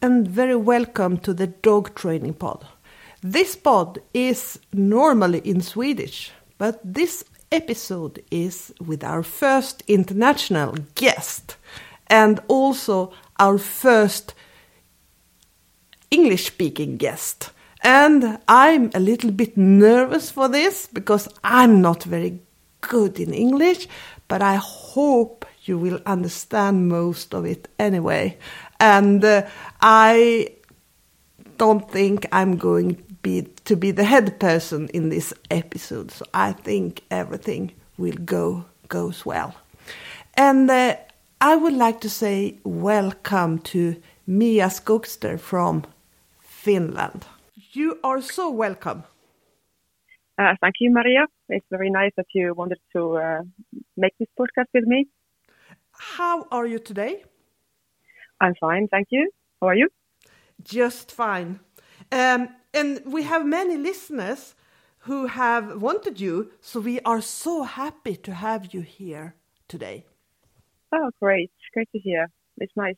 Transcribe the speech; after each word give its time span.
And 0.00 0.28
very 0.28 0.54
welcome 0.54 1.18
to 1.18 1.34
the 1.34 1.48
Dog 1.48 1.96
Training 1.96 2.34
Pod. 2.34 2.64
This 3.20 3.56
pod 3.56 3.98
is 4.14 4.60
normally 4.72 5.40
in 5.40 5.60
Swedish, 5.60 6.30
but 6.56 6.80
this 6.84 7.24
episode 7.50 8.22
is 8.30 8.72
with 8.80 9.02
our 9.02 9.24
first 9.24 9.82
international 9.88 10.76
guest 10.94 11.56
and 12.06 12.38
also 12.46 13.12
our 13.40 13.58
first 13.58 14.34
English 16.12 16.46
speaking 16.46 16.96
guest. 16.96 17.50
And 17.82 18.38
I'm 18.46 18.92
a 18.94 19.00
little 19.00 19.32
bit 19.32 19.56
nervous 19.56 20.30
for 20.30 20.48
this 20.48 20.86
because 20.86 21.28
I'm 21.42 21.80
not 21.82 22.04
very 22.04 22.38
good 22.82 23.18
in 23.18 23.34
English, 23.34 23.88
but 24.28 24.42
I 24.42 24.56
hope 24.56 25.44
you 25.64 25.76
will 25.76 26.00
understand 26.06 26.88
most 26.88 27.34
of 27.34 27.44
it 27.44 27.68
anyway. 27.80 28.38
And 28.80 29.24
uh, 29.24 29.46
I 29.80 30.50
don't 31.56 31.90
think 31.90 32.26
I'm 32.32 32.56
going 32.56 33.02
be, 33.22 33.42
to 33.64 33.76
be 33.76 33.90
the 33.90 34.04
head 34.04 34.38
person 34.38 34.88
in 34.88 35.08
this 35.08 35.34
episode, 35.50 36.10
so 36.10 36.24
I 36.32 36.52
think 36.52 37.02
everything 37.10 37.72
will 37.96 38.16
go 38.24 38.64
goes 38.88 39.26
well. 39.26 39.54
And 40.34 40.70
uh, 40.70 40.96
I 41.40 41.56
would 41.56 41.74
like 41.74 42.00
to 42.00 42.10
say 42.10 42.58
welcome 42.64 43.58
to 43.58 43.96
Mia 44.26 44.68
Skogster 44.68 45.38
from 45.38 45.84
Finland. 46.40 47.26
You 47.72 47.98
are 48.02 48.22
so 48.22 48.50
welcome. 48.50 49.02
Uh, 50.38 50.54
thank 50.60 50.76
you, 50.80 50.90
Maria. 50.90 51.26
It's 51.48 51.66
very 51.70 51.90
nice 51.90 52.12
that 52.16 52.26
you 52.34 52.54
wanted 52.54 52.78
to 52.94 53.16
uh, 53.16 53.42
make 53.96 54.14
this 54.18 54.28
podcast 54.38 54.68
with 54.72 54.84
me. 54.84 55.08
How 55.92 56.46
are 56.50 56.66
you 56.66 56.78
today? 56.78 57.24
I'm 58.40 58.54
fine, 58.60 58.88
thank 58.88 59.08
you. 59.10 59.30
How 59.60 59.68
are 59.68 59.74
you? 59.74 59.88
Just 60.62 61.12
fine. 61.12 61.60
Um, 62.12 62.48
and 62.72 63.02
we 63.04 63.22
have 63.24 63.46
many 63.46 63.76
listeners 63.76 64.54
who 65.00 65.26
have 65.26 65.80
wanted 65.80 66.20
you, 66.20 66.50
so 66.60 66.80
we 66.80 67.00
are 67.00 67.20
so 67.20 67.62
happy 67.62 68.16
to 68.16 68.34
have 68.34 68.74
you 68.74 68.80
here 68.80 69.34
today. 69.68 70.04
Oh, 70.92 71.10
great. 71.20 71.50
Great 71.72 71.90
to 71.92 71.98
hear. 71.98 72.30
It's 72.58 72.76
nice. 72.76 72.96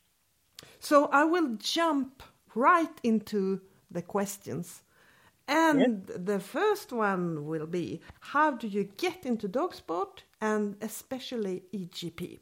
So 0.79 1.05
I 1.11 1.23
will 1.23 1.55
jump 1.57 2.23
right 2.55 2.99
into 3.03 3.61
the 3.89 4.01
questions. 4.01 4.83
And 5.47 6.05
yes. 6.07 6.17
the 6.23 6.39
first 6.39 6.93
one 6.93 7.45
will 7.45 7.67
be 7.67 8.01
How 8.19 8.51
do 8.51 8.67
you 8.67 8.85
get 8.97 9.25
into 9.25 9.47
dog 9.47 9.73
sport 9.75 10.23
and 10.39 10.75
especially 10.81 11.63
IGP? 11.73 12.39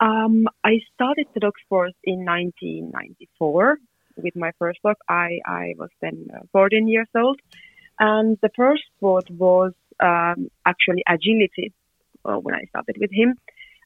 Um, 0.00 0.46
I 0.62 0.80
started 0.94 1.26
the 1.34 1.40
dog 1.40 1.54
sport 1.64 1.92
in 2.04 2.24
1994 2.24 3.78
with 4.16 4.36
my 4.36 4.52
first 4.58 4.80
dog. 4.84 4.96
I, 5.08 5.38
I 5.46 5.74
was 5.78 5.90
then 6.00 6.28
uh, 6.34 6.40
14 6.52 6.88
years 6.88 7.08
old. 7.16 7.40
And 7.98 8.36
the 8.42 8.50
first 8.56 8.82
sport 8.96 9.30
was 9.30 9.72
um, 10.00 10.48
actually 10.66 11.04
agility 11.08 11.72
uh, 12.24 12.36
when 12.36 12.54
I 12.54 12.64
started 12.68 12.96
with 12.98 13.10
him. 13.12 13.34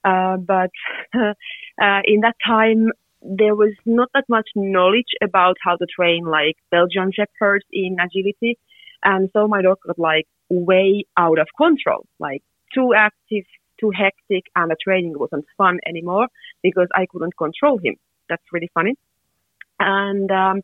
Uh, 0.04 0.36
but 0.38 0.70
uh, 1.14 2.00
in 2.04 2.20
that 2.20 2.36
time, 2.46 2.90
there 3.20 3.54
was 3.54 3.74
not 3.84 4.08
that 4.14 4.24
much 4.28 4.48
knowledge 4.54 5.12
about 5.22 5.56
how 5.62 5.76
to 5.76 5.86
train 5.94 6.24
like 6.24 6.56
Belgian 6.70 7.12
shepherds 7.12 7.64
in 7.72 7.96
agility. 8.00 8.58
And 9.02 9.28
so 9.32 9.48
my 9.48 9.62
dog 9.62 9.78
got 9.86 9.98
like 9.98 10.26
way 10.48 11.04
out 11.16 11.38
of 11.38 11.48
control, 11.56 12.06
like 12.18 12.42
too 12.74 12.94
active, 12.96 13.44
too 13.80 13.90
hectic, 13.90 14.44
and 14.54 14.70
the 14.70 14.76
training 14.82 15.18
wasn't 15.18 15.46
fun 15.56 15.78
anymore 15.86 16.28
because 16.62 16.88
I 16.94 17.06
couldn't 17.06 17.36
control 17.36 17.78
him. 17.78 17.96
That's 18.28 18.42
really 18.52 18.70
funny. 18.74 18.94
And 19.80 20.30
um, 20.30 20.62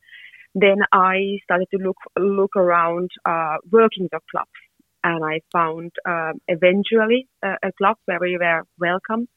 then 0.55 0.79
I 0.93 1.39
started 1.45 1.69
to 1.73 1.79
look 1.79 1.97
look 2.19 2.57
around 2.57 3.11
uh, 3.25 3.57
working 3.71 4.09
dog 4.11 4.23
clubs, 4.31 4.51
and 5.03 5.25
I 5.25 5.41
found 5.53 5.93
um, 6.07 6.41
eventually 6.49 7.29
a, 7.43 7.55
a 7.63 7.73
club 7.73 7.97
where 8.07 8.21
we 8.21 8.37
were 8.39 8.63
welcome 8.79 9.29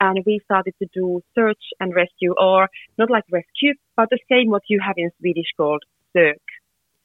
and 0.00 0.22
we 0.26 0.40
started 0.44 0.74
to 0.82 0.88
do 0.92 1.22
search 1.34 1.62
and 1.80 1.94
rescue, 1.94 2.34
or 2.38 2.68
not 2.98 3.10
like 3.10 3.24
rescue, 3.30 3.74
but 3.96 4.08
the 4.10 4.18
same 4.30 4.50
what 4.50 4.62
you 4.68 4.80
have 4.84 4.96
in 4.98 5.10
Swedish 5.18 5.52
called 5.56 5.82
sök. 6.14 6.36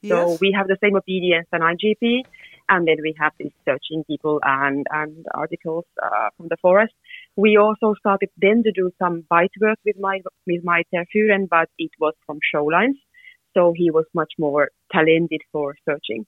Yes. 0.01 0.11
So 0.11 0.37
we 0.41 0.53
have 0.57 0.67
the 0.67 0.77
same 0.83 0.95
obedience 0.95 1.47
and 1.51 1.61
IGP, 1.61 2.23
and 2.71 2.87
then 2.87 2.97
we 3.03 3.13
have 3.19 3.33
this 3.37 3.51
searching 3.65 4.03
people 4.05 4.39
and 4.43 4.87
and 4.91 5.25
articles 5.33 5.85
uh, 6.01 6.29
from 6.35 6.47
the 6.47 6.57
forest. 6.61 6.93
We 7.35 7.57
also 7.57 7.93
started 7.99 8.29
then 8.37 8.63
to 8.63 8.71
do 8.71 8.91
some 8.97 9.25
bite 9.29 9.55
work 9.59 9.79
with 9.85 9.97
my 9.99 10.21
with 10.47 10.63
my 10.63 10.83
Tervuren, 10.93 11.47
but 11.49 11.69
it 11.77 11.91
was 11.99 12.13
from 12.25 12.39
showlines, 12.53 12.99
so 13.53 13.73
he 13.75 13.91
was 13.91 14.05
much 14.13 14.33
more 14.39 14.69
talented 14.91 15.41
for 15.51 15.75
searching. 15.87 16.25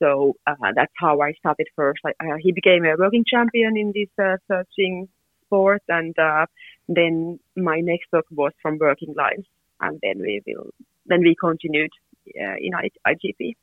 So 0.00 0.34
uh, 0.46 0.72
that's 0.74 0.92
how 0.96 1.20
I 1.20 1.32
started 1.38 1.68
first. 1.76 2.00
Uh, 2.04 2.36
he 2.40 2.52
became 2.52 2.84
a 2.84 2.96
working 2.98 3.24
champion 3.26 3.76
in 3.76 3.92
this 3.94 4.12
uh, 4.22 4.36
searching 4.48 5.08
sport, 5.44 5.82
and 5.88 6.18
uh, 6.18 6.46
then 6.88 7.38
my 7.56 7.80
next 7.80 8.10
dog 8.12 8.24
was 8.30 8.52
from 8.60 8.78
working 8.78 9.14
lines, 9.16 9.46
and 9.80 9.98
then 10.02 10.18
we 10.18 10.42
will 10.46 10.70
then 11.06 11.20
we 11.20 11.36
continued 11.38 11.92
uh, 12.42 12.56
in 12.58 12.72
IGP. 13.06 13.54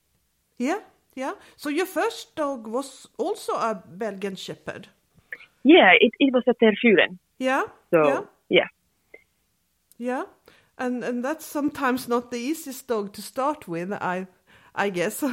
Yeah, 0.57 0.79
yeah. 1.15 1.33
So 1.55 1.69
your 1.69 1.85
first 1.85 2.35
dog 2.35 2.67
was 2.67 3.07
also 3.17 3.53
a 3.53 3.83
Belgian 3.87 4.35
Shepherd. 4.35 4.87
Yeah, 5.63 5.91
it, 5.99 6.11
it 6.19 6.33
was 6.33 6.43
a 6.47 6.53
Tervuren. 6.53 7.17
Yeah. 7.37 7.63
So 7.91 8.03
yeah. 8.03 8.21
yeah. 8.49 8.67
Yeah. 9.97 10.23
And 10.77 11.03
and 11.03 11.23
that's 11.23 11.45
sometimes 11.45 12.07
not 12.07 12.31
the 12.31 12.37
easiest 12.37 12.87
dog 12.87 13.13
to 13.13 13.21
start 13.21 13.67
with, 13.67 13.93
I 13.93 14.27
I 14.75 14.89
guess. 14.89 15.23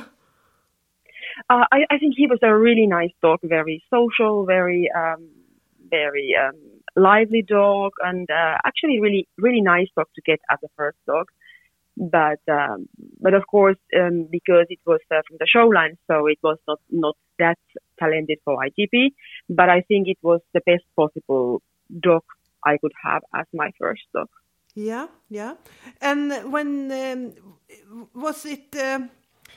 Uh, 1.49 1.65
I, 1.73 1.85
I 1.91 1.99
think 1.99 2.15
he 2.17 2.27
was 2.27 2.39
a 2.43 2.55
really 2.55 2.87
nice 2.87 3.13
dog, 3.23 3.39
very 3.43 3.83
social, 3.91 4.45
very 4.45 4.91
um, 4.95 5.29
very 5.89 6.35
um, 6.37 6.57
lively 6.97 7.43
dog 7.43 7.93
and 8.03 8.29
uh, 8.31 8.57
actually 8.65 9.01
really 9.01 9.27
really 9.39 9.61
nice 9.61 9.89
dog 9.97 10.07
to 10.15 10.23
get 10.23 10.41
as 10.51 10.59
a 10.65 10.69
first 10.77 10.99
dog. 11.07 11.27
But 11.97 12.41
um, 12.51 12.89
but 13.21 13.35
of 13.35 13.47
course 13.47 13.77
um, 13.99 14.29
because 14.31 14.67
it 14.69 14.79
was 14.87 15.01
uh, 15.11 15.21
from 15.27 15.37
the 15.39 15.47
showline, 15.55 15.97
so 16.07 16.27
it 16.27 16.39
was 16.43 16.59
not 16.67 16.81
not 16.91 17.17
that 17.39 17.59
talented 17.99 18.39
for 18.45 18.57
IGP. 18.57 19.11
But 19.49 19.69
I 19.69 19.83
think 19.83 20.09
it 20.09 20.19
was 20.23 20.41
the 20.55 20.61
best 20.65 20.85
possible 20.97 21.63
dog 21.99 22.23
I 22.65 22.79
could 22.79 22.93
have 23.05 23.23
as 23.35 23.47
my 23.53 23.71
first 23.79 24.03
dog. 24.15 24.29
Yeah, 24.75 25.09
yeah. 25.29 25.55
And 26.01 26.53
when 26.53 26.93
um, 26.93 28.07
was 28.15 28.47
it? 28.47 28.75
Uh, 28.75 29.01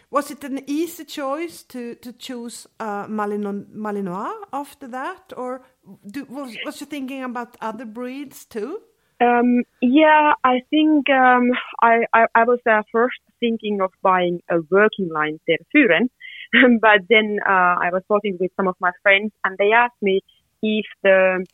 was 0.10 0.30
it 0.30 0.44
an 0.44 0.62
easy 0.68 1.06
choice 1.06 1.64
to 1.64 1.96
to 1.96 2.14
choose 2.14 2.68
uh, 2.80 3.08
Malinois, 3.08 3.66
Malinois 3.74 4.34
after 4.52 4.88
that, 4.88 5.34
or 5.36 5.62
do, 6.06 6.26
was 6.26 6.56
was 6.66 6.82
you 6.82 6.88
thinking 6.88 7.24
about 7.24 7.58
other 7.62 7.86
breeds 7.86 8.46
too? 8.46 8.82
Um, 9.24 9.64
yeah, 9.82 10.34
I 10.44 10.62
think 10.70 11.10
um, 11.10 11.52
I, 11.82 12.06
I, 12.14 12.26
I 12.36 12.44
was 12.44 12.60
uh, 12.70 12.82
first 12.92 13.20
thinking 13.40 13.80
of 13.82 13.92
buying 14.02 14.42
a 14.50 14.58
working 14.70 15.10
line 15.14 15.40
Tervuren, 15.48 16.10
but 16.82 17.02
then 17.10 17.40
uh, 17.46 17.76
I 17.86 17.90
was 17.92 18.04
talking 18.08 18.38
with 18.40 18.52
some 18.58 18.68
of 18.68 18.76
my 18.82 18.92
friends, 19.02 19.32
and 19.44 19.58
they 19.58 19.72
asked 19.72 20.02
me 20.02 20.22
if 20.62 20.86
the 21.04 21.46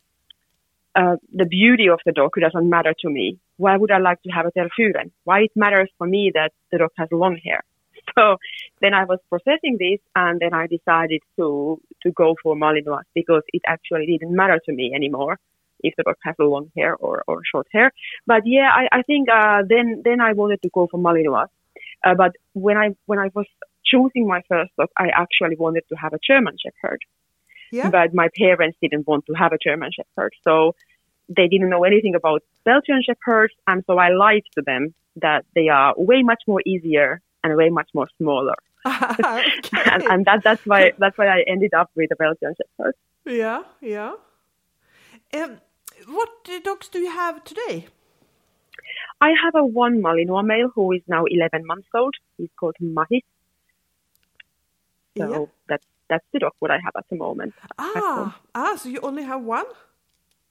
uh, 0.96 1.16
the 1.32 1.44
beauty 1.44 1.88
of 1.88 2.00
the 2.04 2.12
dog 2.12 2.32
doesn't 2.40 2.68
matter 2.68 2.92
to 3.00 3.08
me. 3.08 3.38
Why 3.58 3.76
would 3.76 3.92
I 3.92 3.98
like 3.98 4.20
to 4.22 4.30
have 4.30 4.46
a 4.46 4.50
Tervuren? 4.50 5.12
Why 5.22 5.42
it 5.42 5.52
matters 5.54 5.88
for 5.98 6.06
me 6.06 6.32
that 6.34 6.50
the 6.72 6.78
dog 6.78 6.90
has 6.96 7.08
long 7.12 7.38
hair? 7.44 7.62
So 8.18 8.38
then 8.80 8.92
I 8.94 9.04
was 9.04 9.18
processing 9.28 9.76
this 9.78 10.00
and 10.16 10.40
then 10.40 10.52
I 10.54 10.66
decided 10.66 11.20
to, 11.36 11.80
to 12.02 12.10
go 12.10 12.34
for 12.42 12.56
Malinois 12.56 13.02
because 13.14 13.42
it 13.52 13.62
actually 13.66 14.06
didn't 14.06 14.34
matter 14.34 14.58
to 14.66 14.72
me 14.72 14.92
anymore 14.94 15.38
if 15.82 15.94
the 15.96 16.02
dog 16.02 16.16
has 16.24 16.34
long 16.38 16.70
hair 16.76 16.96
or, 16.96 17.24
or 17.26 17.42
short 17.50 17.66
hair. 17.72 17.92
But 18.26 18.42
yeah, 18.46 18.70
I, 18.72 18.98
I 18.98 19.02
think, 19.02 19.28
uh, 19.28 19.62
then, 19.68 20.02
then 20.04 20.20
I 20.20 20.32
wanted 20.32 20.62
to 20.62 20.70
go 20.72 20.88
for 20.90 20.98
Malinois. 20.98 21.46
Uh, 22.04 22.14
but 22.14 22.32
when 22.54 22.76
I, 22.76 22.90
when 23.06 23.18
I 23.18 23.30
was 23.34 23.46
choosing 23.84 24.26
my 24.26 24.42
first 24.48 24.70
dog, 24.78 24.88
I 24.98 25.08
actually 25.08 25.56
wanted 25.56 25.84
to 25.90 25.96
have 25.96 26.12
a 26.12 26.18
German 26.26 26.56
Shepherd. 26.62 27.00
Yeah. 27.72 27.90
But 27.90 28.14
my 28.14 28.28
parents 28.36 28.78
didn't 28.82 29.06
want 29.06 29.26
to 29.26 29.34
have 29.34 29.52
a 29.52 29.58
German 29.58 29.90
Shepherd. 29.92 30.32
So 30.42 30.74
they 31.28 31.46
didn't 31.46 31.70
know 31.70 31.84
anything 31.84 32.14
about 32.14 32.42
Belgian 32.64 33.02
Shepherds. 33.04 33.54
And 33.66 33.84
so 33.86 33.98
I 33.98 34.08
lied 34.10 34.42
to 34.54 34.62
them 34.62 34.94
that 35.16 35.44
they 35.54 35.68
are 35.68 35.94
way 35.96 36.22
much 36.22 36.42
more 36.46 36.62
easier 36.66 37.20
and 37.44 37.56
way 37.56 37.70
much 37.70 37.88
more 37.94 38.08
smaller. 38.18 38.56
and, 38.84 40.02
and, 40.04 40.24
that 40.24 40.40
that's 40.42 40.64
why 40.64 40.92
that's 40.98 41.16
why 41.18 41.28
I 41.28 41.44
ended 41.46 41.74
up 41.74 41.90
with 41.94 42.10
a 42.12 42.16
Belgian 42.16 42.54
Shepherd. 42.56 42.94
Yeah, 43.26 43.62
yeah. 43.80 44.14
Um, 45.34 45.60
what 46.06 46.48
dogs 46.64 46.88
do 46.88 46.98
you 46.98 47.10
have 47.10 47.44
today? 47.44 47.86
I 49.20 49.32
have 49.42 49.54
a 49.54 49.64
one 49.64 50.00
Malinois 50.02 50.44
male 50.44 50.70
who 50.74 50.92
is 50.92 51.02
now 51.06 51.24
11 51.26 51.66
months 51.66 51.88
old. 51.94 52.14
He's 52.38 52.48
called 52.58 52.76
Mahi. 52.80 53.24
So 55.18 55.30
yeah. 55.30 55.44
that's 55.68 55.86
that's 56.08 56.24
the 56.32 56.38
dog 56.40 56.52
what 56.58 56.70
I 56.70 56.78
have 56.84 56.94
at 56.96 57.08
the 57.08 57.16
moment. 57.16 57.54
Ah, 57.78 58.40
ah, 58.54 58.76
so 58.76 58.88
you 58.88 59.00
only 59.02 59.22
have 59.22 59.42
one? 59.42 59.66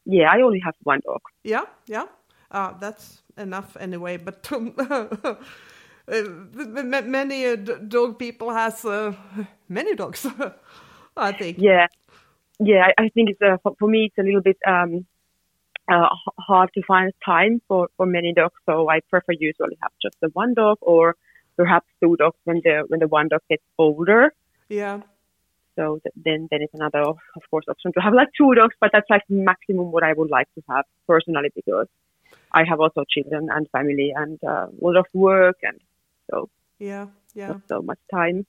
Yeah, 0.05 0.31
I 0.31 0.41
only 0.41 0.59
have 0.59 0.75
one 0.83 1.01
dog. 1.05 1.21
Yeah, 1.43 1.65
yeah. 1.87 2.05
Uh, 2.51 2.73
that's 2.79 3.21
enough 3.37 3.75
anyway. 3.79 4.17
But 4.17 4.47
um, 4.51 4.73
uh, 4.77 6.23
many 7.03 7.45
uh, 7.45 7.55
dog 7.55 8.19
people 8.19 8.51
has 8.51 8.85
uh, 8.85 9.13
many 9.67 9.95
dogs. 9.95 10.25
I 11.17 11.31
think. 11.33 11.57
Yeah, 11.59 11.87
yeah. 12.59 12.87
I, 12.87 13.03
I 13.03 13.09
think 13.09 13.31
it's 13.31 13.41
uh, 13.41 13.57
for, 13.61 13.75
for, 13.79 13.89
me 13.89 14.05
it's 14.05 14.17
a 14.17 14.23
little 14.23 14.41
bit 14.41 14.57
um, 14.65 15.05
uh, 15.91 16.09
hard 16.39 16.69
to 16.75 16.81
find 16.87 17.11
time 17.25 17.61
for, 17.67 17.89
for 17.97 18.05
many 18.05 18.33
dogs. 18.33 18.55
So 18.65 18.89
I 18.89 18.99
prefer 19.09 19.33
usually 19.39 19.77
have 19.81 19.91
just 20.01 20.15
the 20.21 20.29
one 20.33 20.53
dog 20.53 20.77
or 20.81 21.15
perhaps 21.57 21.87
two 22.01 22.15
dogs 22.17 22.37
when 22.43 22.61
the 22.63 22.83
when 22.87 22.99
the 22.99 23.07
one 23.07 23.27
dog 23.27 23.41
gets 23.49 23.63
older. 23.77 24.33
Yeah. 24.69 25.01
So 25.75 25.99
th- 26.03 26.13
then 26.25 26.47
then 26.51 26.61
it's 26.61 26.73
another 26.73 27.01
of 27.01 27.43
course 27.49 27.65
option 27.67 27.91
to 27.93 28.01
have 28.01 28.13
like 28.13 28.29
two 28.37 28.53
dogs, 28.55 28.75
but 28.79 28.91
that's 28.93 29.09
like 29.09 29.23
maximum 29.29 29.91
what 29.91 30.03
I 30.03 30.13
would 30.13 30.29
like 30.29 30.47
to 30.55 30.61
have 30.69 30.85
personally 31.07 31.49
because 31.55 31.87
I 32.51 32.63
have 32.69 32.79
also 32.79 33.03
children 33.09 33.49
and 33.51 33.67
family 33.71 34.11
and 34.15 34.39
uh, 34.43 34.67
a 34.67 34.81
lot 34.81 34.97
of 34.97 35.05
work 35.13 35.57
and 35.63 35.79
so 36.29 36.49
yeah 36.79 37.07
yeah 37.33 37.49
not 37.49 37.61
so 37.67 37.81
much 37.81 37.99
time. 38.11 38.45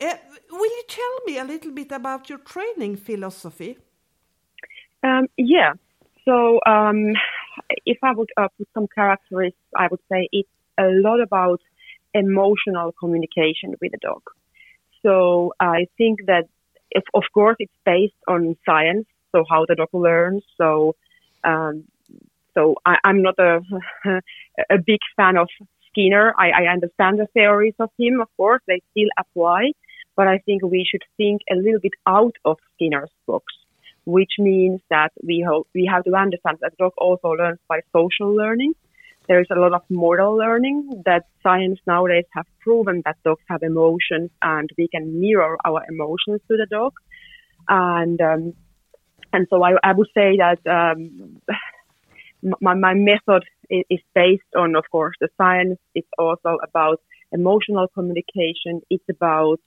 Uh, 0.00 0.16
will 0.50 0.74
you 0.78 0.84
tell 0.88 1.14
me 1.26 1.38
a 1.38 1.44
little 1.44 1.72
bit 1.72 1.92
about 1.92 2.28
your 2.28 2.38
training 2.38 2.96
philosophy? 2.96 3.78
Um, 5.02 5.26
yeah. 5.36 5.74
So 6.24 6.60
um, 6.66 7.12
if 7.84 7.98
I 8.02 8.12
would 8.12 8.30
uh, 8.36 8.48
put 8.56 8.68
some 8.74 8.86
characteristics, 8.94 9.56
I 9.76 9.88
would 9.90 10.00
say 10.10 10.28
it's 10.32 10.48
a 10.78 10.86
lot 10.88 11.20
about 11.20 11.60
emotional 12.14 12.92
communication 12.92 13.74
with 13.80 13.92
the 13.92 13.98
dog. 14.00 14.22
So 15.02 15.54
I 15.60 15.86
think 15.98 16.26
that, 16.26 16.44
if, 16.90 17.04
of 17.14 17.24
course, 17.34 17.56
it's 17.58 17.72
based 17.84 18.14
on 18.28 18.56
science, 18.64 19.06
so 19.32 19.44
how 19.48 19.64
the 19.66 19.74
dog 19.74 19.88
learns. 19.92 20.42
So, 20.56 20.94
um, 21.42 21.84
so 22.54 22.76
I, 22.84 22.98
am 23.04 23.22
not 23.22 23.38
a 23.38 23.60
a 24.70 24.78
big 24.78 25.00
fan 25.16 25.36
of 25.36 25.48
Skinner. 25.88 26.34
I, 26.38 26.50
I 26.50 26.72
understand 26.72 27.18
the 27.18 27.26
theories 27.32 27.74
of 27.78 27.90
him, 27.98 28.20
of 28.20 28.28
course, 28.36 28.62
they 28.66 28.82
still 28.90 29.08
apply, 29.18 29.72
but 30.16 30.26
I 30.28 30.38
think 30.38 30.62
we 30.62 30.86
should 30.88 31.02
think 31.16 31.42
a 31.50 31.56
little 31.56 31.80
bit 31.80 31.92
out 32.06 32.34
of 32.44 32.58
Skinner's 32.74 33.10
box, 33.26 33.44
which 34.04 34.32
means 34.38 34.80
that 34.90 35.12
we 35.22 35.46
we 35.74 35.88
have 35.90 36.04
to 36.04 36.14
understand 36.14 36.58
that 36.60 36.76
dog 36.78 36.92
also 36.98 37.28
learns 37.28 37.58
by 37.68 37.80
social 37.92 38.34
learning 38.34 38.74
there's 39.28 39.46
a 39.50 39.58
lot 39.58 39.72
of 39.72 39.82
moral 39.88 40.36
learning 40.36 41.02
that 41.04 41.26
science 41.42 41.78
nowadays 41.86 42.24
have 42.34 42.46
proven 42.60 43.02
that 43.04 43.16
dogs 43.24 43.42
have 43.48 43.62
emotions 43.62 44.30
and 44.42 44.68
we 44.76 44.88
can 44.88 45.20
mirror 45.20 45.56
our 45.64 45.82
emotions 45.88 46.40
to 46.48 46.56
the 46.56 46.66
dog. 46.70 46.92
And, 47.68 48.20
um, 48.20 48.54
and 49.32 49.46
so 49.48 49.62
I, 49.62 49.74
I 49.82 49.92
would 49.92 50.08
say 50.14 50.38
that, 50.38 50.58
um, 50.66 51.40
my, 52.60 52.74
my 52.74 52.94
method 52.94 53.44
is, 53.70 53.84
is 53.88 54.00
based 54.14 54.42
on, 54.56 54.74
of 54.74 54.84
course, 54.90 55.14
the 55.20 55.28
science. 55.38 55.78
It's 55.94 56.08
also 56.18 56.58
about 56.62 57.00
emotional 57.30 57.86
communication. 57.88 58.82
It's 58.90 59.04
about, 59.08 59.60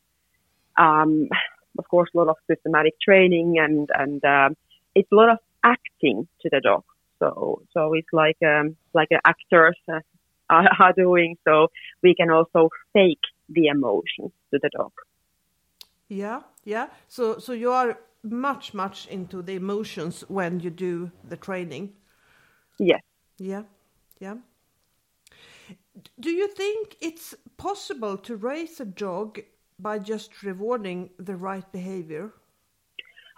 um, 0.78 1.30
of 1.78 1.88
course, 1.90 2.10
a 2.14 2.18
lot 2.18 2.28
of 2.28 2.38
systematic 2.48 2.94
training 3.02 3.58
and, 3.60 3.90
and, 3.94 4.24
uh, 4.24 4.50
it's 4.96 5.12
a 5.12 5.16
lot 5.16 5.30
of 5.30 5.40
acting 5.64 6.28
to 6.42 6.50
the 6.50 6.62
dog. 6.62 6.84
So 7.20 7.62
so 7.74 7.94
it's 7.94 8.08
like 8.12 8.38
um, 8.44 8.76
like 8.94 9.10
actors 9.26 9.78
uh, 9.92 10.00
are, 10.50 10.70
are 10.80 10.94
doing. 10.94 11.38
So 11.44 11.68
we 12.02 12.16
can 12.16 12.30
also 12.30 12.70
fake 12.94 13.20
the 13.50 13.68
emotions 13.68 14.32
to 14.52 14.60
the 14.62 14.70
dog. 14.76 14.92
Yeah, 16.08 16.42
yeah. 16.64 16.88
So 17.08 17.40
so 17.40 17.54
you 17.54 17.72
are 17.72 17.98
much 18.24 18.74
much 18.74 19.08
into 19.08 19.42
the 19.42 19.56
emotions 19.56 20.24
when 20.28 20.60
you 20.60 20.70
do 20.70 21.12
the 21.28 21.38
training. 21.38 21.94
Yes. 22.80 23.02
Yeah, 23.38 23.64
yeah. 24.20 24.36
Do 26.20 26.30
you 26.30 26.48
think 26.48 26.98
it's 27.02 27.36
possible 27.58 28.18
to 28.18 28.36
raise 28.36 28.80
a 28.82 28.86
dog 28.86 29.40
by 29.80 30.00
just 30.00 30.44
rewarding 30.44 31.10
the 31.20 31.36
right 31.36 31.70
behavior? 31.72 32.34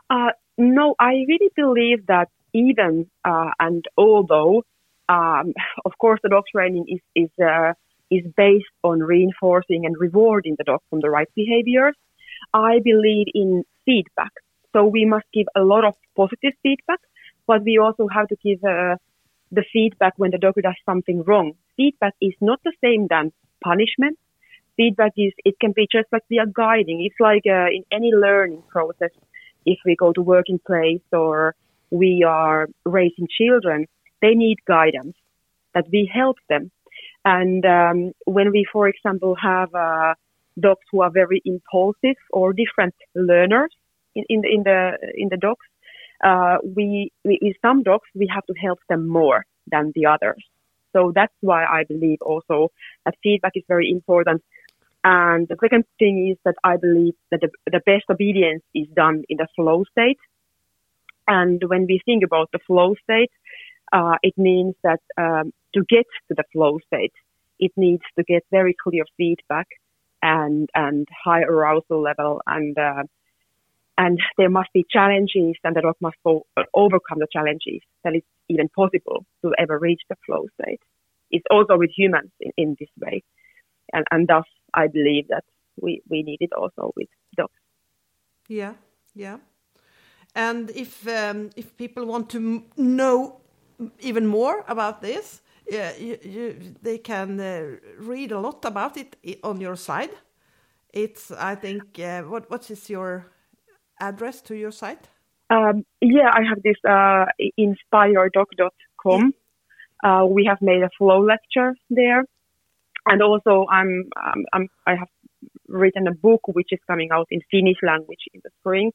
Uh, 0.09 0.31
no, 0.57 0.95
I 0.99 1.25
really 1.27 1.51
believe 1.55 2.05
that 2.07 2.29
even 2.53 3.09
uh, 3.25 3.51
and 3.59 3.85
although, 3.97 4.63
um, 5.09 5.53
of 5.85 5.97
course, 5.99 6.19
the 6.23 6.29
dog 6.29 6.43
training 6.51 6.85
is 6.87 7.01
is 7.15 7.29
uh, 7.43 7.73
is 8.09 8.23
based 8.35 8.65
on 8.83 8.99
reinforcing 8.99 9.85
and 9.85 9.95
rewarding 9.99 10.55
the 10.57 10.63
dog 10.63 10.81
from 10.89 11.01
the 11.01 11.09
right 11.09 11.29
behaviors. 11.35 11.95
I 12.53 12.79
believe 12.83 13.27
in 13.33 13.63
feedback, 13.85 14.31
so 14.73 14.85
we 14.85 15.05
must 15.05 15.25
give 15.33 15.47
a 15.55 15.61
lot 15.61 15.83
of 15.85 15.95
positive 16.15 16.53
feedback, 16.63 16.99
but 17.45 17.63
we 17.63 17.77
also 17.77 18.07
have 18.07 18.27
to 18.29 18.35
give 18.43 18.63
uh, 18.63 18.95
the 19.51 19.63
feedback 19.73 20.13
when 20.17 20.31
the 20.31 20.37
dog 20.37 20.55
does 20.61 20.75
something 20.85 21.23
wrong. 21.23 21.53
Feedback 21.75 22.13
is 22.21 22.33
not 22.41 22.59
the 22.63 22.73
same 22.83 23.07
than 23.09 23.31
punishment. 23.63 24.17
Feedback 24.77 25.13
is 25.17 25.33
it 25.43 25.55
can 25.59 25.73
be 25.75 25.87
just 25.91 26.07
like 26.11 26.23
we 26.29 26.39
are 26.39 26.45
guiding. 26.45 27.03
It's 27.05 27.19
like 27.19 27.43
uh, 27.47 27.67
in 27.77 27.83
any 27.91 28.11
learning 28.13 28.63
process. 28.69 29.11
If 29.65 29.79
we 29.85 29.95
go 29.95 30.13
to 30.13 30.21
working 30.21 30.59
place 30.65 31.01
or 31.11 31.55
we 31.91 32.23
are 32.23 32.67
raising 32.85 33.27
children, 33.39 33.87
they 34.21 34.33
need 34.33 34.57
guidance, 34.65 35.15
that 35.73 35.85
we 35.91 36.09
help 36.13 36.37
them. 36.47 36.71
And 37.25 37.65
um, 37.65 38.13
when 38.25 38.51
we, 38.51 38.65
for 38.71 38.87
example, 38.87 39.35
have 39.41 39.73
uh, 39.75 40.13
dogs 40.59 40.85
who 40.91 41.01
are 41.01 41.11
very 41.11 41.41
impulsive 41.43 42.15
or 42.31 42.53
different 42.53 42.95
learners 43.15 43.73
in, 44.15 44.23
in, 44.29 44.41
the, 44.41 44.49
in 44.49 44.63
the 44.63 44.79
in 45.15 45.29
the 45.29 45.37
dogs, 45.37 45.65
uh, 46.23 46.57
we, 46.63 47.11
we 47.23 47.39
with 47.41 47.57
some 47.61 47.83
dogs 47.83 48.07
we 48.15 48.27
have 48.33 48.45
to 48.45 48.53
help 48.53 48.79
them 48.89 49.07
more 49.07 49.45
than 49.69 49.91
the 49.95 50.05
others. 50.05 50.43
So 50.93 51.11
that's 51.13 51.33
why 51.41 51.65
I 51.65 51.83
believe 51.83 52.19
also 52.21 52.71
that 53.05 53.15
feedback 53.21 53.53
is 53.55 53.63
very 53.67 53.91
important. 53.91 54.41
And 55.09 55.47
the 55.47 55.55
second 55.61 55.85
thing 55.99 56.27
is 56.29 56.37
that 56.43 56.55
I 56.65 56.75
believe 56.75 57.13
that 57.31 57.39
the, 57.39 57.49
the 57.71 57.79
best 57.85 58.03
obedience 58.11 58.63
is 58.75 58.87
done 58.93 59.23
in 59.29 59.37
the 59.37 59.47
flow 59.55 59.85
state. 59.89 60.19
And 61.29 61.63
when 61.65 61.85
we 61.87 62.01
think 62.03 62.25
about 62.25 62.49
the 62.51 62.59
flow 62.67 62.93
state, 63.05 63.31
uh, 63.93 64.15
it 64.21 64.33
means 64.37 64.75
that 64.83 64.99
um, 65.17 65.53
to 65.73 65.85
get 65.87 66.07
to 66.27 66.35
the 66.35 66.43
flow 66.51 66.79
state, 66.87 67.13
it 67.57 67.71
needs 67.77 68.03
to 68.17 68.23
get 68.25 68.43
very 68.51 68.75
clear 68.83 69.05
feedback 69.15 69.67
and 70.21 70.67
and 70.75 71.07
high 71.23 71.43
arousal 71.43 72.01
level 72.01 72.41
and 72.45 72.77
uh, 72.77 73.03
and 73.97 74.19
there 74.37 74.49
must 74.49 74.73
be 74.73 74.85
challenges 74.89 75.55
and 75.63 75.73
the 75.73 75.81
dog 75.81 75.95
must 76.01 76.17
go, 76.25 76.45
overcome 76.73 77.19
the 77.19 77.27
challenges 77.31 77.81
that 78.03 78.13
it's 78.13 78.27
even 78.49 78.67
possible 78.67 79.25
to 79.41 79.53
ever 79.57 79.79
reach 79.79 80.01
the 80.09 80.17
flow 80.25 80.47
state. 80.61 80.81
It's 81.31 81.45
also 81.49 81.77
with 81.77 81.91
humans 81.95 82.31
in, 82.41 82.51
in 82.57 82.75
this 82.77 82.89
way. 82.99 83.23
And, 83.93 84.05
and 84.11 84.27
thus 84.27 84.43
I 84.73 84.87
believe 84.87 85.27
that 85.29 85.43
we, 85.81 86.01
we 86.09 86.23
need 86.23 86.37
it 86.41 86.53
also 86.53 86.91
with 86.95 87.09
dogs. 87.35 87.59
Yeah, 88.47 88.73
yeah. 89.15 89.37
And 90.35 90.69
if 90.71 91.07
um, 91.07 91.49
if 91.55 91.75
people 91.77 92.05
want 92.05 92.29
to 92.29 92.63
know 92.77 93.41
even 93.99 94.27
more 94.27 94.63
about 94.67 95.01
this, 95.01 95.41
yeah, 95.69 95.91
you, 95.97 96.17
you, 96.23 96.55
they 96.81 96.97
can 96.97 97.39
uh, 97.39 97.77
read 97.99 98.31
a 98.31 98.39
lot 98.39 98.63
about 98.65 98.97
it 98.97 99.15
on 99.43 99.59
your 99.59 99.75
site. 99.75 100.13
It's 100.93 101.31
I 101.31 101.55
think 101.55 101.99
uh, 101.99 102.21
what 102.23 102.49
what 102.49 102.69
is 102.69 102.89
your 102.89 103.31
address 103.99 104.41
to 104.41 104.55
your 104.55 104.71
site? 104.71 105.09
Um, 105.49 105.85
yeah, 106.01 106.29
I 106.31 106.43
have 106.43 106.61
this 106.63 106.77
uh, 106.87 107.25
inspiredog.com. 107.59 109.33
Uh, 110.03 110.25
we 110.29 110.45
have 110.45 110.61
made 110.61 110.83
a 110.83 110.89
flow 110.97 111.21
lecture 111.21 111.73
there, 111.89 112.23
and 113.09 113.21
also 113.21 113.65
I'm, 113.69 114.09
um, 114.25 114.45
I'm 114.53 114.67
I 114.85 114.95
have 114.95 115.09
written 115.67 116.07
a 116.07 116.13
book 116.13 116.47
which 116.47 116.69
is 116.71 116.79
coming 116.87 117.09
out 117.11 117.27
in 117.29 117.41
Finnish 117.51 117.77
language 117.83 118.23
in 118.33 118.41
the 118.43 118.49
spring 118.59 118.91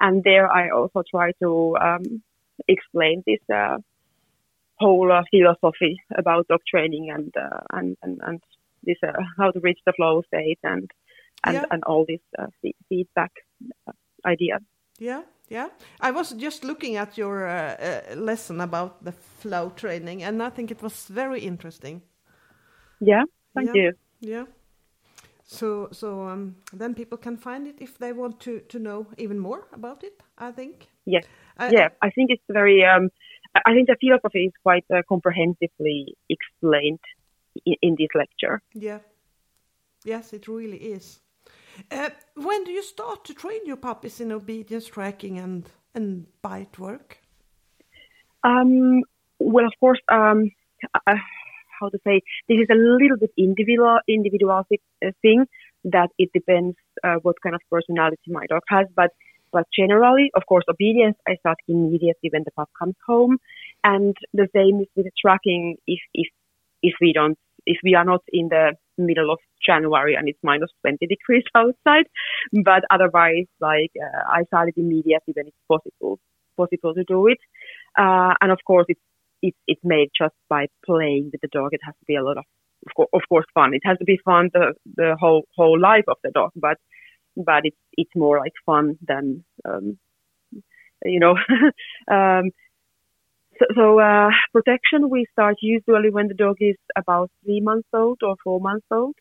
and 0.00 0.22
there 0.24 0.50
I 0.50 0.70
also 0.70 1.02
try 1.10 1.32
to 1.42 1.76
um, 1.80 2.22
explain 2.68 3.22
this 3.26 3.40
uh, 3.52 3.78
whole 4.78 5.10
uh, 5.10 5.22
philosophy 5.30 6.00
about 6.16 6.48
dog 6.48 6.60
training 6.68 7.10
and 7.10 7.32
uh, 7.36 7.60
and, 7.72 7.96
and 8.02 8.20
and 8.22 8.42
this 8.82 8.96
uh, 9.02 9.12
how 9.38 9.50
to 9.50 9.60
reach 9.60 9.78
the 9.86 9.92
flow 9.92 10.22
state 10.26 10.58
and 10.62 10.90
and, 11.44 11.54
yeah. 11.54 11.64
and 11.70 11.82
all 11.84 12.04
this 12.06 12.20
uh, 12.38 12.46
feedback 12.88 13.32
uh, 13.86 13.92
idea. 14.24 14.58
Yeah, 14.98 15.22
yeah. 15.48 15.68
I 16.00 16.10
was 16.10 16.32
just 16.32 16.64
looking 16.64 16.96
at 16.96 17.18
your 17.18 17.46
lesson 18.16 18.60
about 18.60 19.04
the 19.04 19.12
flow 19.12 19.70
training, 19.76 20.22
and 20.22 20.42
I 20.42 20.50
think 20.50 20.70
it 20.70 20.82
was 20.82 21.06
very 21.06 21.40
interesting. 21.40 22.02
Yeah, 23.00 23.24
thank 23.56 23.74
yeah. 23.74 23.82
you. 23.82 23.92
Yeah. 24.20 24.44
So 25.44 25.88
so 25.92 26.28
um, 26.28 26.56
then 26.72 26.94
people 26.94 27.18
can 27.18 27.36
find 27.36 27.66
it 27.66 27.76
if 27.80 27.98
they 27.98 28.12
want 28.12 28.40
to 28.40 28.60
to 28.60 28.78
know 28.78 29.06
even 29.16 29.38
more 29.38 29.66
about 29.72 30.04
it. 30.04 30.22
I 30.38 30.52
think. 30.52 30.88
Yes. 31.04 31.24
I, 31.58 31.70
yeah, 31.70 31.88
I 32.02 32.10
think 32.10 32.30
it's 32.30 32.42
very. 32.48 32.84
Um, 32.84 33.10
I 33.64 33.72
think 33.72 33.88
the 33.88 33.96
philosophy 34.00 34.46
is 34.46 34.52
quite 34.62 34.84
uh, 34.94 35.02
comprehensively 35.08 36.14
explained 36.28 37.00
in, 37.64 37.76
in, 37.80 37.96
this 37.98 38.08
lecture. 38.14 38.60
Yeah. 38.74 38.98
Yes, 40.04 40.32
it 40.32 40.46
really 40.46 40.76
is. 40.76 41.20
Uh, 41.90 42.10
when 42.34 42.64
do 42.64 42.70
you 42.70 42.82
start 42.82 43.24
to 43.24 43.34
train 43.34 43.60
your 43.64 43.76
puppies 43.76 44.20
in 44.20 44.32
obedience 44.32 44.86
tracking 44.86 45.38
and 45.38 45.70
and 45.94 46.26
bite 46.42 46.78
work? 46.78 47.18
Um, 48.44 49.02
well, 49.38 49.66
of 49.66 49.72
course, 49.80 50.00
um, 50.08 50.50
uh, 51.06 51.14
how 51.78 51.88
to 51.88 51.98
say 52.06 52.20
this 52.48 52.58
is 52.58 52.68
a 52.70 52.74
little 52.74 53.18
bit 53.18 53.30
individual 53.36 53.98
individualistic 54.08 54.80
uh, 55.04 55.10
thing 55.22 55.46
that 55.84 56.08
it 56.18 56.30
depends 56.32 56.76
uh, 57.04 57.16
what 57.22 57.36
kind 57.42 57.54
of 57.54 57.60
personality 57.70 58.28
my 58.28 58.46
dog 58.46 58.62
has, 58.68 58.86
but 58.94 59.10
but 59.52 59.64
generally, 59.74 60.30
of 60.34 60.42
course, 60.46 60.64
obedience 60.68 61.16
I 61.26 61.36
start 61.36 61.56
immediately 61.68 62.30
when 62.30 62.42
the 62.44 62.50
pup 62.50 62.68
comes 62.78 62.96
home, 63.06 63.38
and 63.84 64.16
the 64.34 64.48
same 64.54 64.80
is 64.80 64.88
with 64.96 65.06
tracking. 65.20 65.76
If 65.86 66.00
if 66.12 66.28
if 66.82 66.94
we 67.00 67.12
don't 67.12 67.38
if 67.64 67.78
we 67.82 67.94
are 67.94 68.04
not 68.04 68.22
in 68.32 68.48
the 68.48 68.74
middle 68.98 69.30
of 69.30 69.38
January 69.64 70.14
and 70.14 70.28
it's 70.28 70.38
minus 70.42 70.70
20 70.82 71.06
degrees 71.06 71.44
outside, 71.54 72.06
but 72.64 72.84
otherwise, 72.90 73.46
like 73.60 73.90
uh, 74.00 74.22
I 74.30 74.44
started 74.44 74.74
immediately 74.76 75.32
when 75.34 75.46
it's 75.48 75.56
possible 75.68 76.18
possible 76.56 76.94
to 76.94 77.04
do 77.04 77.26
it, 77.28 77.38
uh, 77.98 78.34
and 78.40 78.50
of 78.50 78.58
course 78.66 78.86
it's 78.88 79.00
it's 79.48 79.58
it's 79.66 79.84
made 79.84 80.10
just 80.18 80.34
by 80.48 80.66
playing 80.84 81.30
with 81.32 81.40
the 81.40 81.48
dog. 81.58 81.70
It 81.72 81.80
has 81.84 81.94
to 81.94 82.06
be 82.06 82.16
a 82.16 82.24
lot 82.24 82.38
of 82.38 82.44
of 82.86 82.94
course, 82.94 83.08
of 83.12 83.22
course 83.28 83.46
fun. 83.54 83.74
It 83.74 83.82
has 83.84 83.98
to 83.98 84.04
be 84.04 84.18
fun 84.24 84.50
the 84.52 84.74
the 84.96 85.16
whole 85.18 85.44
whole 85.56 85.78
life 85.80 86.04
of 86.08 86.18
the 86.22 86.30
dog, 86.30 86.52
but 86.56 86.78
but 87.36 87.62
it's 87.64 87.76
it's 87.96 88.14
more 88.14 88.38
like 88.38 88.52
fun 88.64 88.98
than 89.06 89.44
um, 89.64 89.98
you 91.04 91.20
know. 91.20 91.36
um, 92.16 92.50
so, 93.58 93.66
so 93.74 94.00
uh, 94.00 94.30
protection 94.52 95.08
we 95.08 95.26
start 95.32 95.56
usually 95.60 96.10
when 96.10 96.28
the 96.28 96.34
dog 96.34 96.56
is 96.60 96.76
about 96.96 97.30
three 97.44 97.60
months 97.60 97.88
old 97.92 98.20
or 98.22 98.36
four 98.44 98.60
months 98.60 98.86
old. 98.90 99.14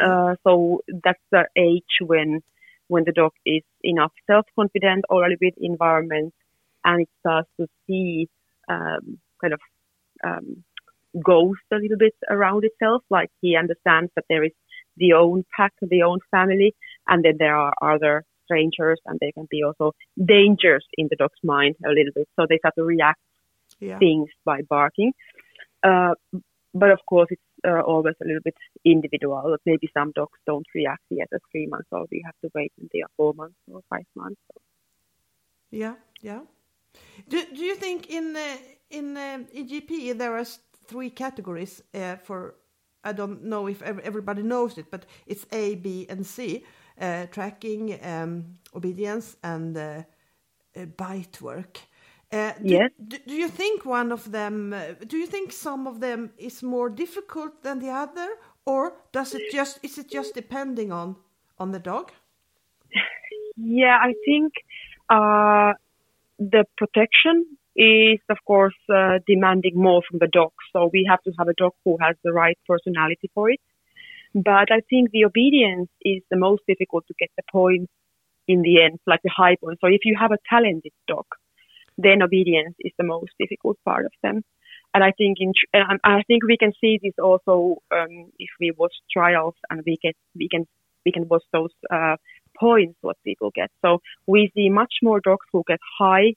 Uh, 0.00 0.36
so 0.44 0.80
that's 1.04 1.22
the 1.30 1.44
age 1.56 1.98
when 2.00 2.40
when 2.88 3.04
the 3.04 3.12
dog 3.12 3.32
is 3.46 3.62
enough 3.82 4.12
self-confident 4.26 5.04
already 5.10 5.36
with 5.40 5.54
environment 5.58 6.34
and 6.84 7.02
it 7.02 7.08
starts 7.20 7.48
to 7.58 7.66
see 7.86 8.28
um, 8.70 9.18
kind 9.40 9.52
of 9.52 9.60
um, 10.24 10.64
ghost 11.22 11.66
a 11.72 11.76
little 11.76 11.98
bit 11.98 12.14
around 12.28 12.64
itself. 12.64 13.02
Like 13.10 13.30
he 13.40 13.56
understands 13.56 14.10
that 14.16 14.24
there 14.28 14.44
is 14.44 14.52
the 14.96 15.12
own 15.14 15.44
pack, 15.56 15.72
the 15.80 16.02
own 16.02 16.20
family, 16.30 16.74
and 17.08 17.24
then 17.24 17.36
there 17.38 17.56
are 17.56 17.74
other 17.82 18.24
strangers, 18.44 19.00
and 19.06 19.18
they 19.20 19.32
can 19.32 19.46
be 19.50 19.62
also 19.62 19.92
dangers 20.22 20.84
in 20.98 21.08
the 21.10 21.16
dog's 21.16 21.42
mind 21.42 21.76
a 21.84 21.88
little 21.88 22.12
bit. 22.14 22.28
So 22.36 22.46
they 22.48 22.58
start 22.58 22.74
to 22.76 22.84
react 22.84 23.20
yeah. 23.78 23.98
things 23.98 24.28
by 24.44 24.62
barking. 24.68 25.12
Uh, 25.82 26.14
but 26.74 26.90
of 26.90 27.00
course, 27.08 27.28
it's 27.30 27.42
uh, 27.66 27.80
always 27.80 28.14
a 28.22 28.26
little 28.26 28.42
bit 28.44 28.54
individual. 28.84 29.56
Maybe 29.66 29.88
some 29.92 30.12
dogs 30.12 30.38
don't 30.46 30.66
react 30.74 31.02
yet 31.10 31.28
at 31.32 31.40
three 31.50 31.66
months, 31.66 31.88
or 31.90 32.06
we 32.10 32.22
have 32.24 32.34
to 32.42 32.50
wait 32.54 32.72
until 32.80 33.06
four 33.16 33.34
months 33.34 33.56
or 33.72 33.80
five 33.90 34.06
months. 34.14 34.40
Yeah, 35.70 35.94
yeah. 36.20 36.40
Do 37.28 37.44
Do 37.54 37.64
you 37.64 37.76
think 37.76 38.10
in 38.10 38.36
uh, 38.36 38.56
in 38.90 39.16
uh, 39.16 39.38
IGP 39.54 40.16
there 40.18 40.36
are 40.36 40.46
three 40.86 41.10
categories 41.10 41.82
uh, 41.94 42.16
for? 42.16 42.54
I 43.02 43.12
don't 43.12 43.44
know 43.44 43.66
if 43.68 43.82
everybody 43.82 44.42
knows 44.42 44.76
it, 44.76 44.90
but 44.90 45.06
it's 45.26 45.46
A, 45.52 45.74
B, 45.76 46.06
and 46.10 46.26
C: 46.26 46.64
uh, 47.00 47.26
tracking, 47.26 47.98
um, 48.04 48.58
obedience, 48.74 49.36
and 49.42 49.76
uh, 49.76 50.02
bite 50.96 51.40
work. 51.40 51.80
Uh, 52.32 52.52
do, 52.62 52.74
yes. 52.74 52.90
Do, 53.08 53.16
do, 53.26 53.34
you 53.34 53.48
think 53.48 53.84
one 53.84 54.12
of 54.12 54.30
them? 54.30 54.72
Uh, 54.72 54.94
do 55.06 55.16
you 55.16 55.26
think 55.26 55.52
some 55.52 55.86
of 55.86 55.98
them 56.00 56.30
is 56.38 56.62
more 56.62 56.88
difficult 56.88 57.62
than 57.62 57.80
the 57.80 57.90
other, 57.90 58.28
or 58.66 58.92
does 59.12 59.34
it 59.34 59.50
just 59.50 59.80
is 59.82 59.98
it 59.98 60.08
just 60.08 60.34
depending 60.34 60.92
on 60.92 61.16
on 61.58 61.72
the 61.72 61.80
dog? 61.80 62.12
Yeah, 63.62 63.98
I 64.00 64.14
think 64.24 64.54
uh, 65.10 65.74
the 66.40 66.64
protection 66.76 67.46
is 67.76 68.18
of 68.28 68.38
course 68.46 68.74
uh, 68.92 69.18
demanding 69.26 69.76
more 69.76 70.02
from 70.08 70.18
the 70.18 70.26
dog. 70.26 70.52
So 70.72 70.90
we 70.92 71.06
have 71.08 71.22
to 71.22 71.32
have 71.38 71.48
a 71.48 71.54
dog 71.54 71.72
who 71.84 71.96
has 72.00 72.16
the 72.24 72.32
right 72.32 72.58
personality 72.66 73.30
for 73.34 73.50
it. 73.50 73.60
But 74.34 74.72
I 74.72 74.80
think 74.90 75.10
the 75.10 75.24
obedience 75.24 75.90
is 76.02 76.22
the 76.30 76.36
most 76.36 76.62
difficult 76.66 77.06
to 77.08 77.14
get 77.18 77.30
the 77.36 77.42
points 77.52 77.92
in 78.48 78.62
the 78.62 78.82
end, 78.82 78.98
like 79.06 79.20
the 79.22 79.30
high 79.36 79.56
points. 79.62 79.80
So 79.80 79.88
if 79.88 80.00
you 80.04 80.16
have 80.18 80.32
a 80.32 80.38
talented 80.50 80.92
dog 81.06 81.26
then 82.02 82.22
obedience 82.22 82.74
is 82.80 82.92
the 82.98 83.04
most 83.04 83.32
difficult 83.38 83.76
part 83.84 84.06
of 84.06 84.12
them. 84.22 84.42
And 84.94 85.04
I 85.04 85.12
think 85.16 85.38
in, 85.40 85.52
and 85.72 86.00
I 86.02 86.22
think 86.26 86.44
we 86.44 86.56
can 86.56 86.72
see 86.80 86.98
this 87.02 87.14
also 87.22 87.76
um, 87.92 88.32
if 88.38 88.50
we 88.58 88.72
watch 88.76 88.94
trials 89.12 89.54
and 89.70 89.82
we 89.86 89.98
get 90.02 90.16
we 90.34 90.48
can 90.48 90.66
we 91.04 91.12
can 91.12 91.28
watch 91.28 91.44
those 91.52 91.70
uh, 91.90 92.16
points 92.60 92.98
what 93.00 93.16
people 93.24 93.50
get. 93.54 93.70
So 93.82 93.98
we 94.26 94.50
see 94.54 94.68
much 94.68 94.94
more 95.02 95.20
dogs 95.20 95.46
who 95.52 95.64
get 95.66 95.80
high, 95.98 96.34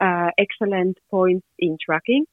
uh, 0.00 0.30
excellent 0.38 0.98
points 1.10 1.46
in 1.58 1.78
tracking. 1.84 2.24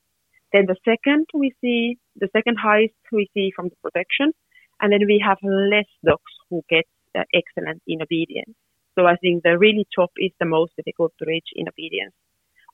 Then 0.52 0.66
the 0.66 0.76
second 0.84 1.28
we 1.34 1.54
see 1.62 1.98
the 2.18 2.30
second 2.36 2.58
highest 2.62 2.96
we 3.12 3.30
see 3.34 3.52
from 3.56 3.70
the 3.70 3.78
protection, 3.84 4.34
and 4.82 4.92
then 4.92 5.04
we 5.08 5.24
have 5.26 5.38
less 5.44 5.90
dogs 6.04 6.34
who 6.50 6.64
get 6.70 6.88
uh, 7.16 7.24
excellent 7.34 7.82
in 7.88 8.02
obedience. 8.02 8.56
So 8.96 9.06
I 9.06 9.16
think 9.16 9.44
the 9.44 9.58
really 9.58 9.88
top 9.96 10.12
is 10.18 10.32
the 10.40 10.46
most 10.46 10.74
difficult 10.76 11.14
to 11.20 11.26
reach 11.26 11.50
in 11.56 11.70
obedience 11.70 12.16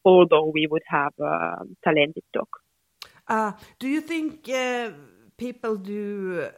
although 0.08 0.50
we 0.54 0.68
would 0.72 0.84
have 0.88 1.14
a 1.20 1.66
talented 1.84 2.24
dog. 2.34 2.48
Uh, 3.28 3.52
do 3.78 3.88
you 3.88 4.02
think 4.02 4.48
uh, 4.50 4.92
people 5.38 5.76
do 5.76 6.50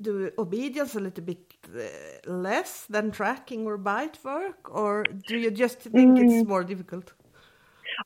do 0.00 0.30
obedience 0.38 0.94
a 0.94 1.00
little 1.00 1.24
bit 1.24 1.38
uh, 1.74 2.30
less 2.30 2.86
than 2.86 3.10
tracking 3.10 3.66
or 3.66 3.76
bite 3.76 4.18
work, 4.24 4.70
or 4.70 5.04
do 5.26 5.36
you 5.36 5.50
just 5.50 5.78
think 5.80 6.18
mm. 6.18 6.24
it's 6.24 6.48
more 6.48 6.64
difficult? 6.64 7.12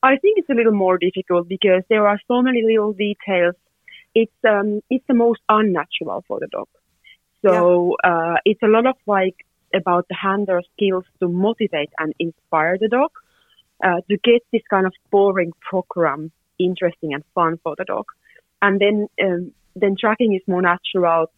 I 0.03 0.17
think 0.17 0.39
it's 0.39 0.49
a 0.51 0.55
little 0.55 0.73
more 0.73 0.99
difficult 0.99 1.49
because 1.49 1.83
there 1.89 2.07
are 2.07 2.19
so 2.29 2.43
many 2.43 2.63
little 2.63 2.93
details. 2.93 3.55
It's 4.15 4.33
um, 4.49 4.81
it's 4.91 5.05
the 5.09 5.15
most 5.15 5.41
unnatural 5.49 6.25
for 6.29 6.39
the 6.41 6.49
dog. 6.49 6.69
So 7.45 7.97
yeah. 8.05 8.11
uh, 8.11 8.37
it's 8.45 8.63
a 8.63 8.69
lot 8.69 8.87
of 8.87 8.97
like 9.07 9.37
about 9.75 10.07
the 10.09 10.15
handler 10.15 10.63
skills 10.75 11.05
to 11.21 11.29
motivate 11.29 11.91
and 11.99 12.13
inspire 12.19 12.79
the 12.79 12.89
dog 12.89 13.11
uh, 13.83 14.01
to 14.09 14.17
get 14.23 14.43
this 14.53 14.63
kind 14.71 14.87
of 14.87 14.93
boring 15.11 15.53
program 15.61 16.31
interesting 16.59 17.15
and 17.15 17.25
fun 17.35 17.59
for 17.63 17.75
the 17.77 17.85
dog. 17.85 18.05
And 18.61 18.81
then 18.81 19.09
um, 19.23 19.53
then 19.75 19.97
tracking 19.99 20.35
is 20.35 20.43
more 20.47 20.63
natural. 20.63 21.31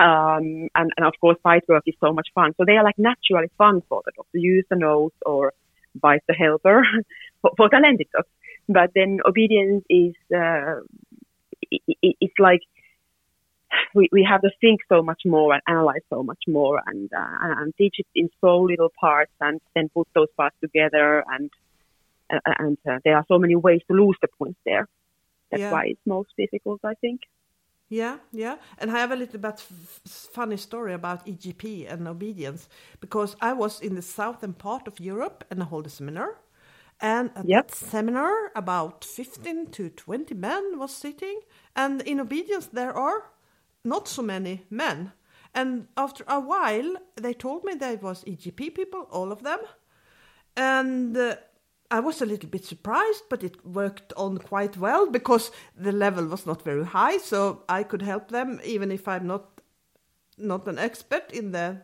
Um, 0.00 0.68
and, 0.74 0.92
and 0.96 1.06
of 1.06 1.14
course, 1.20 1.38
bite 1.42 1.68
work 1.68 1.82
is 1.86 1.94
so 2.00 2.12
much 2.12 2.28
fun. 2.34 2.54
So 2.56 2.64
they 2.66 2.76
are 2.76 2.84
like 2.84 2.98
naturally 2.98 3.50
fun 3.58 3.82
for 3.88 4.02
the 4.04 4.12
dog 4.16 4.26
to 4.32 4.40
use 4.40 4.64
the 4.70 4.76
nose 4.76 5.12
or 5.26 5.52
bite 5.94 6.22
the 6.28 6.34
helper 6.34 6.82
for, 7.42 7.50
for 7.56 7.68
talented 7.68 8.08
dogs. 8.12 8.28
But 8.68 8.90
then 8.94 9.18
obedience 9.26 9.84
is, 9.88 10.14
uh, 10.34 10.80
it, 11.70 11.82
it, 12.02 12.16
it's 12.20 12.38
like 12.38 12.60
we, 13.94 14.08
we 14.12 14.26
have 14.28 14.42
to 14.42 14.50
think 14.60 14.80
so 14.88 15.02
much 15.02 15.22
more 15.24 15.52
and 15.52 15.62
analyze 15.66 16.02
so 16.10 16.22
much 16.22 16.42
more 16.46 16.80
and, 16.86 17.10
uh, 17.12 17.60
and 17.60 17.74
teach 17.76 17.96
it 17.98 18.06
in 18.14 18.28
so 18.40 18.60
little 18.60 18.92
parts 19.00 19.32
and 19.40 19.60
then 19.74 19.88
put 19.88 20.06
those 20.14 20.28
parts 20.36 20.56
together 20.60 21.24
and 21.28 21.50
uh, 22.30 22.38
and 22.58 22.78
uh, 22.88 22.98
there 23.04 23.16
are 23.16 23.24
so 23.28 23.38
many 23.38 23.56
ways 23.56 23.80
to 23.88 23.94
lose 23.94 24.16
the 24.20 24.28
points 24.38 24.58
there. 24.64 24.86
That's 25.50 25.62
yeah. 25.62 25.72
why 25.72 25.86
it's 25.86 26.00
most 26.04 26.30
difficult, 26.36 26.80
I 26.84 26.94
think. 26.94 27.22
Yeah, 27.88 28.18
yeah. 28.32 28.56
And 28.78 28.90
I 28.90 28.98
have 28.98 29.12
a 29.12 29.16
little 29.16 29.40
bit 29.40 29.60
funny 30.06 30.58
story 30.58 30.92
about 30.92 31.26
IGP 31.26 31.90
and 31.90 32.06
obedience 32.06 32.68
because 33.00 33.34
I 33.40 33.54
was 33.54 33.80
in 33.80 33.94
the 33.94 34.02
southern 34.02 34.52
part 34.52 34.86
of 34.86 35.00
Europe 35.00 35.44
and 35.50 35.62
I 35.62 35.66
hold 35.66 35.86
a 35.86 35.90
seminar. 35.90 36.38
And 37.00 37.30
at 37.36 37.48
yep. 37.48 37.68
that 37.68 37.76
seminar, 37.76 38.52
about 38.54 39.04
15 39.04 39.70
to 39.70 39.88
20 39.90 40.34
men 40.34 40.78
was 40.78 40.92
sitting. 40.94 41.40
And 41.76 42.02
in 42.02 42.20
obedience, 42.20 42.66
there 42.66 42.92
are 42.92 43.24
not 43.84 44.08
so 44.08 44.22
many 44.22 44.64
men. 44.68 45.12
And 45.54 45.88
after 45.96 46.24
a 46.28 46.40
while, 46.40 46.96
they 47.16 47.32
told 47.32 47.64
me 47.64 47.74
there 47.74 47.96
was 47.96 48.24
IGP 48.24 48.74
people, 48.74 49.06
all 49.10 49.32
of 49.32 49.42
them. 49.44 49.60
And 50.56 51.16
uh, 51.16 51.36
I 51.90 52.00
was 52.00 52.20
a 52.20 52.26
little 52.26 52.50
bit 52.50 52.64
surprised, 52.64 53.24
but 53.30 53.42
it 53.42 53.64
worked 53.64 54.12
on 54.16 54.38
quite 54.38 54.76
well 54.76 55.10
because 55.10 55.50
the 55.74 55.92
level 55.92 56.26
was 56.26 56.46
not 56.46 56.62
very 56.62 56.84
high, 56.84 57.18
so 57.18 57.62
I 57.68 57.82
could 57.82 58.02
help 58.02 58.30
them 58.30 58.60
even 58.64 58.92
if 58.92 59.08
I'm 59.08 59.26
not 59.26 59.60
not 60.36 60.68
an 60.68 60.78
expert 60.78 61.32
in 61.32 61.52
the 61.52 61.78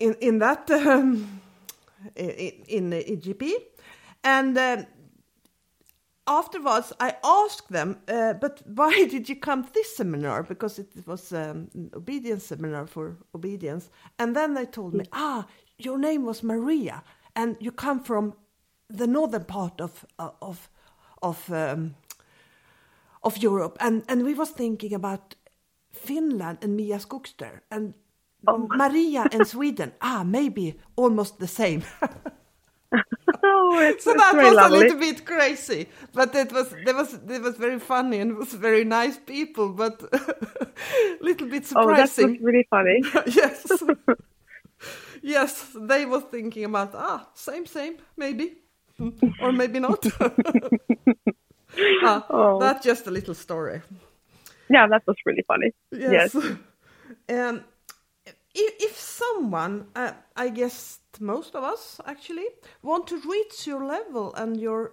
in 0.00 0.14
in 0.20 0.38
that 0.38 0.70
um, 0.70 1.40
in, 2.16 2.52
in 2.68 2.90
IGP. 2.90 3.52
And 4.24 4.58
um, 4.58 4.86
afterwards, 6.26 6.92
I 7.00 7.16
asked 7.24 7.70
them, 7.70 7.98
uh, 8.08 8.34
but 8.34 8.62
why 8.66 8.90
did 9.10 9.28
you 9.28 9.36
come 9.36 9.64
to 9.64 9.72
this 9.72 9.96
seminar? 9.96 10.42
Because 10.42 10.78
it 10.78 10.88
was 11.06 11.32
um, 11.32 11.68
an 11.74 11.90
obedience 11.94 12.44
seminar 12.44 12.86
for 12.86 13.16
obedience. 13.34 13.90
And 14.18 14.34
then 14.34 14.54
they 14.54 14.66
told 14.66 14.94
me, 14.94 15.04
ah, 15.12 15.46
your 15.78 15.98
name 15.98 16.24
was 16.24 16.42
Maria, 16.42 17.02
and 17.34 17.56
you 17.60 17.72
come 17.72 18.00
from 18.02 18.34
the 18.88 19.06
northern 19.06 19.44
part 19.44 19.80
of 19.80 20.06
uh, 20.18 20.30
of 20.40 20.70
of 21.22 21.50
um, 21.52 21.94
of 23.22 23.36
Europe, 23.38 23.76
and 23.80 24.02
and 24.08 24.24
we 24.24 24.34
was 24.34 24.50
thinking 24.50 24.94
about 24.94 25.34
Finland 25.92 26.58
and 26.62 26.76
Mia 26.76 26.98
Skogster 26.98 27.60
and 27.70 27.94
oh. 28.46 28.68
Maria 28.76 29.26
and 29.32 29.46
Sweden. 29.46 29.92
ah, 30.00 30.22
maybe 30.24 30.78
almost 30.96 31.38
the 31.38 31.48
same. 31.48 31.82
Oh, 33.44 33.78
it's, 33.80 34.04
so 34.04 34.12
it's 34.12 34.22
that 34.22 34.34
was 34.34 34.54
lovely. 34.54 34.78
a 34.78 34.80
little 34.80 34.98
bit 34.98 35.24
crazy, 35.24 35.88
but 36.14 36.34
it 36.34 36.52
was 36.52 36.74
there 36.84 36.94
was 36.94 37.14
it 37.14 37.42
was 37.42 37.56
very 37.56 37.78
funny 37.78 38.20
and 38.20 38.30
it 38.30 38.38
was 38.38 38.54
very 38.54 38.84
nice 38.84 39.18
people, 39.18 39.68
but 39.70 40.02
a 40.12 40.68
little 41.20 41.48
bit 41.48 41.66
surprising. 41.66 42.24
Oh, 42.24 42.28
that 42.28 42.32
was 42.32 42.40
really 42.40 42.66
funny. 42.70 43.02
yes, 43.26 43.66
yes, 45.22 45.70
they 45.74 46.06
were 46.06 46.20
thinking 46.20 46.64
about 46.64 46.94
ah 46.94 47.28
same 47.34 47.66
same 47.66 47.98
maybe, 48.16 48.56
or 49.40 49.52
maybe 49.52 49.80
not. 49.80 50.06
ah, 52.02 52.26
Oh. 52.30 52.58
That's 52.58 52.84
just 52.84 53.06
a 53.06 53.10
little 53.10 53.34
story. 53.34 53.82
Yeah, 54.70 54.86
that 54.88 55.02
was 55.06 55.16
really 55.24 55.44
funny. 55.46 55.72
Yes. 55.92 56.34
um, 56.34 56.44
if, 58.54 58.74
if 58.80 58.98
someone, 58.98 59.86
uh, 59.94 60.12
I 60.36 60.50
guess 60.50 61.00
most 61.20 61.54
of 61.54 61.64
us 61.64 62.00
actually, 62.06 62.46
want 62.82 63.06
to 63.08 63.20
reach 63.20 63.66
your 63.66 63.84
level 63.84 64.34
and 64.34 64.60
your, 64.60 64.92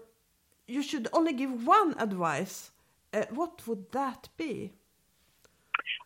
you 0.68 0.82
should 0.82 1.08
only 1.14 1.34
give 1.34 1.66
one 1.68 1.96
advice, 2.00 2.72
uh, 3.14 3.26
what 3.32 3.68
would 3.68 3.92
that 3.92 4.30
be? 4.38 4.74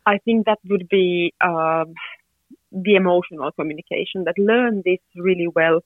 I 0.05 0.17
think 0.19 0.45
that 0.45 0.59
would 0.67 0.89
be 0.89 1.33
um, 1.41 1.93
the 2.71 2.95
emotional 2.95 3.51
communication. 3.51 4.23
That 4.25 4.38
learn 4.38 4.83
this 4.85 4.99
really 5.15 5.47
well. 5.47 5.81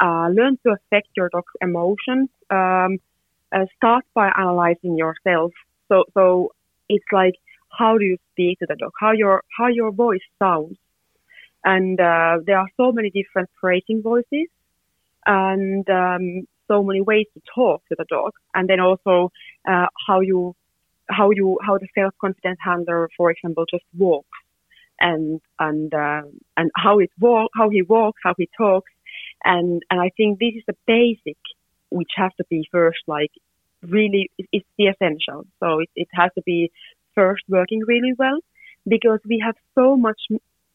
Uh, 0.00 0.28
learn 0.28 0.58
to 0.64 0.72
affect 0.72 1.08
your 1.16 1.28
dog's 1.28 1.52
emotions. 1.60 2.28
Um, 2.50 2.98
uh, 3.52 3.66
start 3.76 4.04
by 4.14 4.32
analyzing 4.36 4.98
yourself. 4.98 5.52
So, 5.88 6.04
so 6.14 6.52
it's 6.88 7.04
like 7.12 7.34
how 7.78 7.98
do 7.98 8.04
you 8.04 8.18
speak 8.32 8.58
to 8.60 8.66
the 8.66 8.76
dog? 8.76 8.92
How 8.98 9.12
your 9.12 9.42
how 9.56 9.68
your 9.68 9.92
voice 9.92 10.26
sounds, 10.38 10.76
and 11.64 11.98
uh, 12.00 12.38
there 12.44 12.58
are 12.58 12.68
so 12.76 12.92
many 12.92 13.10
different 13.10 13.50
phrasing 13.60 14.02
voices, 14.02 14.48
and 15.26 15.88
um, 15.88 16.46
so 16.68 16.82
many 16.82 17.00
ways 17.00 17.26
to 17.34 17.40
talk 17.54 17.82
to 17.88 17.96
the 17.96 18.04
dog. 18.08 18.32
And 18.54 18.68
then 18.68 18.80
also 18.80 19.32
uh, 19.68 19.86
how 20.06 20.20
you 20.20 20.54
how 21.08 21.30
you 21.30 21.58
how 21.62 21.78
the 21.78 21.88
self 21.94 22.14
confident 22.20 22.58
handler, 22.60 23.08
for 23.16 23.30
example, 23.30 23.64
just 23.70 23.84
walks 23.96 24.38
and 25.00 25.40
and 25.58 25.92
uh, 25.94 26.22
and 26.56 26.70
how 26.76 26.98
it 26.98 27.10
walk 27.20 27.50
how 27.54 27.68
he 27.70 27.82
walks, 27.82 28.20
how 28.24 28.34
he 28.36 28.48
talks, 28.56 28.90
and 29.44 29.82
and 29.90 30.00
I 30.00 30.10
think 30.16 30.38
this 30.38 30.54
is 30.56 30.62
the 30.66 30.76
basic 30.86 31.38
which 31.90 32.10
has 32.16 32.32
to 32.38 32.44
be 32.50 32.66
first 32.72 32.98
like 33.06 33.30
really 33.82 34.30
it- 34.38 34.48
it's 34.52 34.68
the 34.78 34.86
essential. 34.88 35.46
So 35.60 35.80
it, 35.80 35.90
it 35.96 36.08
has 36.12 36.30
to 36.36 36.42
be 36.42 36.70
first 37.14 37.44
working 37.48 37.80
really 37.86 38.12
well 38.18 38.38
because 38.88 39.20
we 39.26 39.40
have 39.44 39.54
so 39.74 39.96
much 39.96 40.20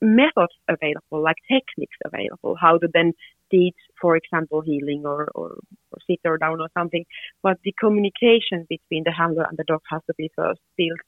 methods 0.01 0.53
available, 0.67 1.21
like 1.21 1.37
techniques 1.51 1.97
available, 2.05 2.55
how 2.59 2.77
to 2.77 2.87
then 2.93 3.13
teach, 3.51 3.75
for 4.01 4.15
example, 4.15 4.61
heeling 4.61 5.03
or, 5.05 5.29
or, 5.35 5.57
or 5.91 5.97
sit 6.07 6.19
or 6.25 6.37
down 6.37 6.61
or 6.61 6.69
something. 6.73 7.05
But 7.43 7.57
the 7.63 7.73
communication 7.79 8.65
between 8.69 9.03
the 9.03 9.11
handler 9.11 9.45
and 9.49 9.57
the 9.57 9.63
dog 9.65 9.81
has 9.89 10.01
to 10.07 10.13
be 10.17 10.31
first 10.35 10.61
built. 10.77 10.99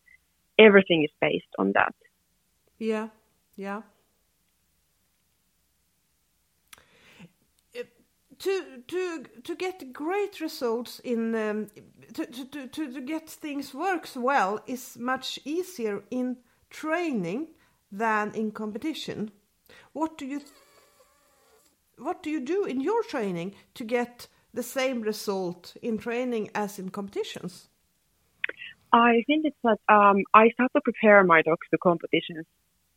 Everything 0.59 1.03
is 1.03 1.11
based 1.21 1.53
on 1.59 1.71
that. 1.73 1.95
Yeah, 2.81 3.09
yeah. 3.55 3.83
To 8.39 8.81
to 8.87 9.23
to 9.43 9.55
get 9.55 9.93
great 9.93 10.41
results 10.41 10.99
in 10.99 11.35
um, 11.35 11.67
to, 12.15 12.25
to, 12.25 12.45
to, 12.45 12.67
to 12.67 12.93
to 12.93 13.01
get 13.01 13.29
things 13.29 13.73
works 13.75 14.15
well 14.17 14.61
is 14.65 14.97
much 14.97 15.37
easier 15.45 16.03
in 16.09 16.37
training 16.71 17.49
than 17.91 18.31
in 18.33 18.51
competition. 18.51 19.31
What 19.93 20.17
do 20.17 20.25
you 20.25 20.39
th- 20.39 20.51
what 21.99 22.23
do 22.23 22.31
you 22.31 22.39
do 22.39 22.65
in 22.65 22.81
your 22.81 23.03
training 23.03 23.53
to 23.75 23.83
get 23.83 24.27
the 24.55 24.63
same 24.63 25.01
result 25.03 25.75
in 25.83 25.99
training 25.99 26.49
as 26.55 26.79
in 26.79 26.89
competitions? 26.89 27.69
I 28.91 29.23
think 29.27 29.45
it's 29.45 29.57
that 29.63 29.79
um, 29.87 30.23
I 30.33 30.49
start 30.49 30.71
to 30.75 30.81
prepare 30.81 31.23
my 31.23 31.43
dogs 31.43 31.67
to 31.71 31.77
competitions, 31.77 32.45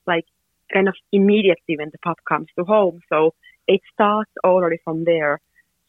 like 0.07 0.25
kind 0.73 0.88
of 0.88 0.95
immediately 1.12 1.77
when 1.79 1.90
the 1.93 1.99
pup 1.99 2.19
comes 2.29 2.49
to 2.59 2.64
home. 2.64 3.01
So 3.09 3.35
it 3.67 3.81
starts 3.93 4.31
already 4.45 4.79
from 4.85 5.05
there. 5.05 5.40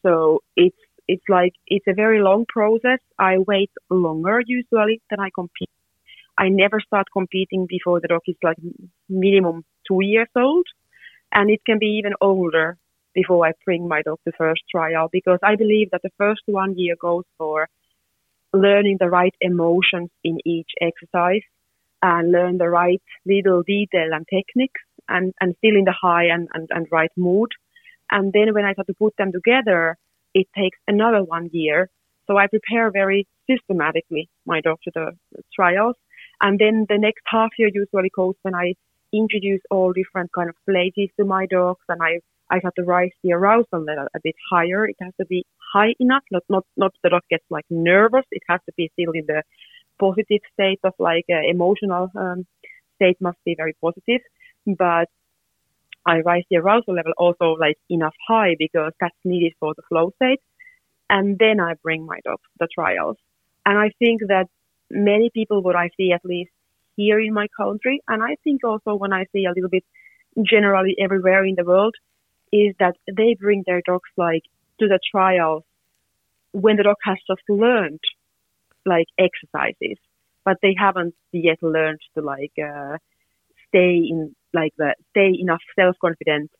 So 0.02 0.42
it's 0.56 0.76
it's 1.08 1.24
like 1.28 1.52
it's 1.66 1.86
a 1.88 1.94
very 1.94 2.20
long 2.20 2.46
process. 2.48 3.00
I 3.18 3.38
wait 3.38 3.70
longer 3.90 4.40
usually 4.46 5.00
than 5.10 5.20
I 5.20 5.30
compete. 5.34 5.70
I 6.38 6.48
never 6.48 6.80
start 6.80 7.06
competing 7.12 7.66
before 7.66 8.00
the 8.00 8.08
dog 8.08 8.22
is 8.26 8.36
like 8.42 8.58
minimum 9.08 9.64
two 9.88 10.00
years 10.02 10.28
old, 10.36 10.66
and 11.32 11.50
it 11.50 11.60
can 11.64 11.78
be 11.78 11.98
even 11.98 12.12
older 12.20 12.76
before 13.14 13.46
I 13.46 13.52
bring 13.64 13.88
my 13.88 14.02
dog 14.02 14.18
to 14.26 14.32
first 14.36 14.62
trial 14.70 15.08
because 15.10 15.38
I 15.42 15.56
believe 15.56 15.90
that 15.92 16.02
the 16.02 16.10
first 16.18 16.42
one 16.46 16.76
year 16.78 16.96
goes 17.00 17.24
for 17.38 17.68
learning 18.52 18.98
the 19.00 19.08
right 19.08 19.34
emotions 19.40 20.10
in 20.24 20.38
each 20.44 20.70
exercise 20.80 21.42
and 22.06 22.30
learn 22.30 22.58
the 22.58 22.68
right 22.68 23.02
little 23.26 23.62
detail 23.62 24.10
and 24.12 24.24
techniques 24.32 24.80
and, 25.08 25.34
and 25.40 25.54
still 25.58 25.76
in 25.76 25.84
the 25.84 25.94
high 26.00 26.26
and, 26.26 26.48
and, 26.54 26.68
and 26.70 26.86
right 26.92 27.10
mood. 27.16 27.50
And 28.10 28.32
then 28.32 28.54
when 28.54 28.64
I 28.64 28.72
start 28.74 28.86
to 28.86 28.94
put 28.94 29.14
them 29.18 29.32
together, 29.32 29.96
it 30.32 30.46
takes 30.56 30.78
another 30.86 31.24
one 31.24 31.50
year. 31.52 31.90
So 32.26 32.36
I 32.36 32.46
prepare 32.46 32.90
very 32.92 33.26
systematically 33.50 34.28
my 34.46 34.60
dog 34.60 34.78
to 34.84 34.92
the 34.94 35.12
trials. 35.54 35.96
And 36.40 36.58
then 36.58 36.86
the 36.88 36.98
next 36.98 37.22
half 37.26 37.50
year 37.58 37.70
usually 37.72 38.10
goes 38.14 38.34
when 38.42 38.54
I 38.54 38.74
introduce 39.12 39.62
all 39.70 39.92
different 39.92 40.30
kind 40.32 40.48
of 40.48 40.56
places 40.68 41.10
to 41.18 41.24
my 41.24 41.46
dogs 41.46 41.80
and 41.88 42.00
I, 42.02 42.20
I 42.50 42.60
have 42.62 42.74
to 42.74 42.84
raise 42.84 43.12
the 43.24 43.32
arousal 43.32 43.82
level 43.82 44.06
a 44.14 44.20
bit 44.22 44.34
higher. 44.50 44.86
It 44.86 44.96
has 45.00 45.12
to 45.20 45.26
be 45.26 45.44
high 45.72 45.94
enough, 45.98 46.22
not, 46.30 46.44
not, 46.48 46.64
not 46.76 46.92
the 47.02 47.10
dog 47.10 47.22
gets 47.30 47.44
like 47.50 47.64
nervous. 47.70 48.26
It 48.30 48.42
has 48.48 48.60
to 48.66 48.72
be 48.76 48.90
still 48.94 49.12
in 49.12 49.26
the 49.26 49.42
positive 49.98 50.40
state 50.52 50.80
of 50.84 50.94
like 50.98 51.24
uh, 51.30 51.48
emotional 51.48 52.10
um, 52.16 52.46
state 52.96 53.16
must 53.20 53.38
be 53.44 53.54
very 53.56 53.74
positive. 53.80 54.20
But 54.66 55.08
I 56.06 56.18
raise 56.24 56.44
the 56.50 56.58
arousal 56.58 56.94
level 56.94 57.12
also 57.18 57.56
like 57.58 57.78
enough 57.90 58.14
high 58.28 58.54
because 58.58 58.92
that's 59.00 59.16
needed 59.24 59.52
for 59.58 59.74
the 59.74 59.82
flow 59.88 60.12
state. 60.16 60.40
And 61.08 61.38
then 61.38 61.60
I 61.60 61.74
bring 61.82 62.06
my 62.06 62.18
dog 62.24 62.38
the 62.58 62.68
trials. 62.72 63.16
And 63.64 63.78
I 63.78 63.90
think 63.98 64.22
that 64.28 64.46
many 64.90 65.30
people, 65.30 65.62
what 65.62 65.76
I 65.76 65.90
see 65.96 66.12
at 66.12 66.24
least 66.24 66.50
here 66.96 67.20
in 67.20 67.32
my 67.34 67.46
country, 67.56 68.00
and 68.08 68.22
I 68.22 68.36
think 68.44 68.64
also 68.64 68.94
when 68.94 69.12
I 69.12 69.26
see 69.32 69.44
a 69.44 69.52
little 69.52 69.68
bit 69.68 69.84
generally 70.42 70.94
everywhere 70.98 71.44
in 71.44 71.54
the 71.56 71.64
world, 71.64 71.94
is 72.52 72.74
that 72.78 72.96
they 73.12 73.36
bring 73.38 73.64
their 73.66 73.82
dogs 73.84 74.10
like 74.16 74.44
to 74.78 74.86
the 74.86 75.00
trials 75.10 75.64
when 76.52 76.76
the 76.76 76.84
dog 76.84 76.96
has 77.02 77.18
just 77.26 77.42
learned 77.48 78.00
like 78.86 79.06
exercises, 79.18 79.98
but 80.44 80.56
they 80.62 80.74
haven't 80.78 81.14
yet 81.32 81.62
learned 81.62 82.00
to 82.14 82.22
like 82.22 82.52
uh, 82.58 82.96
stay 83.68 83.96
in 84.08 84.34
like 84.54 84.72
the 84.78 84.94
stay 85.10 85.36
enough 85.38 85.62
self 85.78 85.96
confident 86.00 86.50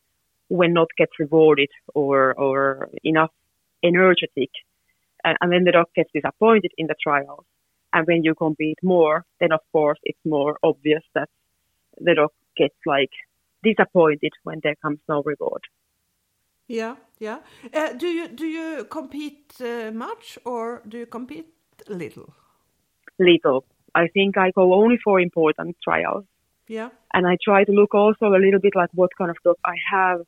when 0.49 0.73
not 0.73 0.87
get 0.97 1.09
rewarded 1.19 1.69
or 1.95 2.33
or 2.35 2.89
enough 3.03 3.31
energetic, 3.83 4.51
and, 5.23 5.37
and 5.41 5.51
then 5.51 5.63
the 5.63 5.71
dog 5.71 5.87
gets 5.95 6.11
disappointed 6.13 6.71
in 6.77 6.87
the 6.87 6.95
trials. 7.01 7.45
And 7.93 8.05
when 8.05 8.23
you 8.23 8.35
compete 8.35 8.77
more, 8.83 9.23
then 9.39 9.51
of 9.51 9.61
course 9.71 9.99
it's 10.03 10.19
more 10.25 10.57
obvious 10.61 11.03
that 11.15 11.29
the 11.99 12.15
dog 12.15 12.31
gets 12.55 12.75
like 12.85 13.11
disappointed 13.63 14.33
when 14.43 14.59
there 14.63 14.75
comes 14.81 14.99
no 15.07 15.23
reward. 15.23 15.61
Yeah, 16.67 16.95
yeah. 17.19 17.39
Uh, 17.73 17.93
do 17.93 18.07
you 18.07 18.27
do 18.27 18.45
you 18.45 18.85
compete 18.89 19.53
uh, 19.61 19.91
much 19.91 20.37
or 20.45 20.81
do 20.87 20.97
you 20.97 21.05
compete 21.05 21.47
little? 21.87 22.33
Little. 23.19 23.65
I 23.95 24.07
think 24.07 24.37
I 24.37 24.51
go 24.51 24.73
only 24.73 24.97
for 25.03 25.19
important 25.19 25.77
trials. 25.83 26.25
Yeah, 26.67 26.89
and 27.13 27.25
I 27.25 27.37
try 27.43 27.63
to 27.63 27.71
look 27.71 27.95
also 27.95 28.25
a 28.27 28.39
little 28.39 28.59
bit 28.59 28.75
like 28.75 28.89
what 28.93 29.11
kind 29.17 29.31
of 29.31 29.37
dog 29.43 29.55
I 29.65 29.75
have. 29.91 30.21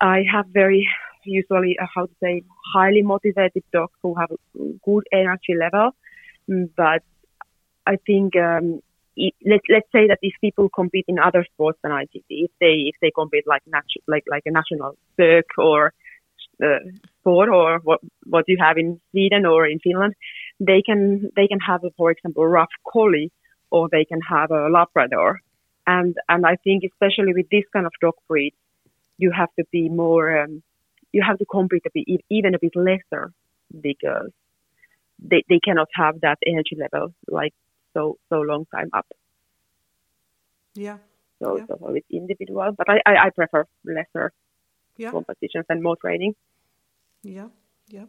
I 0.00 0.22
have 0.32 0.46
very 0.46 0.88
usually 1.24 1.76
uh, 1.80 1.86
how 1.94 2.06
to 2.06 2.12
say 2.22 2.42
highly 2.74 3.02
motivated 3.02 3.64
dogs 3.72 3.92
who 4.02 4.14
have 4.14 4.30
good 4.84 5.04
energy 5.12 5.54
level, 5.58 5.90
Mm, 6.50 6.70
but 6.76 7.02
I 7.86 7.96
think 8.06 8.36
um, 8.36 8.80
let 9.16 9.60
let's 9.68 9.90
say 9.92 10.08
that 10.08 10.18
if 10.22 10.34
people 10.40 10.68
compete 10.68 11.04
in 11.08 11.18
other 11.18 11.44
sports 11.52 11.78
than 11.82 11.92
IGP, 11.92 12.24
if 12.28 12.50
they 12.60 12.74
if 12.90 12.96
they 13.00 13.10
compete 13.14 13.44
like 13.46 13.62
natu- 13.68 14.04
like 14.08 14.24
like 14.28 14.42
a 14.46 14.50
national 14.50 14.96
circ 15.16 15.46
or 15.58 15.92
uh, 16.62 16.78
sport 17.20 17.48
or 17.48 17.80
what 17.82 18.00
what 18.24 18.44
you 18.48 18.56
have 18.60 18.78
in 18.78 19.00
Sweden 19.10 19.46
or 19.46 19.66
in 19.66 19.78
Finland, 19.78 20.14
they 20.66 20.82
can 20.82 21.30
they 21.36 21.46
can 21.48 21.60
have 21.60 21.82
for 21.96 22.10
example 22.10 22.42
a 22.44 22.48
rough 22.48 22.74
collie 22.92 23.30
or 23.70 23.88
they 23.90 24.04
can 24.04 24.20
have 24.20 24.50
a 24.50 24.68
Labrador. 24.68 25.40
And 25.86 26.16
and 26.28 26.46
I 26.46 26.56
think 26.64 26.84
especially 26.84 27.32
with 27.34 27.48
this 27.50 27.64
kind 27.72 27.86
of 27.86 27.92
dog 28.00 28.14
breed, 28.28 28.54
you 29.18 29.30
have 29.32 29.50
to 29.58 29.64
be 29.72 29.88
more, 29.88 30.42
um, 30.42 30.62
you 31.12 31.22
have 31.26 31.38
to 31.38 31.46
compete 31.46 31.84
a 31.86 31.90
bit, 31.94 32.20
even 32.30 32.54
a 32.54 32.58
bit 32.60 32.74
lesser 32.76 33.32
because 33.80 34.30
they, 35.18 35.42
they 35.48 35.60
cannot 35.60 35.88
have 35.94 36.20
that 36.20 36.38
energy 36.46 36.76
level 36.76 37.14
like 37.28 37.54
so 37.94 38.16
so 38.30 38.40
long 38.40 38.66
time 38.74 38.90
up. 38.92 39.06
yeah, 40.74 40.98
So, 41.40 41.58
Yeah. 41.58 41.66
so 41.66 41.88
it's 41.94 42.06
individual, 42.10 42.72
but 42.76 42.88
I, 42.88 43.00
I, 43.06 43.26
I 43.26 43.30
prefer 43.30 43.66
lesser 43.84 44.32
yeah. 44.96 45.10
competitions 45.10 45.66
and 45.68 45.82
more 45.82 45.96
training. 45.96 46.34
Yeah, 47.22 47.48
yeah. 47.88 48.06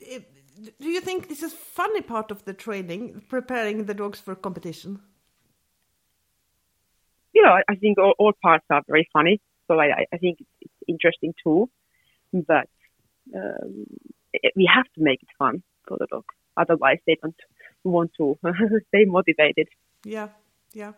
It, 0.00 0.31
do 0.80 0.88
you 0.88 1.00
think 1.00 1.28
this 1.28 1.42
is 1.42 1.52
funny 1.52 2.00
part 2.00 2.30
of 2.30 2.44
the 2.44 2.52
training, 2.52 3.22
preparing 3.28 3.84
the 3.84 3.94
dogs 3.94 4.20
for 4.20 4.34
competition? 4.34 5.00
You 7.32 7.42
know, 7.42 7.56
I 7.68 7.74
think 7.76 7.98
all, 7.98 8.14
all 8.18 8.32
parts 8.42 8.66
are 8.70 8.82
very 8.86 9.08
funny, 9.12 9.40
so 9.66 9.80
I, 9.80 10.04
I 10.12 10.18
think 10.18 10.40
it's, 10.40 10.50
it's 10.60 10.74
interesting 10.86 11.34
too. 11.42 11.70
But 12.32 12.68
um, 13.34 13.86
we 14.56 14.70
have 14.72 14.86
to 14.94 15.02
make 15.02 15.22
it 15.22 15.28
fun 15.38 15.62
for 15.86 15.96
the 15.98 16.06
dog, 16.10 16.24
otherwise 16.56 16.98
they 17.06 17.16
don't 17.20 17.34
want 17.84 18.12
to 18.18 18.38
stay 18.88 19.04
motivated. 19.06 19.68
Yeah, 20.04 20.28
yeah, 20.72 20.92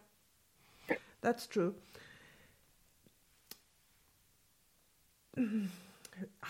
that's 1.20 1.46
true. 1.46 1.74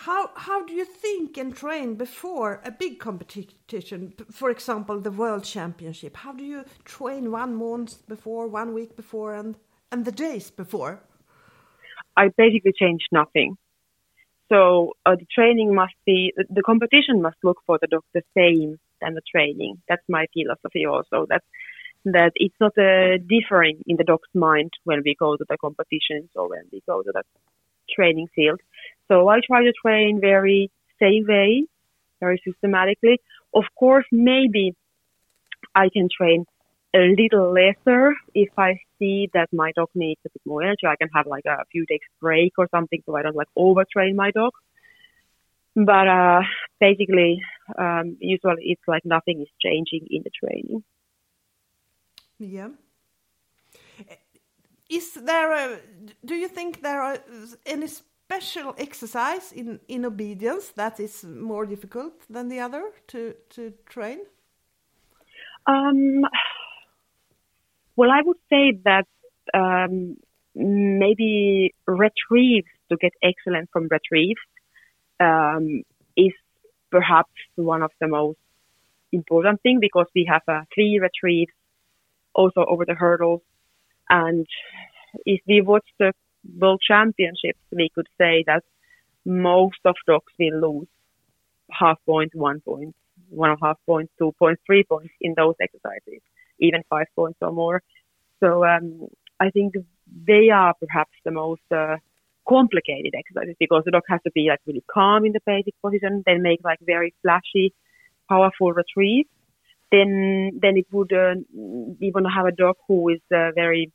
How 0.05 0.31
how 0.37 0.64
do 0.64 0.75
you 0.75 0.85
think 0.85 1.38
and 1.38 1.57
train 1.57 1.95
before 1.95 2.61
a 2.64 2.71
big 2.71 2.99
competition? 2.99 4.12
For 4.31 4.51
example 4.51 5.01
the 5.01 5.11
world 5.11 5.45
championship. 5.45 6.17
How 6.17 6.33
do 6.33 6.45
you 6.45 6.64
train 6.85 7.31
one 7.31 7.55
month 7.55 8.07
before 8.07 8.47
one 8.47 8.75
week 8.75 8.97
before 8.97 9.35
and 9.35 9.57
and 9.90 10.05
the 10.05 10.12
days 10.12 10.51
before? 10.51 11.01
I 12.17 12.29
basically 12.37 12.75
change 12.79 13.03
nothing. 13.11 13.57
So 14.51 14.93
uh, 15.07 15.17
the 15.17 15.27
training 15.35 15.75
must 15.75 15.99
be 16.05 16.35
the 16.37 16.62
competition 16.62 17.23
must 17.23 17.38
look 17.43 17.59
for 17.67 17.79
the 17.81 17.87
dog 17.87 18.05
the 18.12 18.23
same 18.37 18.79
than 19.01 19.14
the 19.14 19.27
training. 19.35 19.83
That's 19.88 20.07
my 20.09 20.27
philosophy 20.35 20.85
also 20.85 21.27
that 21.31 21.43
that 22.05 22.33
it's 22.35 22.61
not 22.61 22.77
uh, 22.77 23.17
differing 23.35 23.77
in 23.87 23.97
the 23.97 24.05
dog's 24.05 24.35
mind 24.35 24.73
when 24.85 25.01
we 25.03 25.17
go 25.19 25.37
to 25.38 25.47
the 25.49 25.57
competitions 25.57 26.29
or 26.37 26.51
when 26.51 26.64
we 26.71 26.83
go 26.87 27.03
to 27.03 27.11
the 27.14 27.23
training 27.95 28.29
field 28.35 28.61
so 29.09 29.29
I 29.29 29.40
try 29.47 29.62
to 29.64 29.73
train 29.85 30.21
very 30.21 30.71
same 31.01 31.25
way, 31.27 31.64
very 32.21 32.40
systematically. 32.45 33.21
Of 33.55 33.64
course, 33.79 34.07
maybe 34.11 34.75
I 35.75 35.88
can 35.93 36.09
train 36.17 36.47
a 36.95 37.14
little 37.21 37.53
lesser 37.53 38.14
if 38.35 38.51
I 38.57 38.79
see 38.99 39.29
that 39.35 39.49
my 39.53 39.73
dog 39.73 39.88
needs 39.95 40.21
a 40.25 40.31
bit 40.31 40.43
more 40.47 40.62
energy. 40.62 40.87
I 40.87 40.97
can 40.97 41.09
have 41.14 41.27
like 41.27 41.45
a 41.45 41.64
few 41.73 41.85
days 41.87 42.01
break 42.21 42.53
or 42.57 42.69
something 42.71 43.03
so 43.05 43.17
I 43.17 43.23
don't 43.23 43.37
like 43.37 43.49
overtrain 43.59 44.14
my 44.14 44.31
dog. 44.31 44.53
But 45.75 46.07
uh, 46.07 46.43
basically, 46.81 47.43
um, 47.77 48.17
usually 48.21 48.62
it's 48.73 48.87
like 48.87 49.05
nothing 49.05 49.40
is 49.40 49.49
changing 49.61 50.07
in 50.09 50.23
the 50.23 50.31
training. 50.31 50.85
Yeah. 52.38 52.69
Is 54.88 55.14
there 55.14 55.53
a, 55.53 55.81
do 56.25 56.35
you 56.37 56.47
think 56.47 56.81
there 56.81 57.03
are 57.03 57.19
any 57.67 57.88
special 58.26 58.74
exercise 58.78 59.52
in, 59.52 59.80
in 59.88 60.04
obedience 60.04 60.68
that 60.76 60.98
is 60.98 61.24
more 61.24 61.66
difficult 61.66 62.12
than 62.30 62.48
the 62.48 62.60
other 62.60 62.90
to, 63.08 63.34
to 63.50 63.72
train? 63.87 64.20
Um, 65.66 66.22
well, 67.96 68.10
I 68.10 68.22
would 68.24 68.38
say 68.50 68.78
that 68.84 69.06
um, 69.52 70.16
maybe 70.54 71.74
retrieves 71.87 72.68
to 72.90 72.96
get 72.96 73.12
excellent 73.22 73.70
from 73.72 73.88
retrieves 73.90 74.40
um, 75.20 75.82
is 76.16 76.32
perhaps 76.90 77.32
one 77.56 77.82
of 77.82 77.90
the 78.00 78.08
most 78.08 78.38
important 79.12 79.60
thing 79.62 79.78
because 79.80 80.06
we 80.14 80.26
have 80.28 80.42
uh, 80.48 80.62
three 80.74 80.98
retrieves 81.00 81.52
also 82.34 82.64
over 82.68 82.84
the 82.84 82.94
hurdles 82.94 83.42
and 84.10 84.46
if 85.24 85.40
we 85.46 85.60
watch 85.60 85.87
the 85.98 86.12
World 86.59 86.83
Championships, 86.87 87.61
we 87.72 87.90
could 87.94 88.09
say 88.18 88.44
that 88.46 88.62
most 89.24 89.78
of 89.85 89.96
dogs 90.07 90.33
will 90.38 90.61
lose 90.61 90.88
half 91.70 91.98
point, 92.07 92.35
one 92.35 92.61
point, 92.61 92.94
one 93.30 93.50
and 93.50 93.59
a 93.61 93.66
half 93.66 93.78
points, 93.87 94.12
two 94.18 94.33
points, 94.38 94.62
three 94.66 94.85
points 94.85 95.12
in 95.20 95.35
those 95.37 95.54
exercises, 95.61 96.20
even 96.59 96.83
five 96.90 97.07
points 97.16 97.38
or 97.40 97.52
more. 97.52 97.83
So 98.40 98.64
um, 98.64 99.09
I 99.40 99.50
think 99.50 99.74
they 100.26 100.50
are 100.50 100.74
perhaps 100.74 101.12
the 101.24 101.30
most 101.30 101.62
uh, 101.70 101.96
complicated 102.46 103.14
exercises 103.16 103.57
because 103.59 103.83
the 103.85 103.90
dog 103.90 104.02
has 104.09 104.20
to 104.24 104.30
be 104.33 104.48
like 104.48 104.61
really 104.66 104.85
calm 104.92 105.24
in 105.24 105.33
the 105.33 105.40
basic 105.46 105.74
position, 105.83 106.22
then 106.26 106.42
make 106.42 106.61
like 106.62 106.78
very 106.83 107.14
flashy, 107.22 107.72
powerful 108.28 108.72
retrieves. 108.72 109.28
Then, 109.90 110.59
then 110.61 110.76
it 110.76 110.87
would 110.92 111.12
uh, 111.12 111.35
even 112.00 112.24
have 112.24 112.46
a 112.46 112.52
dog 112.52 112.76
who 112.88 113.11
is 113.11 113.20
uh, 113.33 113.52
very 113.54 113.92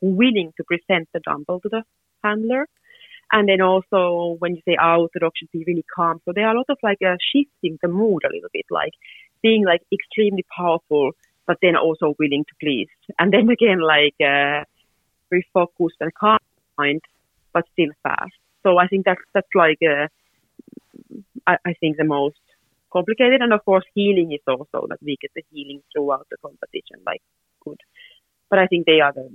willing 0.00 0.52
to 0.56 0.64
present 0.64 1.08
the 1.12 1.20
dumbbell 1.20 1.60
to 1.60 1.68
the 1.68 1.82
handler. 2.22 2.66
And 3.32 3.48
then 3.48 3.60
also 3.60 4.36
when 4.40 4.56
you 4.56 4.62
say 4.66 4.76
out, 4.80 5.10
the 5.14 5.20
dog 5.20 5.32
should 5.36 5.50
be 5.52 5.64
really 5.66 5.84
calm. 5.94 6.20
So 6.24 6.32
there 6.34 6.46
are 6.46 6.54
a 6.54 6.58
lot 6.58 6.66
of 6.68 6.78
like 6.82 6.98
uh, 7.00 7.16
shifting 7.32 7.78
the 7.80 7.88
mood 7.88 8.22
a 8.24 8.32
little 8.32 8.48
bit, 8.52 8.66
like 8.70 8.92
being 9.42 9.64
like 9.64 9.82
extremely 9.92 10.44
powerful, 10.56 11.12
but 11.46 11.58
then 11.62 11.76
also 11.76 12.14
willing 12.18 12.44
to 12.44 12.54
please. 12.60 12.88
And 13.18 13.32
then 13.32 13.48
again, 13.48 13.80
like 13.80 14.14
uh, 14.20 14.64
very 15.30 15.46
focused 15.52 15.96
and 16.00 16.12
calm 16.14 16.38
mind, 16.76 17.02
but 17.52 17.64
still 17.72 17.92
fast. 18.02 18.32
So 18.62 18.78
I 18.78 18.88
think 18.88 19.04
that's 19.04 19.20
that's 19.32 19.54
like 19.54 19.78
uh, 19.82 20.08
I, 21.46 21.56
I 21.64 21.72
think 21.80 21.96
the 21.96 22.04
most 22.04 22.40
complicated. 22.92 23.40
And 23.40 23.52
of 23.52 23.64
course, 23.64 23.84
heeling 23.94 24.32
is 24.32 24.40
also 24.46 24.86
that 24.88 24.98
we 25.02 25.16
get 25.20 25.30
the 25.34 25.44
heeling 25.50 25.82
throughout 25.92 26.26
the 26.30 26.36
competition, 26.42 26.98
like 27.06 27.22
good. 27.64 27.80
But 28.50 28.58
I 28.58 28.66
think 28.66 28.86
they 28.86 29.00
are 29.00 29.12
the 29.12 29.30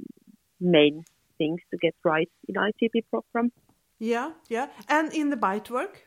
main 0.60 1.06
things 1.38 1.62
to 1.72 1.78
get 1.78 1.96
right 2.04 2.30
in 2.48 2.56
IGP 2.56 3.04
program. 3.10 3.52
Yeah, 4.00 4.32
yeah, 4.50 4.68
and 4.88 5.14
in 5.14 5.30
the 5.30 5.38
bite 5.38 5.70
work. 5.70 6.04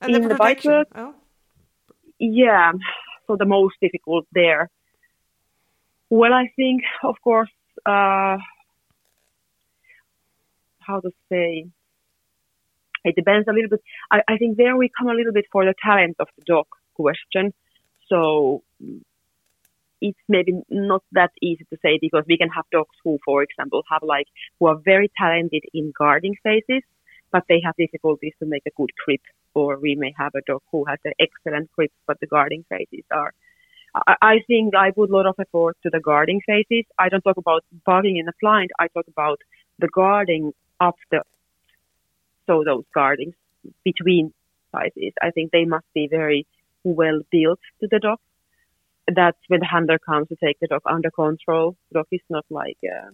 And 0.00 0.14
in 0.14 0.22
the, 0.22 0.28
the 0.28 0.34
bite 0.34 0.64
work, 0.64 0.88
oh. 0.94 1.14
yeah. 2.18 2.72
So 3.26 3.36
the 3.36 3.46
most 3.46 3.76
difficult 3.80 4.26
there. 4.32 4.68
Well, 6.10 6.34
I 6.34 6.50
think, 6.56 6.82
of 7.02 7.16
course, 7.22 7.50
uh, 7.86 8.36
how 10.80 11.00
to 11.00 11.10
say, 11.30 11.66
it 13.04 13.16
depends 13.16 13.48
a 13.48 13.52
little 13.52 13.70
bit. 13.70 13.80
I, 14.10 14.20
I 14.28 14.36
think 14.36 14.58
there 14.58 14.76
we 14.76 14.90
come 14.96 15.08
a 15.08 15.14
little 15.14 15.32
bit 15.32 15.46
for 15.50 15.64
the 15.64 15.74
talent 15.82 16.16
of 16.20 16.28
the 16.36 16.44
dog 16.44 16.66
question. 16.94 17.52
So 18.08 18.62
it's 20.06 20.24
maybe 20.28 20.52
not 20.68 21.02
that 21.12 21.32
easy 21.40 21.64
to 21.70 21.78
say 21.82 21.98
because 21.98 22.24
we 22.28 22.36
can 22.36 22.50
have 22.50 22.66
dogs 22.70 22.96
who, 23.02 23.18
for 23.24 23.42
example, 23.42 23.82
have 23.90 24.02
like, 24.02 24.26
who 24.58 24.66
are 24.66 24.78
very 24.92 25.10
talented 25.16 25.64
in 25.72 25.92
guarding 25.98 26.36
phases, 26.42 26.82
but 27.32 27.44
they 27.48 27.60
have 27.64 27.74
difficulties 27.76 28.34
to 28.38 28.46
make 28.46 28.64
a 28.66 28.76
good 28.76 28.90
grip. 29.04 29.22
Or 29.54 29.78
we 29.78 29.94
may 29.94 30.12
have 30.18 30.34
a 30.34 30.42
dog 30.46 30.62
who 30.70 30.84
has 30.84 30.98
an 31.04 31.12
excellent 31.18 31.72
grip, 31.72 31.92
but 32.06 32.18
the 32.20 32.26
guarding 32.26 32.64
phases 32.68 33.04
are. 33.10 33.32
I, 33.94 34.14
I 34.20 34.34
think 34.46 34.74
I 34.74 34.90
put 34.90 35.10
a 35.10 35.16
lot 35.16 35.26
of 35.26 35.36
effort 35.38 35.76
to 35.84 35.90
the 35.90 36.00
guarding 36.00 36.40
phases. 36.46 36.84
I 36.98 37.08
don't 37.08 37.22
talk 37.22 37.38
about 37.38 37.64
bugging 37.88 38.18
in 38.20 38.26
the 38.26 38.36
blind. 38.42 38.70
I 38.78 38.88
talk 38.88 39.06
about 39.08 39.40
the 39.78 39.88
guarding 39.88 40.52
of 40.80 40.94
the, 41.10 41.22
so 42.46 42.62
those 42.64 42.84
guardings 42.92 43.34
between 43.84 44.34
sizes. 44.70 45.14
I 45.22 45.30
think 45.30 45.50
they 45.50 45.64
must 45.64 45.86
be 45.94 46.08
very 46.08 46.46
well 46.82 47.20
built 47.30 47.60
to 47.80 47.88
the 47.90 48.00
dog 48.00 48.18
that's 49.12 49.38
when 49.48 49.60
the 49.60 49.66
handler 49.66 49.98
comes 49.98 50.28
to 50.28 50.36
take 50.36 50.58
the 50.60 50.66
dog 50.66 50.82
under 50.86 51.10
control. 51.10 51.76
The 51.90 51.98
dog 52.00 52.06
is 52.12 52.20
not 52.30 52.44
like 52.50 52.78
uh, 52.84 53.10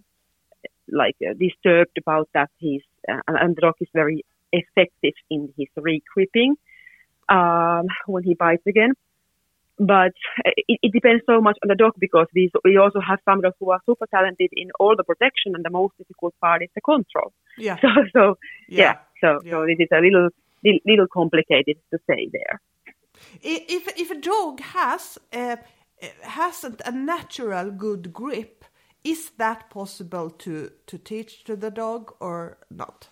like 0.89 1.17
uh, 1.23 1.35
disturbed 1.35 1.97
about 1.99 2.29
that. 2.35 2.51
He's 2.59 2.83
uh, 3.09 3.21
and 3.27 3.57
the 3.57 3.61
dog 3.61 3.75
is 3.81 3.89
very 3.93 4.25
effective 4.53 5.15
in 5.31 5.53
his 5.57 5.69
re-gripping 5.77 6.57
um, 7.29 7.87
when 8.07 8.25
he 8.25 8.35
bites 8.35 8.67
again. 8.67 8.95
But 9.79 10.13
it, 10.45 10.79
it, 10.83 10.93
depends 10.93 11.23
so 11.25 11.41
much 11.41 11.57
on 11.63 11.69
the 11.69 11.75
dog 11.75 11.93
because 11.99 12.27
we 12.35 12.51
we 12.65 12.77
also 12.77 13.01
have 13.01 13.19
some 13.25 13.41
dogs 13.41 13.57
who 13.59 13.71
are 13.71 13.81
super 13.87 14.07
talented 14.07 14.51
in 14.53 14.71
all 14.79 14.95
the 14.95 15.05
protection, 15.05 15.55
and 15.55 15.65
the 15.65 15.71
most 15.71 15.97
difficult 15.97 16.35
part 16.41 16.63
is 16.63 16.69
the 16.75 16.83
control. 16.83 17.33
Yeah. 17.57 17.77
So 17.83 17.89
so 18.13 18.39
yeah. 18.69 18.83
yeah 18.83 18.95
so 19.23 19.41
yeah. 19.43 19.51
so 19.53 19.67
this 19.67 19.79
is 19.79 19.89
a 19.91 20.01
little 20.01 20.29
little 20.63 21.07
complicated 21.09 21.79
to 21.91 21.99
say 22.07 22.29
there. 22.31 22.61
If 23.43 23.89
if 23.97 24.11
a 24.11 24.21
dog 24.21 24.61
has 24.61 25.19
uh, 25.33 25.57
hasn't 26.23 26.81
a 26.85 26.91
natural 26.91 27.71
good 27.71 28.13
grip, 28.13 28.65
is 29.05 29.31
that 29.39 29.71
possible 29.71 30.31
to, 30.31 30.71
to 30.87 30.99
teach 30.99 31.45
to 31.45 31.57
the 31.57 31.71
dog 31.71 32.15
or 32.21 32.59
not? 32.71 33.09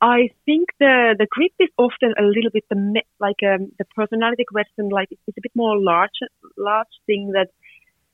I 0.00 0.28
think 0.44 0.68
the 0.78 1.14
the 1.18 1.26
grip 1.30 1.52
is 1.58 1.70
often 1.78 2.12
a 2.18 2.22
little 2.22 2.50
bit 2.52 2.64
the 2.68 3.02
like 3.18 3.42
um, 3.42 3.72
the 3.78 3.86
personality 3.96 4.44
question. 4.44 4.90
Like 4.90 5.08
it's 5.10 5.38
a 5.38 5.40
bit 5.40 5.52
more 5.54 5.78
large 5.78 6.18
large 6.58 6.94
thing 7.06 7.32
that 7.32 7.48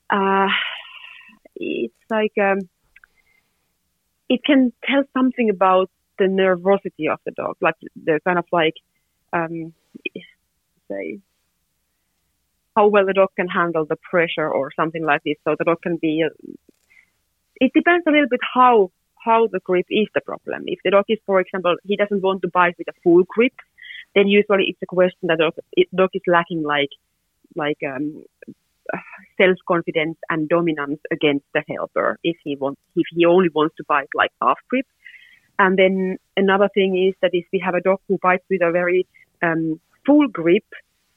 uh, 0.09 0.47
it's 1.57 1.93
like 2.09 2.31
um, 2.41 2.59
it 4.29 4.41
can 4.45 4.71
tell 4.85 5.03
something 5.13 5.49
about 5.49 5.89
the 6.17 6.25
nervosity 6.25 7.11
of 7.11 7.19
the 7.25 7.31
dog, 7.31 7.57
like 7.59 7.75
the 7.95 8.21
kind 8.25 8.39
of 8.39 8.45
like 8.51 8.75
um, 9.33 9.73
say 10.89 11.19
how 12.75 12.87
well 12.87 13.05
the 13.05 13.13
dog 13.13 13.29
can 13.35 13.47
handle 13.47 13.85
the 13.85 13.97
pressure 13.97 14.49
or 14.49 14.71
something 14.75 15.03
like 15.03 15.23
this. 15.23 15.35
So 15.43 15.55
the 15.57 15.65
dog 15.65 15.81
can 15.81 15.97
be. 15.97 16.25
It 17.57 17.71
depends 17.73 18.05
a 18.07 18.11
little 18.11 18.29
bit 18.29 18.39
how 18.53 18.91
how 19.23 19.47
the 19.47 19.59
grip 19.59 19.85
is 19.89 20.07
the 20.13 20.21
problem. 20.21 20.63
If 20.67 20.79
the 20.83 20.91
dog 20.91 21.05
is, 21.07 21.19
for 21.25 21.39
example, 21.39 21.75
he 21.83 21.95
doesn't 21.95 22.21
want 22.21 22.41
to 22.41 22.49
bite 22.49 22.77
with 22.77 22.89
a 22.89 22.99
full 23.03 23.23
grip, 23.27 23.53
then 24.15 24.27
usually 24.27 24.65
it's 24.67 24.81
a 24.81 24.85
question 24.85 25.27
that 25.27 25.39
dog, 25.39 25.53
dog 25.95 26.09
is 26.13 26.21
lacking 26.27 26.63
like 26.63 26.89
like 27.55 27.77
um, 27.87 28.23
self 29.37 29.57
confidence 29.67 30.17
and 30.29 30.49
dominance 30.49 30.99
against 31.11 31.45
the 31.53 31.63
helper. 31.69 32.19
If 32.23 32.37
he 32.43 32.55
wants, 32.55 32.81
if 32.95 33.05
he 33.11 33.25
only 33.25 33.49
wants 33.49 33.75
to 33.77 33.83
bite 33.87 34.09
like 34.13 34.31
half 34.41 34.57
grip, 34.69 34.87
and 35.59 35.77
then 35.77 36.17
another 36.35 36.69
thing 36.73 36.97
is 37.07 37.15
that 37.21 37.31
if 37.33 37.45
we 37.53 37.59
have 37.59 37.75
a 37.75 37.81
dog 37.81 37.99
who 38.07 38.17
bites 38.17 38.45
with 38.49 38.61
a 38.61 38.71
very 38.71 39.07
um, 39.41 39.79
full 40.05 40.27
grip 40.27 40.65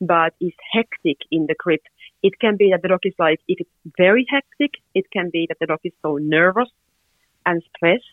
but 0.01 0.35
is 0.41 0.53
hectic 0.73 1.19
in 1.31 1.47
the 1.47 1.55
grip, 1.59 1.83
it 2.23 2.39
can 2.39 2.57
be 2.57 2.71
that 2.71 2.83
the 2.83 2.89
dog 2.89 3.01
is 3.05 3.15
like, 3.19 3.41
if 3.49 3.61
it's 3.61 3.71
very 3.97 4.27
hectic, 4.29 4.73
it 4.95 5.11
can 5.11 5.31
be 5.33 5.47
that 5.49 5.59
the 5.61 5.67
dog 5.67 5.81
is 5.85 5.93
so 6.03 6.17
nervous 6.17 6.69
and 7.45 7.63
stressed 7.75 8.05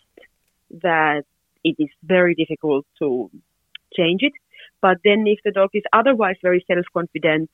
that 0.82 1.24
it 1.62 1.76
is 1.78 1.88
very 2.02 2.34
difficult 2.34 2.86
to 2.98 3.30
change 3.96 4.22
it. 4.22 4.32
But 4.80 4.98
then 5.04 5.24
if 5.26 5.38
the 5.44 5.50
dog 5.50 5.70
is 5.74 5.82
otherwise 5.92 6.36
very 6.42 6.64
self-confident, 6.66 7.50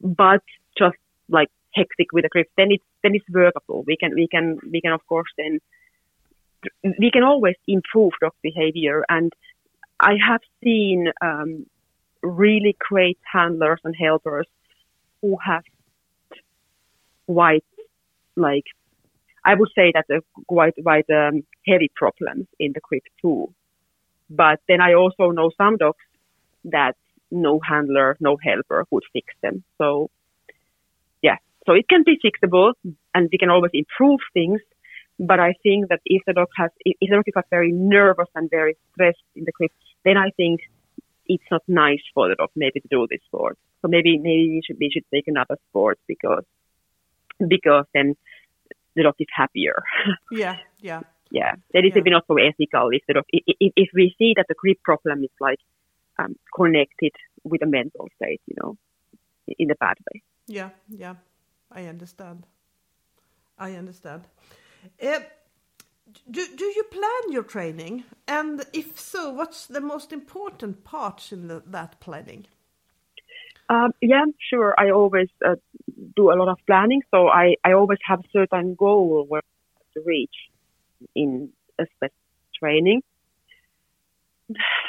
but 0.00 0.42
just 0.76 0.96
like 1.28 1.48
hectic 1.74 2.12
with 2.12 2.24
the 2.24 2.28
grip, 2.28 2.48
then 2.56 2.68
it's, 2.70 2.84
then 3.02 3.14
it's 3.14 3.28
workable. 3.28 3.84
We 3.86 3.96
can, 3.96 4.14
we 4.14 4.28
can, 4.28 4.58
we 4.70 4.80
can 4.80 4.92
of 4.92 5.06
course 5.06 5.30
then, 5.36 5.60
we 6.84 7.10
can 7.12 7.22
always 7.22 7.56
improve 7.66 8.12
dog 8.20 8.34
behavior. 8.42 9.04
And 9.08 9.32
I 10.00 10.14
have 10.26 10.40
seen, 10.62 11.08
um, 11.22 11.66
really 12.22 12.76
great 12.78 13.18
handlers 13.30 13.80
and 13.84 13.94
helpers 13.96 14.46
who 15.22 15.36
have 15.44 15.62
quite 17.26 17.64
like 18.36 18.64
I 19.44 19.54
would 19.54 19.70
say 19.74 19.92
that 19.94 20.06
a 20.10 20.20
quite 20.46 20.74
quite 20.82 21.08
um, 21.10 21.42
heavy 21.66 21.90
problems 21.94 22.46
in 22.58 22.72
the 22.72 22.80
grip 22.80 23.04
too. 23.20 23.54
But 24.30 24.60
then 24.68 24.80
I 24.80 24.94
also 24.94 25.30
know 25.30 25.50
some 25.56 25.76
dogs 25.76 26.04
that 26.64 26.96
no 27.30 27.60
handler, 27.60 28.16
no 28.20 28.36
helper 28.42 28.84
would 28.90 29.04
fix 29.12 29.26
them. 29.42 29.64
So 29.78 30.10
yeah, 31.22 31.36
so 31.66 31.72
it 31.72 31.88
can 31.88 32.02
be 32.04 32.18
fixable 32.24 32.72
and 33.14 33.28
we 33.30 33.38
can 33.38 33.50
always 33.50 33.72
improve 33.74 34.20
things. 34.34 34.60
But 35.18 35.40
I 35.40 35.54
think 35.62 35.88
that 35.88 36.00
if 36.04 36.22
the 36.26 36.32
dog 36.32 36.48
has, 36.56 36.70
if 36.84 36.96
the 37.00 37.16
dog 37.16 37.24
is 37.26 37.34
very 37.50 37.72
nervous 37.72 38.28
and 38.34 38.48
very 38.48 38.76
stressed 38.92 39.18
in 39.34 39.44
the 39.44 39.52
grip, 39.52 39.72
then 40.04 40.16
I 40.16 40.30
think 40.36 40.60
it's 41.28 41.44
not 41.50 41.62
nice 41.68 42.02
for 42.14 42.28
the 42.28 42.34
dog 42.34 42.50
maybe 42.56 42.80
to 42.80 42.88
do 42.90 43.06
this 43.10 43.20
sport. 43.26 43.58
So 43.82 43.88
maybe 43.88 44.18
maybe 44.18 44.48
we 44.48 44.62
should 44.66 44.76
we 44.80 44.90
should 44.92 45.04
take 45.12 45.28
another 45.28 45.56
sport 45.68 45.98
because 46.06 46.44
because 47.46 47.84
then 47.94 48.16
the 48.96 49.02
dog 49.04 49.14
is 49.18 49.28
happier. 49.34 49.82
Yeah, 50.30 50.56
yeah. 50.80 51.00
yeah, 51.30 51.52
that 51.72 51.84
is 51.84 51.92
Yeah. 51.92 51.94
maybe 51.96 52.10
not 52.10 52.24
so 52.26 52.36
ethical 52.36 52.88
if 52.90 53.02
the 53.06 53.14
dog, 53.14 53.24
if, 53.32 53.72
if 53.76 53.88
we 53.94 54.14
see 54.18 54.32
that 54.36 54.46
the 54.48 54.54
grip 54.54 54.78
problem 54.82 55.22
is 55.24 55.30
like 55.40 55.60
um, 56.18 56.34
connected 56.54 57.12
with 57.44 57.62
a 57.62 57.66
mental 57.66 58.08
state, 58.16 58.40
you 58.46 58.56
know, 58.60 58.76
in 59.46 59.70
a 59.70 59.74
bad 59.76 59.96
way. 60.06 60.22
Yeah, 60.46 60.70
yeah, 60.88 61.14
I 61.70 61.84
understand. 61.86 62.46
I 63.58 63.74
understand. 63.74 64.22
Uh, 65.02 65.20
do, 66.30 66.46
do 66.56 66.64
you 66.64 66.84
plan 66.84 67.32
your 67.32 67.42
training? 67.42 68.04
And 68.26 68.64
if 68.72 68.98
so, 68.98 69.30
what's 69.30 69.66
the 69.66 69.80
most 69.80 70.12
important 70.12 70.84
parts 70.84 71.32
in 71.32 71.48
the, 71.48 71.62
that 71.66 72.00
planning? 72.00 72.46
Um, 73.68 73.92
yeah, 74.00 74.24
sure. 74.50 74.74
I 74.78 74.90
always 74.90 75.28
uh, 75.44 75.56
do 76.16 76.30
a 76.30 76.36
lot 76.36 76.48
of 76.48 76.58
planning, 76.66 77.02
so 77.10 77.28
I, 77.28 77.56
I 77.64 77.72
always 77.72 77.98
have 78.06 78.20
a 78.20 78.28
certain 78.32 78.74
goal 78.74 79.26
where 79.28 79.42
to 79.94 80.02
reach 80.06 80.34
in 81.14 81.50
a 81.78 81.84
specific 81.84 82.12
training. 82.58 83.02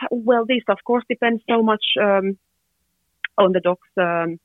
Well, 0.09 0.45
this 0.45 0.63
of 0.69 0.77
course 0.85 1.03
depends 1.09 1.43
so 1.49 1.61
much 1.61 1.83
um, 2.01 2.37
on 3.37 3.51
the 3.51 3.59
dog's 3.59 3.81
um, 3.97 4.39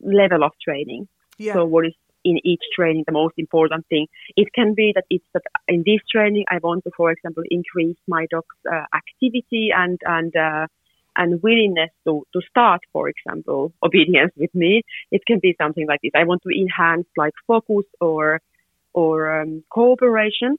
level 0.00 0.44
of 0.44 0.52
training. 0.62 1.08
Yeah, 1.38 1.54
So 1.54 1.64
what 1.64 1.86
is 1.86 1.94
in 2.30 2.36
each 2.44 2.64
training 2.76 3.04
the 3.06 3.18
most 3.22 3.34
important 3.44 3.86
thing? 3.88 4.06
It 4.36 4.48
can 4.58 4.74
be 4.74 4.92
that 4.94 5.06
it's 5.10 5.28
that 5.34 5.44
in 5.68 5.82
this 5.86 6.02
training 6.10 6.44
I 6.50 6.58
want 6.66 6.84
to, 6.84 6.90
for 6.96 7.10
example, 7.10 7.44
increase 7.58 8.00
my 8.06 8.26
dog's 8.30 8.60
uh, 8.70 8.86
activity 9.02 9.64
and 9.82 9.98
and 10.04 10.32
uh, 10.36 10.66
and 11.16 11.42
willingness 11.42 11.90
to 12.04 12.26
to 12.32 12.40
start, 12.50 12.80
for 12.92 13.08
example, 13.08 13.72
obedience 13.88 14.32
with 14.36 14.54
me. 14.54 14.82
It 15.10 15.22
can 15.26 15.38
be 15.40 15.54
something 15.60 15.86
like 15.86 16.00
this. 16.02 16.12
I 16.14 16.24
want 16.24 16.42
to 16.42 16.50
enhance 16.50 17.08
like 17.16 17.34
focus 17.46 17.86
or 18.00 18.40
or 18.92 19.40
um, 19.40 19.62
cooperation. 19.70 20.56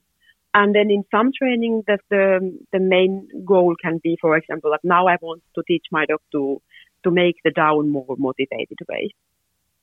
And 0.53 0.73
then 0.73 0.89
in 0.89 1.03
some 1.11 1.31
training, 1.37 1.83
that 1.87 2.01
the 2.09 2.25
the 2.71 2.79
main 2.79 3.27
goal 3.45 3.75
can 3.83 3.99
be, 4.01 4.17
for 4.19 4.35
example, 4.37 4.71
that 4.71 4.83
now 4.83 5.07
I 5.07 5.17
want 5.21 5.43
to 5.55 5.63
teach 5.67 5.85
my 5.91 6.05
dog 6.05 6.21
to 6.31 6.61
to 7.03 7.11
make 7.11 7.35
the 7.43 7.51
down 7.51 7.89
more 7.89 8.15
motivated 8.17 8.79
way. 8.89 9.13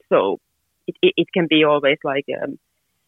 So 0.08 0.40
it, 0.86 0.96
it, 1.02 1.14
it 1.16 1.26
can 1.32 1.46
be 1.48 1.64
always 1.64 1.98
like, 2.04 2.26
um, 2.42 2.58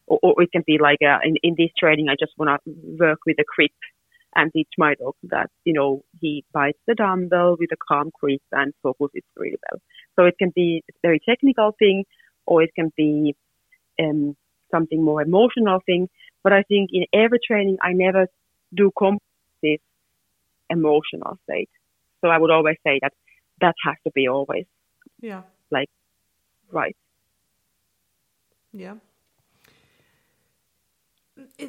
or, 0.06 0.18
or 0.22 0.42
it 0.42 0.52
can 0.52 0.62
be 0.66 0.78
like 0.80 0.98
uh, 1.02 1.18
in, 1.24 1.36
in 1.42 1.54
this 1.56 1.70
training, 1.78 2.08
I 2.08 2.14
just 2.18 2.32
want 2.38 2.60
to 2.64 2.74
work 2.98 3.20
with 3.26 3.36
a 3.38 3.44
grip 3.56 3.72
and 4.34 4.52
teach 4.52 4.68
my 4.76 4.94
dog 4.94 5.14
that, 5.24 5.50
you 5.64 5.72
know, 5.72 6.02
he 6.20 6.44
bites 6.52 6.78
the 6.86 6.94
dumbbell 6.94 7.56
with 7.58 7.70
a 7.72 7.76
calm 7.88 8.10
grip 8.20 8.42
and 8.52 8.74
focuses 8.82 9.22
really 9.36 9.56
well. 9.70 9.80
So 10.14 10.24
it 10.26 10.34
can 10.38 10.52
be 10.54 10.84
a 10.90 10.92
very 11.02 11.20
technical 11.26 11.72
thing 11.78 12.04
or 12.44 12.62
it 12.62 12.70
can 12.74 12.92
be 12.96 13.34
um, 13.98 14.36
something 14.70 15.02
more 15.02 15.22
emotional 15.22 15.80
thing. 15.86 16.08
But 16.44 16.52
I 16.52 16.62
think 16.62 16.90
in 16.92 17.06
every 17.12 17.38
training, 17.44 17.78
I 17.82 17.92
never 17.92 18.26
do 18.74 18.90
this 19.62 19.80
emotional 20.68 21.38
state. 21.44 21.70
So 22.20 22.28
I 22.28 22.38
would 22.38 22.50
always 22.50 22.76
say 22.86 22.98
that 23.02 23.12
that 23.60 23.74
has 23.84 23.96
to 24.04 24.10
be 24.10 24.28
always 24.28 24.66
yeah, 25.20 25.42
Like, 25.70 25.88
right. 26.70 26.96
Yeah. 28.78 28.94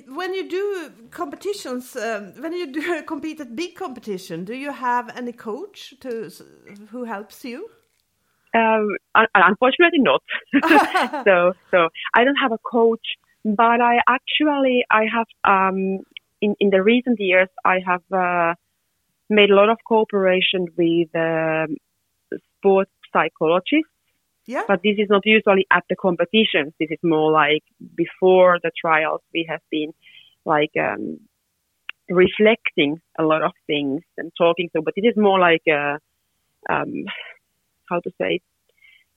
When 0.08 0.34
you 0.34 0.48
do 0.50 0.91
competitions, 1.12 1.96
um, 1.96 2.34
when 2.41 2.54
you 2.54 2.72
do 2.72 3.02
compete 3.08 3.39
at 3.41 3.56
big 3.56 3.76
competition, 3.76 4.46
do 4.46 4.54
you 4.56 4.72
have 4.72 5.15
any 5.17 5.34
coach 5.34 5.93
to 6.02 6.32
who 6.91 7.04
helps 7.04 7.43
you? 7.43 7.70
Um, 8.54 8.88
unfortunately, 9.36 10.00
not. 10.00 10.22
so, 11.26 11.54
so 11.70 11.89
I 12.13 12.24
don't 12.24 12.38
have 12.38 12.54
a 12.54 12.58
coach, 12.58 13.06
but 13.43 13.82
I 13.82 14.00
actually 14.08 14.86
I 14.89 15.04
have 15.13 15.28
um, 15.43 16.00
in 16.41 16.56
in 16.60 16.70
the 16.70 16.82
recent 16.82 17.20
years 17.20 17.50
I 17.65 17.80
have 17.86 18.04
uh, 18.12 18.54
made 19.30 19.50
a 19.50 19.56
lot 19.56 19.70
of 19.70 19.78
cooperation 19.86 20.67
with 20.78 21.10
um, 21.15 21.76
sports 22.58 22.91
psychologists. 23.13 23.91
Yeah, 24.48 24.64
But 24.68 24.82
this 24.84 24.96
is 24.98 25.08
not 25.10 25.24
usually 25.26 25.68
at 25.72 25.84
the 25.90 25.96
competitions. 25.96 26.74
This 26.80 26.90
is 26.92 27.00
more 27.04 27.32
like 27.32 27.64
before 27.96 28.60
the 28.64 28.72
trials. 28.80 29.22
We 29.34 29.46
have 29.50 29.62
been 29.70 29.92
like 30.46 30.72
um, 30.80 31.20
reflecting 32.10 33.02
a 33.20 33.24
lot 33.24 33.44
of 33.44 33.52
things 33.68 34.02
and 34.18 34.32
talking. 34.38 34.70
So, 34.74 34.82
but 34.82 34.94
it 34.96 35.06
is 35.06 35.16
more 35.18 35.40
like 35.40 35.64
a, 35.68 36.00
um, 36.70 37.06
how 37.90 38.00
to 38.00 38.12
say, 38.22 38.40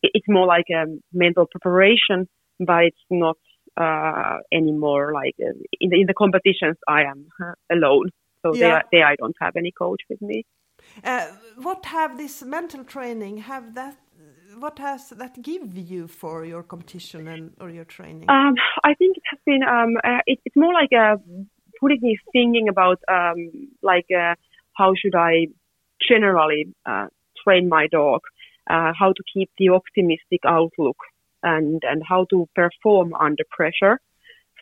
it- 0.03 0.12
it's 0.14 0.29
more 0.29 0.47
like 0.47 0.69
a 0.71 0.87
mental 1.12 1.47
preparation, 1.47 2.29
but 2.59 2.85
it's 2.85 3.07
not 3.11 3.37
uh, 3.77 4.38
anymore 4.53 5.12
like 5.14 5.37
uh, 5.40 5.53
in 5.81 5.90
the 5.90 6.01
in 6.01 6.07
the 6.07 6.14
competitions. 6.14 6.77
I 6.88 7.03
am 7.05 7.29
uh, 7.43 7.55
alone, 7.71 8.11
so 8.43 8.55
Yeah. 8.55 8.61
there 8.61 8.83
there 8.93 9.07
I 9.07 9.16
don't 9.16 9.37
have 9.40 9.57
any 9.57 9.73
coach 9.73 10.03
with 10.11 10.21
me. 10.21 10.45
Uh, 11.05 11.27
what 11.62 11.87
have 11.87 12.16
this 12.16 12.43
mental 12.43 12.85
training 12.85 13.38
have 13.38 13.75
that? 13.75 13.97
What 14.58 14.78
has 14.78 15.10
that 15.10 15.40
give 15.42 15.76
you 15.76 16.08
for 16.08 16.44
your 16.44 16.62
competition 16.62 17.28
and 17.28 17.52
or 17.60 17.70
your 17.70 17.84
training? 17.84 18.28
Um, 18.28 18.54
I 18.82 18.94
think 18.94 19.16
it 19.16 19.22
has 19.30 19.38
been. 19.46 19.62
Um, 19.62 19.96
uh, 20.02 20.20
it, 20.26 20.40
it's 20.44 20.56
more 20.56 20.72
like 20.72 20.90
uh, 20.92 21.16
putting 21.78 22.00
me 22.00 22.18
thinking 22.32 22.68
about 22.68 22.98
um, 23.08 23.68
like 23.82 24.06
uh, 24.10 24.34
how 24.76 24.94
should 24.94 25.14
I 25.14 25.48
generally 26.08 26.74
uh, 26.86 27.06
train 27.44 27.68
my 27.68 27.86
dog, 27.86 28.22
uh, 28.68 28.92
how 28.98 29.12
to 29.12 29.22
keep 29.32 29.50
the 29.58 29.68
optimistic 29.70 30.40
outlook, 30.44 30.96
and 31.42 31.82
and 31.84 32.02
how 32.08 32.26
to 32.30 32.48
perform 32.54 33.14
under 33.14 33.44
pressure, 33.50 34.00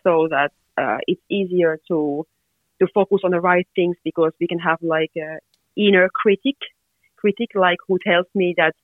so 0.02 0.28
that 0.28 0.52
it's 1.06 1.22
easier 1.30 1.78
to 1.88 2.26
to 2.80 2.86
focus 2.92 3.20
on 3.24 3.30
the 3.30 3.40
right 3.40 3.66
things 3.74 3.96
because 4.04 4.32
we 4.40 4.46
can 4.46 4.58
have 4.58 4.78
like 4.82 5.12
a 5.16 5.38
inner 5.76 6.08
critic, 6.12 6.56
critic 7.16 7.50
like 7.54 7.78
who 7.86 7.98
tells 8.04 8.26
me 8.34 8.54
that 8.56 8.74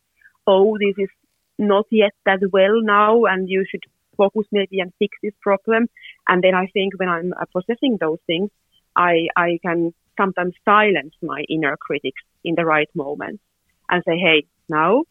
oh 0.46 0.76
this 0.78 0.94
is 0.98 1.10
not 1.58 1.86
yet 1.90 2.12
that 2.26 2.40
well 2.52 2.80
now 2.82 3.24
and 3.24 3.48
you 3.48 3.64
should 3.70 3.84
focus 4.16 4.46
maybe 4.52 4.80
and 4.80 4.92
fix 4.98 5.16
this 5.22 5.34
problem. 5.40 5.88
And 6.28 6.42
then 6.42 6.54
I 6.54 6.66
think 6.72 6.98
when 6.98 7.08
I'm 7.08 7.32
uh, 7.32 7.44
processing 7.52 7.98
those 8.00 8.18
things, 8.26 8.50
I, 8.96 9.28
I 9.36 9.58
can 9.62 9.92
sometimes 10.16 10.54
silence 10.64 11.14
my 11.22 11.44
inner 11.48 11.76
critics 11.76 12.22
in 12.44 12.54
the 12.56 12.64
right 12.64 12.88
moment 12.94 13.40
and 13.90 14.02
say, 14.06 14.16
hey, 14.16 14.46
now 14.68 15.04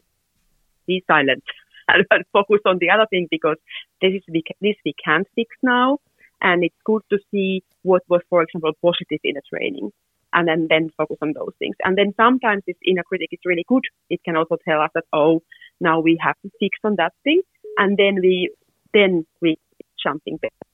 be 0.86 1.02
silent 1.06 1.44
and, 1.88 2.04
focus 2.32 2.60
on 2.66 2.78
the 2.78 2.90
other 2.90 3.06
thing 3.08 3.28
because 3.30 3.56
this 4.00 4.12
is 4.14 4.22
this 4.60 4.76
we 4.84 4.94
can't 5.04 5.26
fix 5.34 5.50
now. 5.62 5.98
and 6.40 6.64
it's 6.64 6.74
good 6.84 7.02
to 7.10 7.18
see 7.30 7.62
what 7.82 8.02
was, 8.08 8.20
for 8.28 8.42
example, 8.42 8.72
positive 8.82 9.20
in 9.22 9.34
the 9.34 9.42
training, 9.48 9.90
and 10.34 10.46
then 10.48 10.66
then 10.68 10.90
focus 10.96 11.16
on 11.22 11.32
those 11.32 11.54
things. 11.58 11.76
And 11.84 11.96
then 11.96 12.12
sometimes 12.16 12.62
this 12.66 12.76
inner 12.84 13.04
critic 13.04 13.30
is 13.32 13.40
really 13.44 13.64
good. 13.66 13.84
It 14.10 14.22
can 14.24 14.36
also 14.36 14.56
tell 14.68 14.80
us 14.80 14.90
that 14.94 15.04
oh, 15.12 15.40
now 15.80 16.00
we 16.00 16.18
have 16.20 16.36
to 16.42 16.50
fix 16.60 16.78
on 16.84 16.96
that 16.96 17.14
thing, 17.24 17.40
and 17.78 17.96
then 17.96 18.16
we 18.20 18.50
then 18.92 19.26
we 19.40 19.58
something 20.06 20.36
better. 20.36 20.66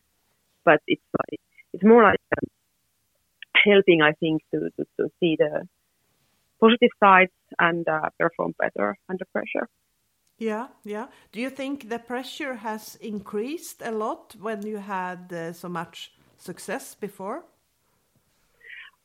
But 0.64 0.80
it's 0.86 1.02
like 1.20 1.40
it's 1.72 1.84
more 1.84 2.02
like 2.02 2.20
um, 2.36 2.48
helping, 3.64 4.02
I 4.02 4.12
think, 4.12 4.42
to, 4.52 4.70
to, 4.76 4.86
to 4.98 5.10
see 5.20 5.36
the 5.38 5.68
positive 6.60 6.90
sides 6.98 7.32
and 7.58 7.88
uh, 7.88 8.10
perform 8.18 8.54
better 8.58 8.96
under 9.08 9.24
pressure. 9.32 9.68
Yeah, 10.38 10.68
yeah. 10.84 11.06
Do 11.32 11.40
you 11.40 11.50
think 11.50 11.88
the 11.88 11.98
pressure 11.98 12.54
has 12.54 12.96
increased 12.96 13.82
a 13.84 13.90
lot 13.90 14.34
when 14.40 14.66
you 14.66 14.78
had 14.78 15.32
uh, 15.32 15.52
so 15.52 15.68
much 15.68 16.12
success 16.38 16.94
before? 16.94 17.44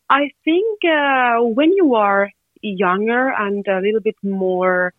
I 0.09 0.29
think 0.43 0.79
uh, 0.85 1.41
when 1.41 1.71
you 1.71 1.95
are 1.95 2.29
younger 2.61 3.29
and 3.29 3.65
a 3.67 3.79
little 3.79 4.01
bit 4.01 4.15
more 4.23 4.93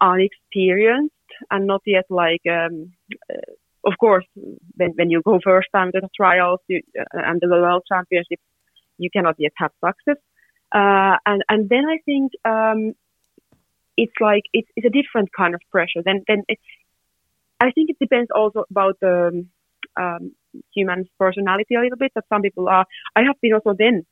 unexperienced 0.00 1.12
and 1.50 1.66
not 1.66 1.82
yet 1.84 2.04
like, 2.08 2.40
um, 2.50 2.92
uh, 3.30 3.36
of 3.86 3.94
course, 3.98 4.24
when, 4.76 4.92
when 4.94 5.10
you 5.10 5.20
go 5.22 5.40
first 5.44 5.68
time 5.74 5.92
to 5.92 6.00
the 6.00 6.08
trials 6.16 6.60
you, 6.68 6.80
uh, 6.98 7.04
and 7.12 7.40
the 7.40 7.48
world 7.48 7.82
championships, 7.86 8.42
you 8.96 9.10
cannot 9.10 9.34
yet 9.38 9.52
have 9.56 9.72
success. 9.84 10.22
Uh, 10.72 11.16
and 11.26 11.42
and 11.48 11.68
then 11.68 11.84
I 11.86 11.98
think 12.04 12.32
um, 12.44 12.94
it's 13.96 14.12
like 14.20 14.42
it's, 14.52 14.68
it's 14.74 14.86
a 14.86 14.90
different 14.90 15.30
kind 15.36 15.54
of 15.54 15.60
pressure. 15.70 16.02
Then 16.04 16.24
then 16.26 16.42
it, 16.48 16.58
I 17.60 17.70
think 17.70 17.90
it 17.90 17.96
depends 18.00 18.30
also 18.34 18.64
about 18.70 18.98
the 19.00 19.46
um, 20.00 20.32
human's 20.74 21.06
personality 21.18 21.74
a 21.76 21.80
little 21.80 21.98
bit. 21.98 22.12
That 22.14 22.24
some 22.28 22.42
people 22.42 22.68
are. 22.68 22.86
I 23.14 23.22
have 23.22 23.36
been 23.40 23.52
also 23.52 23.74
then 23.78 24.04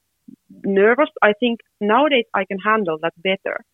nervous. 0.65 1.09
I 1.23 1.33
think 1.39 1.61
nowadays 1.81 2.25
I 2.35 2.45
can 2.45 2.59
handle 2.59 2.99
that 3.03 3.15
better. 3.23 3.65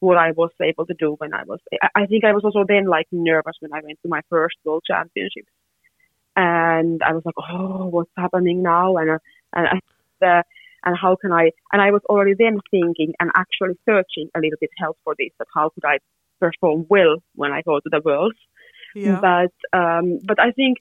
What 0.00 0.18
I 0.18 0.32
was 0.32 0.50
able 0.62 0.86
to 0.86 0.94
do 0.94 1.14
when 1.18 1.32
I 1.32 1.44
was, 1.44 1.58
I 1.94 2.06
think 2.06 2.24
I 2.24 2.32
was 2.32 2.44
also 2.44 2.64
then 2.68 2.86
like 2.86 3.06
nervous 3.10 3.56
when 3.60 3.72
I 3.72 3.80
went 3.82 3.98
to 4.02 4.08
my 4.08 4.20
first 4.28 4.56
world 4.64 4.84
championships, 4.86 5.50
and 6.36 7.02
I 7.02 7.12
was 7.14 7.22
like, 7.24 7.34
oh, 7.50 7.86
what's 7.86 8.10
happening 8.16 8.62
now? 8.62 8.96
And 8.98 9.10
uh, 9.10 9.18
and 9.52 9.80
the 10.20 10.42
and 10.84 10.96
how 10.96 11.16
can 11.16 11.32
I, 11.32 11.50
and 11.72 11.82
I 11.82 11.90
was 11.90 12.02
already 12.08 12.34
then 12.38 12.60
thinking 12.70 13.14
and 13.18 13.30
actually 13.34 13.76
searching 13.84 14.28
a 14.36 14.38
little 14.38 14.58
bit 14.60 14.70
help 14.78 14.98
for 15.02 15.14
this, 15.18 15.30
that 15.38 15.48
how 15.52 15.70
could 15.70 15.84
I 15.84 15.98
perform 16.38 16.86
well 16.88 17.16
when 17.34 17.52
I 17.52 17.62
go 17.62 17.80
to 17.80 17.88
the 17.90 18.00
Worlds. 18.04 18.38
Yeah. 18.94 19.20
But, 19.20 19.78
um, 19.78 20.20
but 20.24 20.38
I 20.40 20.52
think, 20.52 20.78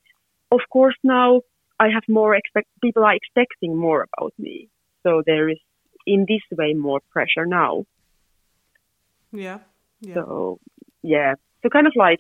of 0.52 0.60
course, 0.72 0.96
now 1.04 1.42
I 1.80 1.90
have 1.90 2.04
more 2.08 2.36
expect, 2.36 2.68
people 2.82 3.04
are 3.04 3.16
expecting 3.16 3.76
more 3.76 4.06
about 4.18 4.34
me. 4.38 4.70
So 5.06 5.22
there 5.26 5.50
is, 5.50 5.60
in 6.06 6.26
this 6.28 6.42
way, 6.52 6.74
more 6.74 7.02
pressure 7.12 7.46
now. 7.46 7.86
Yeah. 9.32 9.60
yeah. 10.00 10.16
So, 10.16 10.60
yeah. 11.02 11.34
So 11.62 11.70
kind 11.70 11.88
of 11.88 11.94
like, 11.96 12.20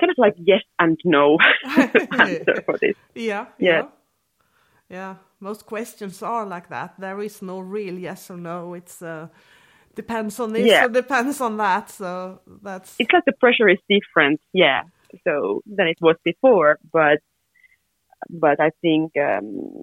kind 0.00 0.10
of 0.10 0.18
like 0.18 0.34
yes 0.38 0.62
and 0.78 0.98
no 1.04 1.38
answer 1.66 2.62
for 2.64 2.78
this. 2.80 2.96
Yeah. 3.14 3.46
Yeah. 3.58 3.88
Yeah. 4.88 5.16
most 5.40 5.66
questions 5.66 6.22
are 6.22 6.46
like 6.46 6.68
that. 6.68 6.94
There 6.98 7.20
is 7.20 7.42
no 7.42 7.58
real 7.60 7.98
yes 7.98 8.30
or 8.30 8.36
no. 8.36 8.74
It's 8.74 9.02
uh, 9.02 9.28
depends 9.94 10.40
on 10.40 10.52
this 10.52 10.66
yeah. 10.66 10.84
or 10.84 10.88
depends 10.88 11.40
on 11.40 11.56
that. 11.56 11.90
So 11.90 12.40
that's 12.62 12.94
it's 12.98 13.12
like 13.12 13.24
the 13.26 13.32
pressure 13.40 13.68
is 13.68 13.78
different, 13.88 14.40
yeah. 14.52 14.82
So 15.24 15.62
than 15.66 15.86
it 15.86 15.98
was 16.00 16.16
before, 16.24 16.78
but 16.92 17.18
but 18.30 18.60
I 18.60 18.70
think 18.82 19.12
um, 19.16 19.82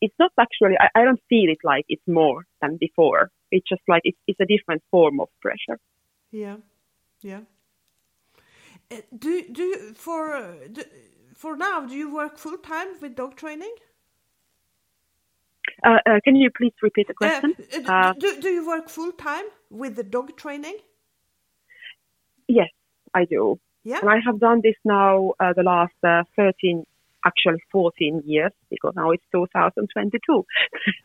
it's 0.00 0.14
not 0.18 0.32
actually. 0.38 0.76
I, 0.78 1.00
I 1.00 1.04
don't 1.04 1.20
feel 1.28 1.50
it 1.50 1.58
like 1.64 1.84
it's 1.88 2.06
more 2.06 2.44
than 2.60 2.76
before. 2.76 3.30
It's 3.50 3.68
just 3.68 3.82
like 3.88 4.02
it's 4.04 4.18
it's 4.26 4.40
a 4.40 4.46
different 4.46 4.82
form 4.90 5.20
of 5.20 5.28
pressure. 5.40 5.78
Yeah, 6.30 6.56
yeah. 7.22 7.40
Uh, 8.90 8.96
do 9.16 9.42
do 9.50 9.62
you, 9.62 9.94
for 9.94 10.36
uh, 10.36 10.54
do, 10.72 10.82
for 11.34 11.56
now? 11.56 11.86
Do 11.86 11.94
you 11.94 12.14
work 12.14 12.38
full 12.38 12.58
time 12.58 12.88
with 13.00 13.14
dog 13.14 13.36
training? 13.36 13.74
Uh, 15.82 15.98
uh, 16.06 16.20
can 16.24 16.36
you 16.36 16.50
please 16.50 16.72
repeat 16.82 17.08
the 17.08 17.14
question? 17.14 17.54
Uh, 17.86 17.90
uh, 17.90 18.12
do, 18.18 18.40
do 18.40 18.48
you 18.48 18.66
work 18.66 18.88
full 18.88 19.12
time 19.12 19.44
with 19.70 19.96
the 19.96 20.02
dog 20.02 20.36
training? 20.36 20.78
Yes, 22.48 22.68
I 23.12 23.24
do. 23.24 23.58
Yeah. 23.82 23.98
And 24.00 24.10
I 24.10 24.18
have 24.24 24.38
done 24.40 24.60
this 24.62 24.76
now 24.84 25.32
uh, 25.40 25.52
the 25.54 25.62
last 25.62 25.92
13, 26.36 26.84
actually 27.24 27.62
14 27.72 28.22
years 28.26 28.52
because 28.70 28.92
now 28.96 29.10
it's 29.10 29.24
2022. 29.32 30.44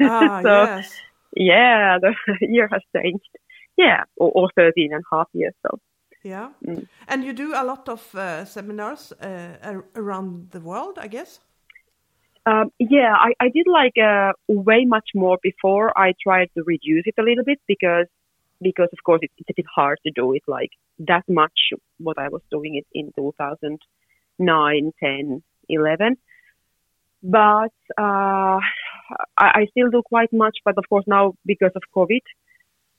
Ah, 0.02 0.42
so, 0.44 0.64
yes. 0.64 1.02
Yeah, 1.36 1.98
the 2.02 2.14
year 2.42 2.68
has 2.72 2.82
changed. 2.96 3.30
Yeah, 3.78 4.04
or, 4.18 4.32
or 4.32 4.50
13 4.56 4.94
and 4.94 5.04
a 5.04 5.16
half 5.16 5.28
years. 5.34 5.54
So. 5.66 5.80
Yeah. 6.24 6.50
Mm. 6.66 6.88
And 7.08 7.24
you 7.24 7.34
do 7.34 7.54
a 7.56 7.64
lot 7.64 7.88
of 7.88 8.02
seminars 8.48 9.14
around 9.96 10.52
the 10.52 10.60
world, 10.60 11.00
I 11.00 11.08
guess? 11.08 11.40
Um, 12.46 12.72
yeah, 12.80 13.14
I, 13.16 13.34
I 13.40 13.50
did 13.50 13.68
like 13.68 13.98
uh, 13.98 14.34
way 14.48 14.86
much 14.86 15.10
more 15.14 15.38
before. 15.42 15.98
I 15.98 16.14
tried 16.22 16.50
to 16.58 16.64
reduce 16.66 17.04
it 17.06 17.16
a 17.20 17.24
little 17.24 17.44
bit 17.44 17.60
because 17.68 18.08
because 18.62 18.90
of 18.92 19.00
course 19.06 19.20
it, 19.22 19.32
it's 19.38 19.50
a 19.50 19.54
bit 19.56 19.66
hard 19.74 20.00
to 20.06 20.12
do 20.12 20.34
it 20.34 20.44
like 20.48 20.72
that 21.00 21.24
much 21.30 21.60
what 21.98 22.18
I 22.18 22.28
was 22.30 22.42
doing 22.52 22.76
it 22.76 22.86
in 22.94 23.12
2009, 23.16 24.92
10, 25.00 25.44
11. 25.70 26.18
But 27.22 27.74
uh, 27.98 28.60
I, 29.38 29.48
I 29.60 29.68
still 29.72 29.90
do 29.90 30.02
quite 30.06 30.32
much. 30.32 30.58
But 30.66 30.78
of 30.78 30.86
course 30.90 31.06
now 31.08 31.34
because 31.46 31.72
of 31.76 31.84
COVID, 31.96 32.22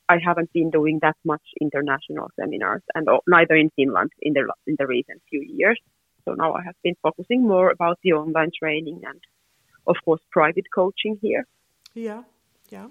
I 0.08 0.18
haven't 0.24 0.52
been 0.52 0.70
doing 0.70 0.98
that 1.02 1.16
much 1.24 1.42
international 1.60 2.30
seminars, 2.38 2.82
and 2.94 3.08
neither 3.28 3.54
in 3.54 3.70
Finland 3.76 4.10
in 4.20 4.32
the 4.32 4.52
in 4.66 4.76
the 4.78 4.86
recent 4.86 5.22
few 5.30 5.42
years. 5.42 5.80
So 6.24 6.34
now 6.34 6.52
I 6.52 6.62
have 6.62 6.74
been 6.82 6.96
focusing 7.02 7.46
more 7.46 7.70
about 7.70 7.98
the 8.02 8.12
online 8.12 8.50
training 8.60 9.00
and 9.04 9.20
of 9.86 9.96
course, 10.04 10.20
private 10.30 10.66
coaching 10.74 11.18
here. 11.20 11.46
Yeah, 11.94 12.22
yeah. 12.70 12.88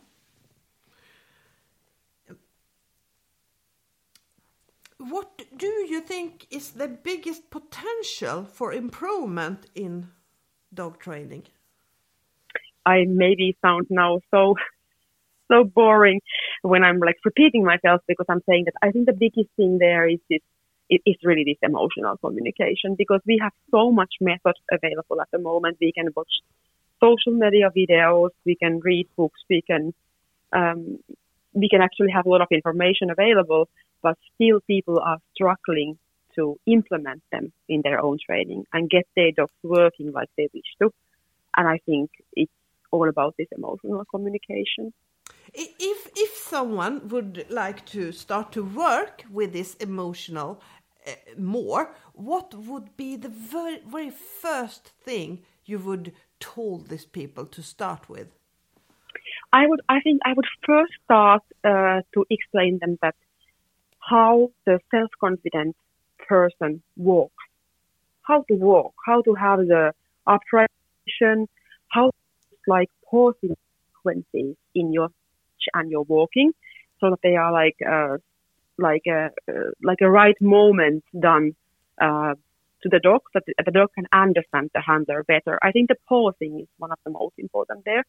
What 5.00 5.44
do 5.56 5.68
you 5.88 6.02
think 6.02 6.46
is 6.52 6.72
the 6.72 6.90
biggest 6.90 7.50
potential 7.50 8.44
for 8.44 8.74
improvement 8.74 9.68
in 9.74 10.10
dog 10.74 11.00
training? 11.00 11.44
I 12.86 13.06
maybe 13.08 13.58
sound 13.62 13.88
now 13.90 14.20
so 14.30 14.56
so 15.50 15.64
boring 15.64 16.20
when 16.64 16.84
I'm 16.84 17.00
like 17.00 17.16
repeating 17.24 17.64
myself 17.64 18.02
because 18.08 18.26
I'm 18.28 18.44
saying 18.48 18.66
that 18.66 18.74
I 18.82 18.92
think 18.92 19.06
the 19.06 19.14
biggest 19.14 19.50
thing 19.56 19.78
there 19.78 20.06
is 20.08 20.20
this 20.30 20.42
is 20.90 21.16
really 21.24 21.46
this 21.46 21.58
emotional 21.62 22.18
communication 22.18 22.96
because 22.98 23.22
we 23.26 23.40
have 23.42 23.54
so 23.72 23.92
much 23.92 24.16
method 24.20 24.56
available 24.70 25.22
at 25.22 25.30
the 25.32 25.40
moment. 25.40 25.78
We 25.80 25.94
can 25.94 26.10
watch 26.14 26.34
social 27.00 27.32
media 27.32 27.72
videos, 27.76 28.32
we 28.46 28.56
can 28.56 28.82
read 28.82 29.08
books, 29.16 29.40
we 29.50 29.62
can 29.62 29.94
um, 30.52 31.00
we 31.54 31.70
can 31.70 31.82
actually 31.82 32.12
have 32.12 32.26
a 32.26 32.30
lot 32.30 32.42
of 32.42 32.50
information 32.52 33.10
available, 33.10 33.70
but 34.02 34.18
still 34.34 34.60
people 34.62 35.00
are 35.00 35.20
struggling 35.34 35.98
to 36.36 36.58
implement 36.66 37.24
them 37.32 37.52
in 37.68 37.82
their 37.84 38.00
own 38.02 38.18
training 38.26 38.66
and 38.74 38.90
get 38.90 39.06
their 39.16 39.32
dogs 39.32 39.54
working 39.64 40.12
like 40.12 40.30
they 40.38 40.48
wish 40.54 40.72
to. 40.82 40.92
And 41.56 41.68
I 41.68 41.80
think 41.86 42.12
it's 42.34 42.52
all 42.92 43.10
about 43.10 43.36
this 43.38 43.48
emotional 43.56 44.06
communication. 44.06 44.94
If 45.54 46.10
if 46.16 46.32
someone 46.38 47.08
would 47.10 47.46
like 47.50 47.86
to 47.88 48.12
start 48.12 48.52
to 48.52 48.64
work 48.64 49.24
with 49.32 49.52
this 49.54 49.74
emotional 49.76 50.62
uh, 51.08 51.12
more, 51.38 51.96
what 52.14 52.54
would 52.54 52.96
be 52.98 53.16
the 53.16 53.30
very, 53.30 53.80
very 53.88 54.12
first 54.12 54.92
thing 55.04 55.40
you 55.66 55.80
would 55.80 56.14
told 56.40 56.88
these 56.88 57.06
people 57.06 57.46
to 57.46 57.62
start 57.64 58.10
with? 58.10 58.28
I 59.52 59.66
would, 59.68 59.82
I 59.90 60.00
think, 60.02 60.22
I 60.26 60.34
would 60.34 60.46
first 60.66 60.94
start 61.04 61.42
uh, 61.64 62.02
to 62.14 62.26
explain 62.30 62.80
them 62.80 62.98
that 63.02 63.16
how 64.10 64.50
the 64.66 64.80
self-confident 64.92 65.76
person 66.28 66.82
walks, 66.98 67.44
how 68.24 68.44
to 68.48 68.56
walk, 68.56 68.94
how 69.06 69.22
to 69.22 69.34
have 69.34 69.60
the 69.60 69.94
position, 70.26 71.48
how 71.90 72.12
like 72.68 72.90
pausing 73.10 73.56
sequences 73.94 74.56
in 74.76 74.94
your 74.94 75.10
and 75.74 75.92
your 75.92 76.04
walking, 76.04 76.52
so 77.00 77.10
that 77.12 77.20
they 77.24 77.36
are 77.36 77.52
like 77.52 77.78
uh, 77.88 78.18
like 78.78 79.04
a 79.08 79.30
uh, 79.52 79.72
like 79.84 80.00
a 80.02 80.10
right 80.10 80.40
moment 80.42 81.04
done 81.20 81.56
uh, 82.02 82.34
to 82.82 82.90
the 82.90 83.00
dog 83.00 83.22
so 83.34 83.40
that 83.46 83.66
the 83.66 83.72
dog 83.72 83.90
can 83.94 84.08
understand 84.14 84.70
the 84.74 84.82
handler 84.82 85.24
better. 85.24 85.60
I 85.62 85.72
think 85.72 85.90
the 85.90 85.98
pausing 86.08 86.62
is 86.62 86.68
one 86.78 86.92
of 86.92 86.98
the 87.06 87.12
most 87.12 87.34
important 87.38 87.84
there. 87.86 88.04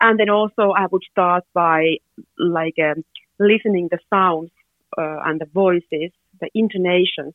And 0.00 0.18
then 0.18 0.30
also 0.30 0.70
I 0.70 0.86
would 0.90 1.02
start 1.10 1.44
by 1.52 1.96
like 2.38 2.78
um, 2.78 3.04
listening 3.38 3.88
the 3.90 3.98
sounds 4.10 4.50
uh, 4.98 5.18
and 5.26 5.40
the 5.40 5.46
voices, 5.46 6.10
the 6.40 6.48
intonations 6.54 7.34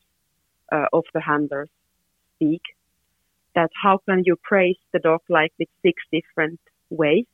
uh, 0.71 0.87
of 0.93 1.05
the 1.13 1.21
handlers 1.21 1.69
speak. 2.35 2.61
that 3.55 3.71
how 3.83 3.99
can 4.07 4.23
you 4.25 4.35
praise 4.51 4.77
the 4.93 4.99
dog 4.99 5.21
like 5.29 5.53
with 5.59 5.69
six 5.81 5.95
different 6.11 6.59
ways 6.89 7.25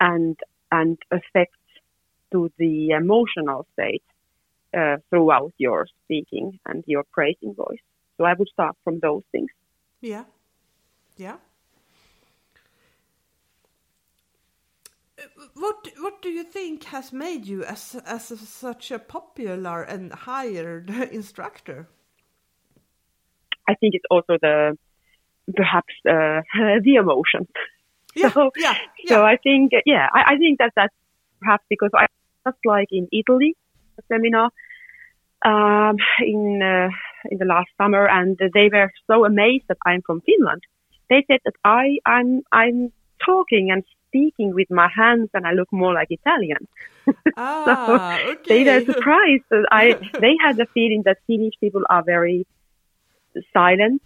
and 0.00 0.36
and 0.70 0.98
affect 1.10 1.56
to 2.32 2.50
the 2.58 2.90
emotional 2.90 3.66
state 3.74 4.02
uh, 4.76 4.96
throughout 5.08 5.52
your 5.58 5.86
speaking 6.04 6.58
and 6.66 6.84
your 6.86 7.04
praising 7.12 7.54
voice. 7.54 7.84
So 8.16 8.24
I 8.24 8.34
would 8.34 8.48
start 8.48 8.76
from 8.84 8.98
those 9.00 9.22
things. 9.32 9.50
Yeah, 10.00 10.24
yeah. 11.16 11.36
What 15.54 15.88
what 15.98 16.20
do 16.20 16.28
you 16.28 16.44
think 16.44 16.84
has 16.84 17.12
made 17.12 17.46
you 17.46 17.64
as 17.64 17.96
as 18.04 18.30
a, 18.30 18.36
such 18.36 18.90
a 18.90 18.98
popular 18.98 19.82
and 19.82 20.12
hired 20.12 20.90
instructor? 21.12 21.88
I 23.68 23.74
think 23.74 23.94
it's 23.94 24.04
also 24.10 24.36
the 24.40 24.76
perhaps 25.54 25.94
uh, 26.08 26.42
the 26.84 26.96
emotion. 26.96 27.48
Yeah, 28.14 28.30
so, 28.30 28.50
yeah, 28.56 28.74
yeah. 29.04 29.08
So 29.08 29.24
I 29.24 29.36
think 29.36 29.72
yeah, 29.86 30.08
I, 30.12 30.34
I 30.34 30.36
think 30.36 30.58
that 30.58 30.72
that's 30.76 30.94
perhaps 31.40 31.64
because 31.68 31.90
I 31.94 32.06
just 32.46 32.58
like 32.64 32.88
in 32.90 33.08
Italy 33.12 33.56
a 33.98 34.02
seminar 34.08 34.50
um, 35.44 35.96
in 36.20 36.60
uh, 36.62 36.88
in 37.30 37.38
the 37.38 37.44
last 37.44 37.68
summer, 37.78 38.06
and 38.06 38.38
they 38.38 38.68
were 38.72 38.92
so 39.06 39.24
amazed 39.24 39.64
that 39.68 39.78
I'm 39.84 40.02
from 40.02 40.20
Finland. 40.20 40.62
They 41.08 41.24
said 41.26 41.40
that 41.44 41.54
I 41.64 41.98
I'm 42.04 42.42
I'm 42.52 42.92
talking 43.24 43.70
and 43.70 43.82
speaking 44.16 44.54
with 44.54 44.70
my 44.70 44.88
hands, 44.94 45.28
and 45.34 45.46
I 45.46 45.52
look 45.52 45.68
more 45.72 45.92
like 45.92 46.08
Italian. 46.10 46.68
Ah, 47.38 48.18
so 48.18 48.30
okay. 48.30 48.64
they 48.64 48.70
were 48.70 48.80
surprised. 48.80 49.44
That 49.50 49.66
I 49.70 49.94
they 50.24 50.34
had 50.44 50.56
the 50.56 50.66
feeling 50.74 51.02
that 51.04 51.18
Finnish 51.26 51.54
people 51.60 51.82
are 51.88 52.02
very 52.02 52.46
silent 53.52 54.02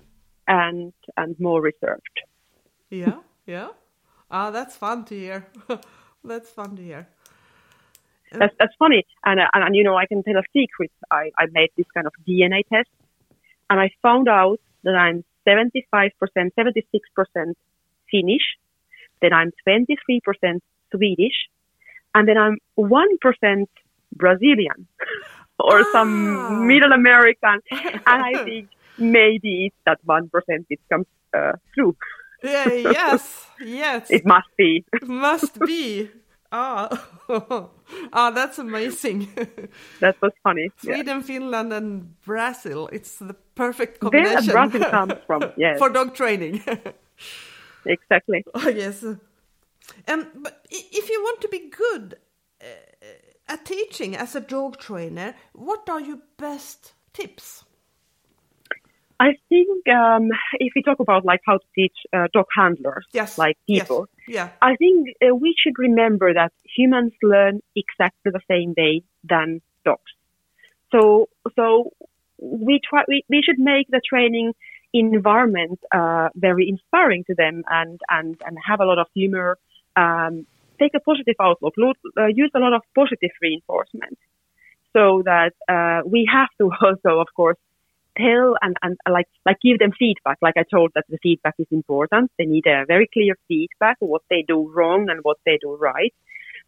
and 0.46 0.92
and 1.16 1.38
more 1.38 1.62
reserved. 1.62 2.16
Yeah, 2.90 3.20
yeah. 3.46 3.68
Ah, 4.30 4.50
that's 4.50 4.76
fun 4.76 5.04
to 5.06 5.14
hear. 5.14 5.46
that's 6.24 6.50
fun 6.50 6.76
to 6.76 6.82
hear. 6.82 7.08
That's 8.32 8.54
that's 8.58 8.74
funny, 8.78 9.06
and, 9.24 9.40
uh, 9.40 9.48
and 9.54 9.64
and 9.64 9.76
you 9.76 9.84
know 9.84 9.96
I 9.96 10.06
can 10.06 10.22
tell 10.22 10.36
a 10.36 10.46
secret. 10.52 10.92
I 11.10 11.30
I 11.38 11.46
made 11.50 11.70
this 11.76 11.86
kind 11.94 12.06
of 12.06 12.12
DNA 12.28 12.62
test, 12.72 12.90
and 13.70 13.80
I 13.80 13.90
found 14.02 14.28
out 14.28 14.58
that 14.84 14.94
I'm 14.94 15.24
75 15.44 16.10
percent, 16.20 16.52
76 16.54 17.08
percent 17.14 17.56
Finnish, 18.10 18.46
then 19.22 19.32
I'm 19.32 19.50
23 19.64 20.20
percent 20.24 20.62
Swedish, 20.90 21.48
and 22.14 22.26
then 22.28 22.36
I'm 22.38 22.58
one 22.74 23.18
percent 23.18 23.68
Brazilian 24.14 24.86
or 25.58 25.80
Ah. 25.80 25.92
some 25.92 26.66
Middle 26.66 26.92
American, 26.92 27.60
and 27.70 28.00
I 28.06 28.32
think 28.44 28.68
maybe 28.98 29.66
it's 29.66 29.76
that 29.86 29.98
one 30.04 30.28
percent 30.28 30.66
it 30.70 30.80
comes 30.90 31.06
uh, 31.36 31.52
through. 31.74 31.96
Yeah, 32.42 32.72
yes, 33.00 33.46
yes. 33.60 34.10
It 34.10 34.24
must 34.24 34.48
be. 34.56 34.84
must 35.06 35.58
be. 35.60 36.08
Ah, 36.52 36.88
ah, 38.12 38.30
that's 38.32 38.58
amazing. 38.58 39.28
That 40.00 40.16
was 40.20 40.32
funny. 40.42 40.72
Yeah. 40.82 40.94
Sweden, 40.96 41.22
Finland, 41.22 41.72
and 41.72 42.20
Brazil. 42.26 42.88
It's 42.92 43.18
the 43.18 43.36
perfect 43.54 44.00
combination. 44.00 44.52
Where 44.54 44.66
Brazil 44.68 44.90
comes 44.90 45.14
from? 45.28 45.42
Yes, 45.56 45.78
for 45.78 45.90
dog 45.90 46.12
training. 46.14 46.60
Exactly. 47.86 48.44
oh, 48.54 48.68
yes. 48.68 49.02
Um, 49.02 50.26
but 50.36 50.66
if 50.70 51.08
you 51.08 51.20
want 51.22 51.40
to 51.40 51.48
be 51.48 51.70
good 51.70 52.16
uh, 52.60 53.04
at 53.48 53.64
teaching 53.64 54.16
as 54.16 54.36
a 54.36 54.40
dog 54.40 54.78
trainer, 54.78 55.34
what 55.52 55.88
are 55.88 56.00
your 56.00 56.18
best 56.36 56.94
tips? 57.12 57.64
I 59.18 59.34
think 59.50 59.86
um, 59.88 60.30
if 60.54 60.72
we 60.74 60.82
talk 60.82 60.98
about 61.00 61.24
like 61.26 61.40
how 61.44 61.58
to 61.58 61.66
teach 61.74 61.92
uh, 62.12 62.28
dog 62.32 62.46
handlers, 62.56 63.06
Yes. 63.12 63.36
like 63.36 63.56
yes, 63.66 63.82
people, 63.82 64.06
Yeah. 64.26 64.48
I 64.62 64.76
think 64.76 65.08
uh, 65.22 65.34
we 65.34 65.54
should 65.62 65.78
remember 65.78 66.32
that 66.32 66.52
humans 66.76 67.12
learn 67.22 67.60
exactly 67.76 68.32
the 68.32 68.40
same 68.48 68.74
way 68.76 69.02
than 69.24 69.60
dogs. 69.84 70.12
So, 70.90 71.28
so 71.54 71.90
we 72.38 72.80
try. 72.88 73.02
We, 73.06 73.24
we 73.28 73.42
should 73.44 73.58
make 73.58 73.88
the 73.90 74.00
training 74.08 74.54
environment 74.92 75.78
uh, 75.94 76.28
very 76.34 76.68
inspiring 76.68 77.24
to 77.28 77.34
them 77.34 77.62
and 77.68 78.00
and 78.10 78.36
and 78.46 78.58
have 78.66 78.80
a 78.80 78.84
lot 78.84 78.98
of 78.98 79.06
humor. 79.14 79.56
Um, 79.96 80.46
take 80.80 80.92
a 80.94 81.00
positive 81.00 81.36
outlook. 81.40 81.74
lo- 81.76 81.92
Uh, 82.16 82.26
use 82.26 82.50
a 82.54 82.58
lot 82.58 82.72
of 82.72 82.82
positive 82.94 83.32
reinforcement, 83.42 84.18
so 84.96 85.22
that 85.24 85.52
uh, 85.68 86.00
we 86.06 86.28
have 86.32 86.48
to 86.58 86.70
also, 86.86 87.20
of 87.20 87.28
course, 87.34 87.58
tell 88.18 88.56
and, 88.62 88.76
and 88.82 88.96
like 89.10 89.28
like 89.46 89.58
give 89.62 89.78
them 89.78 89.92
feedback. 89.98 90.38
Like 90.42 90.56
I 90.56 90.64
told 90.64 90.92
that 90.94 91.04
the 91.08 91.18
feedback 91.22 91.54
is 91.58 91.66
important. 91.70 92.30
They 92.38 92.46
need 92.46 92.66
a 92.66 92.84
very 92.86 93.08
clear 93.12 93.34
feedback 93.48 93.96
what 94.00 94.22
they 94.30 94.44
do 94.46 94.70
wrong 94.74 95.08
and 95.10 95.20
what 95.22 95.38
they 95.46 95.58
do 95.60 95.76
right. 95.76 96.14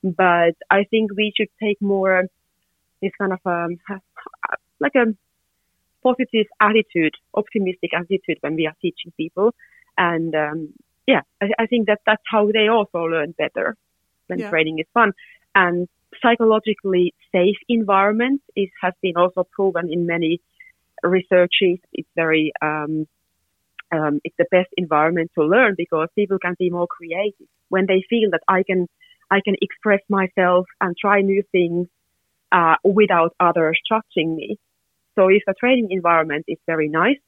But 0.02 0.54
I 0.70 0.84
think 0.90 1.12
we 1.16 1.32
should 1.36 1.48
take 1.62 1.80
more 1.80 2.24
this 3.02 3.12
kind 3.18 3.32
of 3.32 3.40
um, 3.46 3.78
like 4.80 4.94
a 4.94 5.06
positive 6.02 6.46
attitude, 6.60 7.14
optimistic 7.34 7.92
attitude 7.94 8.38
when 8.40 8.54
we 8.56 8.66
are 8.66 8.74
teaching 8.80 9.12
people. 9.16 9.54
And 9.98 10.34
um, 10.34 10.72
yeah, 11.06 11.22
I, 11.42 11.50
I 11.60 11.66
think 11.66 11.86
that 11.86 12.00
that's 12.06 12.22
how 12.30 12.50
they 12.52 12.68
also 12.68 12.98
learn 13.04 13.34
better 13.38 13.76
when 14.28 14.40
Yeah. 14.40 14.48
training 14.48 14.78
is 14.78 14.86
fun. 14.94 15.12
And 15.54 15.88
psychologically 16.22 17.14
safe 17.32 17.56
environment 17.68 18.42
is 18.56 18.68
has 18.82 18.94
been 19.02 19.16
also 19.16 19.44
proven 19.52 19.92
in 19.92 20.06
many 20.06 20.40
researches. 21.02 21.78
It's 21.92 22.08
very 22.16 22.52
um, 22.62 23.06
um, 23.92 24.20
it's 24.24 24.36
the 24.38 24.46
best 24.50 24.68
environment 24.76 25.30
to 25.38 25.44
learn 25.44 25.74
because 25.76 26.08
people 26.16 26.38
can 26.38 26.54
be 26.58 26.70
more 26.70 26.86
creative 26.86 27.46
when 27.68 27.86
they 27.86 28.04
feel 28.08 28.30
that 28.30 28.42
I 28.48 28.62
can 28.62 28.86
I 29.30 29.40
can 29.44 29.56
express 29.62 30.00
myself 30.08 30.66
and 30.80 30.96
try 30.96 31.20
new 31.20 31.42
things 31.52 31.88
uh, 32.52 32.76
without 32.84 33.34
others 33.40 33.78
judging 33.88 34.36
me. 34.36 34.58
So 35.14 35.28
if 35.28 35.42
the 35.46 35.54
training 35.58 35.88
environment 35.90 36.44
is 36.48 36.58
very 36.66 36.88
nice 36.88 37.20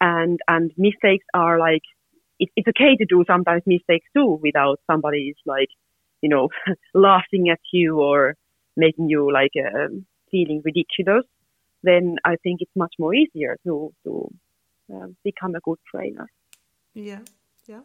and 0.00 0.38
and 0.48 0.72
mistakes 0.76 1.26
are 1.34 1.58
like 1.58 1.82
it, 2.38 2.48
it's 2.56 2.68
okay 2.68 2.96
to 2.96 3.06
do 3.06 3.24
sometimes 3.26 3.62
mistakes 3.66 4.06
too 4.16 4.38
without 4.42 4.80
somebody 4.90 5.28
is 5.28 5.36
like 5.46 5.68
you 6.20 6.28
know 6.28 6.48
laughing 6.94 7.48
at 7.50 7.60
you 7.72 8.00
or 8.00 8.34
making 8.76 9.08
you 9.08 9.32
like 9.32 9.52
um 9.56 10.06
feeling 10.30 10.62
ridiculous 10.64 11.24
then 11.84 12.16
I 12.24 12.36
think 12.42 12.60
it's 12.60 12.74
much 12.74 12.94
more 12.98 13.14
easier 13.14 13.56
to 13.64 13.92
to 14.04 14.30
um, 14.92 15.16
become 15.22 15.54
a 15.54 15.60
good 15.60 15.78
trainer. 15.90 16.28
Yeah, 16.94 17.20
yeah. 17.66 17.80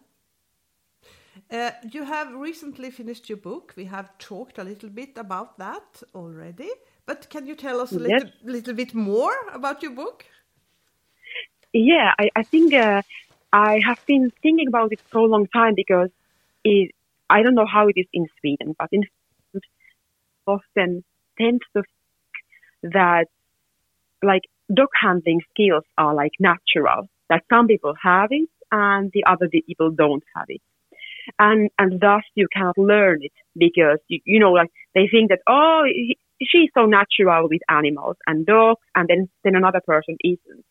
Uh, 1.52 1.72
you 1.92 2.04
have 2.04 2.34
recently 2.34 2.92
finished 2.92 3.30
your 3.30 3.38
book. 3.38 3.74
We 3.76 3.86
have 3.86 4.18
talked 4.18 4.58
a 4.58 4.64
little 4.64 4.90
bit 4.90 5.18
about 5.18 5.58
that 5.58 6.04
already, 6.14 6.70
but 7.10 7.28
can 7.32 7.48
you 7.48 7.56
tell 7.56 7.82
us 7.82 7.92
a 7.92 8.00
Yes. 8.00 8.22
little, 8.22 8.30
little 8.44 8.76
bit 8.76 8.94
more 8.94 9.34
about 9.52 9.82
your 9.82 9.94
book? 10.02 10.26
Yeah, 11.74 12.14
I, 12.20 12.30
I 12.36 12.44
think 12.44 12.72
uh, 12.74 13.02
I 13.52 13.80
have 13.88 13.98
been 14.06 14.32
thinking 14.44 14.68
about 14.68 14.92
it 14.92 15.00
for 15.12 15.22
a 15.22 15.32
long 15.36 15.48
time 15.48 15.74
because 15.76 16.12
it, 16.64 16.92
I 17.28 17.42
don't 17.42 17.56
know 17.56 17.66
how 17.66 17.88
it 17.88 17.96
is 17.96 18.06
in 18.14 18.28
Sweden, 18.40 18.76
but 18.78 18.90
in 18.92 19.04
Finland, 19.10 19.64
often 20.46 21.04
tends 21.40 21.66
to 21.76 21.82
think 21.82 22.94
that 22.94 23.26
like 24.22 24.44
dog 24.72 24.90
handling 25.02 25.42
skills 25.52 25.86
are 25.98 26.14
like 26.14 26.34
natural, 26.40 27.08
that 27.30 27.42
some 27.50 27.66
people 27.66 27.96
have 28.04 28.30
it 28.30 28.50
and 28.72 29.10
the 29.16 29.24
other 29.26 29.48
people 29.50 29.90
don't 29.90 30.24
have 30.36 30.46
it. 30.50 30.62
And, 31.40 31.72
and 31.80 32.00
thus 32.00 32.24
you 32.36 32.48
cannot 32.54 32.78
learn 32.78 33.20
it 33.24 33.32
because, 33.58 34.00
you, 34.08 34.20
you 34.26 34.40
know, 34.40 34.52
like 34.52 34.70
they 34.94 35.08
think 35.12 35.30
that, 35.30 35.42
oh, 35.48 35.84
he- 35.88 36.20
she's 36.42 36.70
so 36.78 36.86
natural 36.86 37.48
with 37.50 37.62
animals 37.70 38.16
and 38.28 38.46
dogs 38.46 38.82
and 38.96 39.08
then, 39.08 39.30
then 39.44 39.56
another 39.56 39.82
person 39.86 40.16
isn't 40.24 40.66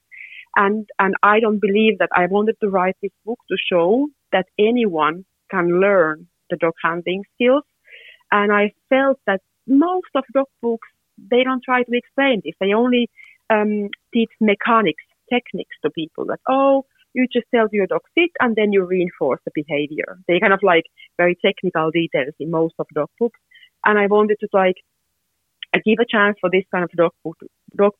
and 0.57 0.89
and 0.99 1.14
I 1.23 1.41
don't 1.41 1.61
believe 1.61 1.99
that 1.99 2.11
I 2.14 2.27
wanted 2.27 2.57
to 2.61 2.69
write 2.69 2.97
this 3.03 3.12
book 3.25 3.39
to 3.49 3.57
show 3.71 4.09
that 4.33 4.47
anyone 4.59 5.25
can 5.51 5.81
learn 5.81 6.27
the 6.51 6.57
dog 6.57 6.75
handling 6.83 7.25
skills. 7.35 7.64
And 8.31 8.53
I 8.53 8.73
felt 8.89 9.19
that 9.27 9.41
most 9.66 10.09
of 10.14 10.25
dog 10.35 10.47
books 10.62 10.89
they 11.31 11.43
don't 11.43 11.62
try 11.64 11.83
to 11.83 11.93
explain 11.93 12.43
this. 12.45 12.55
They 12.61 12.73
only 12.73 13.09
um, 13.51 13.89
teach 14.12 14.31
mechanics, 14.41 15.05
techniques 15.33 15.77
to 15.85 15.91
people. 15.91 16.27
That 16.27 16.41
oh, 16.49 16.85
you 17.14 17.27
just 17.33 17.47
tell 17.55 17.66
your 17.73 17.87
dog 17.87 18.03
sit, 18.16 18.31
and 18.41 18.55
then 18.57 18.73
you 18.73 18.85
reinforce 18.85 19.41
the 19.45 19.53
behavior. 19.55 20.19
They 20.27 20.41
kind 20.41 20.53
of 20.53 20.61
like 20.62 20.85
very 21.16 21.37
technical 21.45 21.91
details 21.91 22.35
in 22.39 22.51
most 22.51 22.75
of 22.79 22.87
dog 22.95 23.11
books. 23.19 23.41
And 23.85 23.99
I 23.99 24.07
wanted 24.07 24.39
to 24.41 24.49
like 24.53 24.77
I 25.75 25.79
give 25.85 25.99
a 26.01 26.07
chance 26.09 26.37
for 26.41 26.51
this 26.51 26.64
kind 26.73 26.85
of 26.85 26.91
dog 26.93 27.12
book, 27.23 27.39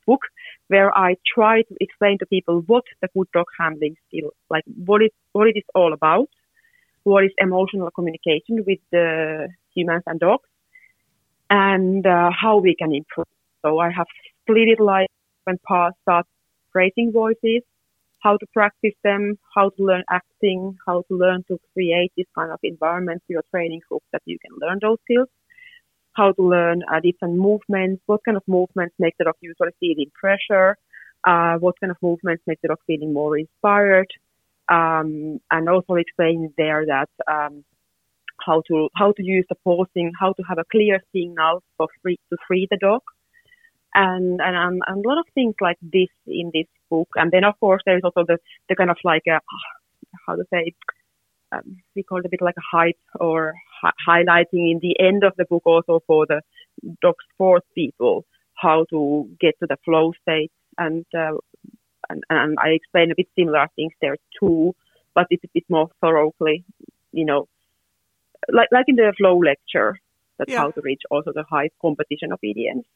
book 0.07 0.21
where 0.69 0.97
I 0.97 1.16
try 1.35 1.62
to 1.62 1.75
explain 1.81 2.19
to 2.19 2.27
people 2.27 2.62
what 2.66 2.85
the 3.03 3.09
good 3.14 3.29
dog 3.35 3.47
handling 3.59 3.97
skill, 4.07 4.31
like 4.51 4.64
what 4.66 5.03
it 5.03 5.12
what 5.33 5.49
it 5.49 5.57
is 5.57 5.64
all 5.75 5.93
about, 5.93 6.29
what 7.05 7.25
is 7.25 7.33
emotional 7.39 7.91
communication 7.91 8.64
with 8.66 8.79
the 8.91 9.49
humans 9.75 10.05
and 10.07 10.19
dogs, 10.19 10.49
and 11.51 12.07
uh, 12.07 12.31
how 12.31 12.59
we 12.59 12.75
can 12.75 12.95
improve. 12.95 13.27
So 13.64 13.79
I 13.79 13.91
have 13.91 14.07
split 14.43 14.69
it 14.69 14.81
like 14.81 15.09
when 15.45 15.59
parts 15.59 15.99
start 16.03 16.27
praising 16.73 17.12
voices, 17.12 17.62
how 18.21 18.37
to 18.37 18.47
practice 18.53 18.95
them, 19.05 19.39
how 19.55 19.71
to 19.71 19.85
learn 19.85 20.05
acting, 20.11 20.77
how 20.87 21.03
to 21.09 21.16
learn 21.16 21.45
to 21.49 21.59
create 21.75 22.12
this 22.16 22.27
kind 22.35 22.51
of 22.51 22.59
environment 22.62 23.23
for 23.27 23.33
your 23.35 23.45
training 23.51 23.81
group 23.89 24.03
that 24.12 24.23
you 24.25 24.39
can 24.39 24.57
learn 24.61 24.79
those 24.81 24.99
skills, 25.05 25.29
how 26.19 26.33
to 26.33 26.43
learn 26.43 26.83
uh, 26.93 27.01
different 27.01 27.37
movements, 27.37 28.03
what 28.07 28.23
kind 28.25 28.37
of 28.37 28.43
movements 28.49 28.95
make 28.99 29.14
the 29.19 29.25
dog 29.25 29.37
usually 29.41 29.75
feeling 29.81 30.11
pressure, 30.23 30.77
uh, 31.25 31.55
what 31.64 31.77
kind 31.81 31.93
of 31.93 31.99
movements 32.03 32.43
make 32.47 32.61
the 32.62 32.69
dog 32.69 32.81
feeling 32.87 33.12
more 33.12 33.39
inspired, 33.39 34.11
um, 34.69 35.41
and 35.51 35.69
also 35.69 35.95
explain 35.95 36.53
there 36.59 36.85
that 36.87 37.11
um, 37.35 37.64
how 38.47 38.62
to 38.69 38.89
how 38.97 39.12
to 39.12 39.23
use 39.25 39.47
the 39.49 39.57
pausing, 39.64 40.12
how 40.21 40.33
to 40.35 40.43
have 40.49 40.59
a 40.59 40.64
clear 40.73 41.01
signal 41.14 41.62
for 41.77 41.89
free 42.03 42.19
to 42.31 42.37
free 42.47 42.66
the 42.71 42.79
dog, 42.79 43.03
and 43.95 44.41
and, 44.41 44.57
um, 44.57 44.79
and 44.89 45.05
a 45.05 45.09
lot 45.09 45.19
of 45.19 45.27
things 45.35 45.55
like 45.61 45.79
this 45.83 46.12
in 46.27 46.51
this 46.53 46.66
book. 46.91 47.09
And 47.16 47.31
then 47.31 47.45
of 47.45 47.59
course 47.61 47.83
there 47.87 47.97
is 47.97 48.05
also 48.05 48.25
the 48.27 48.39
the 48.69 48.77
kind 48.77 48.91
of 48.91 48.99
like 49.05 49.27
a 49.29 49.41
how 50.27 50.37
to 50.37 50.45
say 50.53 50.75
um, 51.53 51.77
we 51.95 52.03
call 52.03 52.19
it 52.19 52.27
a 52.27 52.29
bit 52.29 52.43
like 52.43 52.57
a 52.59 52.77
hype 52.77 52.99
or 53.21 53.55
hi- 53.83 53.93
highlighting 54.09 54.71
in 54.73 54.79
the 54.83 54.97
end 55.01 55.25
of 55.25 55.33
the 55.37 55.45
book 55.45 55.63
also 55.65 56.03
for 56.07 56.27
the 56.27 56.41
dog 57.03 57.15
sport 57.33 57.65
people 57.75 58.25
how 58.55 58.85
to 58.91 59.29
get 59.41 59.55
to 59.61 59.67
the 59.67 59.77
flow 59.85 60.13
state 60.23 60.51
and 60.79 61.05
uh, 61.17 61.33
and, 62.11 62.23
and 62.31 62.57
I 62.59 62.69
explain 62.71 63.11
a 63.11 63.15
bit 63.17 63.29
similar 63.37 63.67
things 63.77 63.93
there 64.01 64.17
too, 64.41 64.75
but 65.15 65.27
it's 65.31 65.45
a 65.45 65.49
bit 65.53 65.65
more 65.69 65.89
thoroughly, 66.01 66.65
you 67.13 67.25
know, 67.25 67.49
like 68.51 68.69
like 68.73 68.87
in 68.89 68.97
the 68.97 69.13
flow 69.17 69.37
lecture, 69.39 69.99
that's 70.39 70.51
Yeah. 70.51 70.61
how 70.61 70.71
to 70.71 70.81
reach 70.81 71.03
also 71.11 71.33
the 71.33 71.45
high 71.51 71.71
competition 71.83 72.33
obedience. 72.33 72.87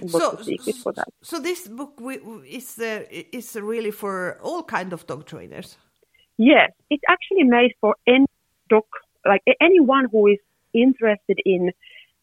And 0.00 0.12
what's 0.12 0.36
the 0.36 0.44
secret 0.44 0.76
for 0.76 0.92
that? 0.92 1.08
so 1.22 1.40
this 1.40 1.68
book 1.68 2.00
is 2.46 2.78
uh, 2.78 3.04
is 3.10 3.56
really 3.56 3.90
for 3.90 4.38
all 4.42 4.62
kind 4.62 4.92
of 4.92 5.06
dog 5.06 5.24
trainers. 5.26 5.76
Yes, 6.50 6.70
it's 6.90 7.04
actually 7.08 7.44
made 7.44 7.72
for 7.80 7.94
any 8.04 8.26
dog, 8.68 8.88
like 9.24 9.42
anyone 9.60 10.06
who 10.10 10.26
is 10.26 10.40
interested 10.74 11.38
in 11.44 11.70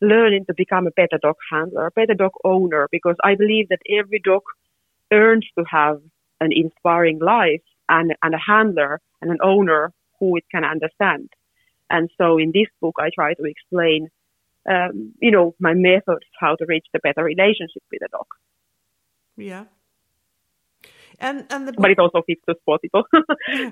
learning 0.01 0.43
to 0.47 0.53
become 0.63 0.87
a 0.87 0.91
better 0.91 1.17
dog 1.21 1.37
handler, 1.49 1.87
a 1.87 1.91
better 1.91 2.15
dog 2.15 2.33
owner, 2.43 2.89
because 2.91 3.15
I 3.23 3.35
believe 3.35 3.69
that 3.69 3.79
every 3.99 4.19
dog 4.19 4.43
earns 5.11 5.47
to 5.57 5.63
have 5.69 6.01
an 6.41 6.51
inspiring 6.51 7.19
life 7.19 7.61
and, 7.87 8.13
and 8.21 8.35
a 8.35 8.43
handler 8.45 8.99
and 9.21 9.31
an 9.31 9.37
owner 9.41 9.93
who 10.19 10.35
it 10.35 10.43
can 10.51 10.65
understand. 10.65 11.29
And 11.89 12.09
so 12.17 12.37
in 12.37 12.51
this 12.53 12.67
book, 12.81 12.95
I 12.99 13.09
try 13.15 13.33
to 13.35 13.43
explain, 13.43 14.09
um, 14.69 15.13
you 15.21 15.31
know, 15.31 15.55
my 15.59 15.73
methods 15.73 16.25
how 16.41 16.55
to 16.57 16.65
reach 16.67 16.87
the 16.91 16.99
better 16.99 17.23
relationship 17.23 17.83
with 17.91 18.01
a 18.03 18.09
dog. 18.11 18.27
Yeah. 19.37 19.65
And 21.19 21.45
and 21.49 21.67
the 21.67 21.73
book, 21.73 21.81
But 21.81 21.91
it 21.91 21.99
also 21.99 22.21
fits 22.27 22.41
sport 22.61 22.81
people. 22.81 23.03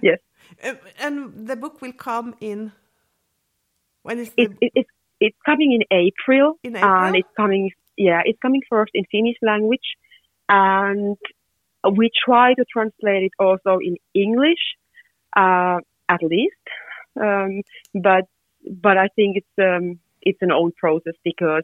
yes. 0.02 0.20
Uh, 0.64 0.74
and 1.00 1.48
the 1.48 1.56
book 1.56 1.82
will 1.82 1.94
come 1.94 2.36
in 2.40 2.72
when 4.04 4.20
is 4.20 4.32
it, 4.38 4.52
the 4.60 4.66
it, 4.68 4.72
it's 4.76 4.90
it's 5.20 5.38
coming 5.46 5.72
in 5.74 5.82
April, 5.92 6.60
In 6.64 6.76
and 6.76 7.16
it's 7.16 7.30
coming 7.36 7.72
yeah 7.98 8.22
it's 8.26 8.40
coming 8.40 8.62
first 8.70 8.92
in 8.94 9.04
Finnish 9.12 9.38
language, 9.42 9.88
and 10.50 11.18
we 11.92 12.10
try 12.26 12.54
to 12.54 12.66
translate 12.72 13.24
it 13.24 13.32
also 13.40 13.80
in 13.80 13.98
English, 14.14 14.64
uh, 15.36 15.80
at 16.10 16.22
least, 16.24 16.56
um, 17.20 17.62
but 17.94 18.26
but 18.70 18.98
I 18.98 19.08
think 19.16 19.38
it's 19.38 19.56
um, 19.60 20.00
it's 20.22 20.42
an 20.42 20.52
old 20.52 20.76
process 20.76 21.14
because 21.24 21.64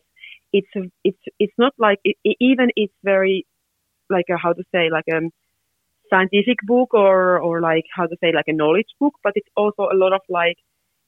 it's 0.51 0.67
a, 0.75 0.81
it's 1.03 1.23
it's 1.39 1.53
not 1.57 1.73
like 1.77 1.99
it, 2.03 2.17
it- 2.23 2.37
even 2.39 2.69
it's 2.75 2.93
very 3.03 3.45
like 4.09 4.25
a, 4.29 4.37
how 4.37 4.53
to 4.53 4.63
say 4.71 4.89
like 4.91 5.05
a 5.11 5.21
scientific 6.13 6.59
book 6.63 6.93
or 6.93 7.39
or 7.39 7.61
like 7.61 7.85
how 7.95 8.05
to 8.05 8.17
say 8.21 8.31
like 8.33 8.47
a 8.47 8.53
knowledge 8.53 8.91
book, 8.99 9.13
but 9.23 9.33
it's 9.35 9.49
also 9.55 9.83
a 9.91 9.97
lot 10.03 10.13
of 10.13 10.21
like 10.29 10.57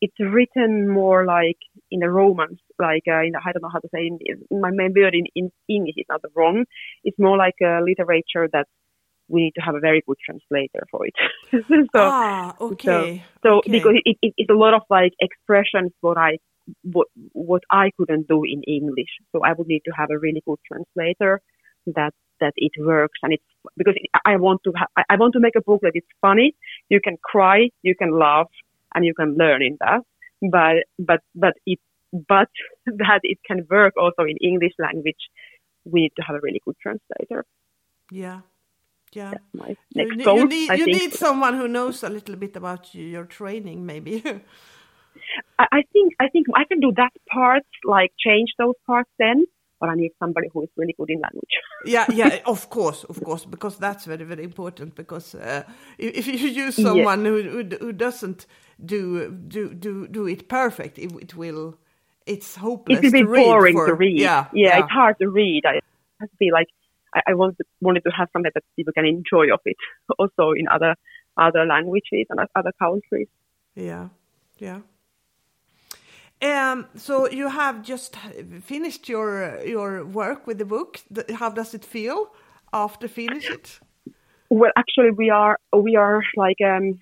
it's 0.02 0.20
written 0.20 0.90
more 0.90 1.26
like 1.26 1.58
in 1.90 2.04
a 2.04 2.10
romance, 2.10 2.60
like 2.80 3.04
uh, 3.08 3.22
in 3.22 3.34
a, 3.36 3.40
I 3.40 3.52
don't 3.52 3.64
know 3.64 3.70
how 3.72 3.80
to 3.80 3.90
say 3.94 4.08
in, 4.08 4.20
in 4.52 4.62
my 4.62 4.72
main 4.72 4.94
word 4.96 5.16
in, 5.16 5.26
in 5.36 5.52
English 5.70 5.96
is 5.98 6.06
not 6.10 6.22
the 6.22 6.30
wrong. 6.36 6.66
It's 7.04 7.18
more 7.18 7.38
like 7.38 7.56
a 7.62 7.80
literature 7.82 8.48
that 8.52 8.68
we 9.28 9.44
need 9.44 9.56
to 9.56 9.62
have 9.62 9.76
a 9.76 9.80
very 9.80 10.02
good 10.08 10.18
translator 10.26 10.84
for 10.92 11.06
it. 11.06 11.16
so 11.96 12.02
ah 12.02 12.56
okay 12.60 13.24
so 13.44 13.58
okay. 13.58 13.72
because 13.72 13.96
it, 14.04 14.18
it, 14.22 14.34
it's 14.38 14.50
a 14.50 14.60
lot 14.66 14.74
of 14.74 14.82
like 14.90 15.14
expressions 15.20 15.92
what 16.02 16.18
I 16.18 16.38
what 16.84 17.08
what 17.32 17.64
I 17.72 17.92
couldn't 17.98 18.28
do 18.28 18.44
in 18.44 18.62
English. 18.64 19.14
So 19.32 19.44
I 19.44 19.54
would 19.54 19.68
need 19.68 19.84
to 19.86 19.92
have 19.92 20.10
a 20.12 20.20
really 20.20 20.42
good 20.46 20.60
translator 20.68 21.42
that 21.96 22.14
that 22.40 22.54
it 22.58 22.72
works 22.80 23.20
and 23.24 23.34
it's 23.34 23.44
because 23.78 23.96
I 24.26 24.38
want 24.38 24.62
to 24.66 24.74
ha- 24.76 25.04
I- 25.10 25.16
want 25.18 25.34
to 25.34 25.40
make 25.40 25.56
a 25.56 25.62
book 25.62 25.82
that 25.84 25.94
is 25.96 26.04
funny. 26.22 26.56
You 26.90 27.00
can 27.02 27.18
cry, 27.24 27.70
you 27.84 27.96
can 27.96 28.12
laugh, 28.18 28.50
and 28.94 29.06
you 29.06 29.14
can 29.14 29.36
learn 29.38 29.62
in 29.64 29.78
that. 29.80 30.02
But 30.42 30.86
but 31.00 31.22
but 31.36 31.54
it 31.66 31.80
but 32.12 32.50
that 32.86 33.22
it 33.24 33.40
can 33.46 33.66
work 33.70 33.94
also 33.98 34.24
in 34.24 34.38
English 34.42 34.74
language. 34.80 35.24
We 35.86 36.02
need 36.02 36.14
to 36.18 36.24
have 36.24 36.36
a 36.36 36.40
really 36.42 36.62
good 36.66 36.76
translator. 36.82 37.46
yeah 38.12 38.42
yeah. 39.14 39.34
That's 39.96 40.10
You, 40.18 40.24
goal. 40.26 40.38
you 40.38 40.46
need 40.48 40.70
you 40.80 40.86
need 40.88 41.14
someone 41.14 41.54
who 41.56 41.68
knows 41.68 42.04
a 42.04 42.10
little 42.10 42.36
bit 42.36 42.56
about 42.56 42.94
your 42.94 43.26
training, 43.26 43.86
maybe. 43.86 44.24
I, 45.60 45.66
I 45.72 45.82
think 45.94 46.14
I 46.20 46.28
think 46.30 46.48
I 46.56 46.64
can 46.66 46.80
do 46.80 46.92
that 46.98 47.14
part, 47.32 47.64
like 47.86 48.12
change 48.18 48.50
those 48.58 48.76
parts 48.86 49.10
then. 49.20 49.46
But 49.80 49.90
I 49.90 49.96
need 49.96 50.12
somebody 50.20 50.48
who 50.54 50.64
is 50.64 50.70
really 50.78 50.96
good 50.98 51.10
in 51.10 51.20
language. 51.20 51.50
yeah, 51.86 52.06
yeah, 52.10 52.40
of 52.46 52.70
course, 52.70 53.04
of 53.04 53.22
course, 53.24 53.46
because 53.46 53.78
that's 53.78 54.06
very, 54.06 54.24
very 54.24 54.44
important. 54.44 54.96
Because 54.96 55.36
uh, 55.36 55.64
if, 55.98 56.28
if 56.28 56.42
you 56.42 56.50
use 56.50 56.76
someone 56.76 57.26
who, 57.26 57.42
who 57.44 57.64
who 57.80 57.92
doesn't 57.92 58.46
do 58.84 59.30
do 59.32 59.74
do 59.74 60.08
do 60.08 60.28
it 60.28 60.48
perfect, 60.48 60.98
it, 60.98 61.12
it 61.22 61.36
will 61.36 61.78
it's 62.26 62.56
hopeless. 62.56 63.00
It's 63.00 63.10
a 63.10 63.12
bit 63.12 63.22
to 63.24 63.28
read 63.28 63.44
boring 63.44 63.76
for- 63.76 63.88
to 63.88 63.94
read. 63.94 64.20
Yeah, 64.20 64.48
yeah, 64.54 64.80
it's 64.80 64.92
hard 64.92 65.18
to 65.20 65.30
read. 65.30 65.64
I 65.66 65.82
has 66.22 66.30
to 66.30 66.36
be 66.40 66.52
like 66.52 66.68
I, 67.14 67.22
I 67.32 67.34
wanted 67.34 67.58
wanted 67.82 68.04
to 68.06 68.12
have 68.12 68.30
something 68.34 68.52
that 68.54 68.64
people 68.76 68.94
can 68.94 69.06
enjoy 69.06 69.54
of 69.54 69.60
it, 69.66 69.78
also 70.20 70.52
in 70.52 70.68
other 70.68 70.96
other 71.38 71.66
languages 71.66 72.26
and 72.30 72.40
other 72.56 72.72
countries. 72.80 73.28
Yeah, 73.76 74.10
yeah. 74.58 74.80
Um, 76.42 76.88
so 76.96 77.30
you 77.30 77.50
have 77.50 77.82
just 77.82 78.16
finished 78.62 79.10
your 79.10 79.60
your 79.66 80.06
work 80.06 80.46
with 80.48 80.58
the 80.58 80.66
book. 80.66 81.00
How 81.36 81.50
does 81.50 81.74
it 81.74 81.86
feel 81.86 82.32
after 82.74 83.08
finish 83.08 83.50
it? 83.50 83.80
Well, 84.50 84.72
actually, 84.76 85.12
we 85.12 85.30
are 85.30 85.58
we 85.74 85.96
are 85.96 86.22
like 86.36 86.58
um, 86.62 87.00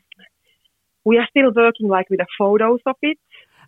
we 1.04 1.18
are 1.18 1.28
still 1.30 1.52
working 1.54 1.88
like 1.88 2.10
with 2.10 2.20
the 2.20 2.28
photos 2.38 2.80
of 2.86 2.96
it 3.02 3.18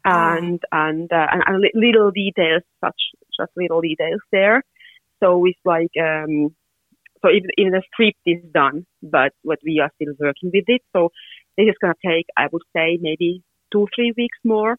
and 0.05 0.61
and 0.72 1.11
uh, 1.11 1.28
and, 1.32 1.43
and 1.47 1.66
little 1.74 2.11
details, 2.11 2.63
such 2.84 2.99
just 3.38 3.51
little 3.57 3.82
details 3.82 4.22
there. 4.32 4.63
So 5.20 5.45
it's 5.45 5.59
like 5.66 5.91
um, 5.99 6.55
so 7.22 7.30
even 7.30 7.49
even 7.57 7.72
the 7.72 7.82
script 7.91 8.20
is 8.26 8.43
done, 8.53 8.86
but 9.01 9.34
what 9.41 9.59
we 9.66 9.80
are 9.80 9.91
still 9.95 10.13
working 10.20 10.51
with 10.53 10.66
it. 10.68 10.82
So 10.93 11.11
this 11.57 11.68
is 11.68 11.76
gonna 11.82 11.95
take, 12.05 12.28
I 12.38 12.47
would 12.51 12.63
say, 12.76 12.97
maybe 13.01 13.43
two 13.72 13.88
three 13.95 14.13
weeks 14.16 14.38
more. 14.43 14.78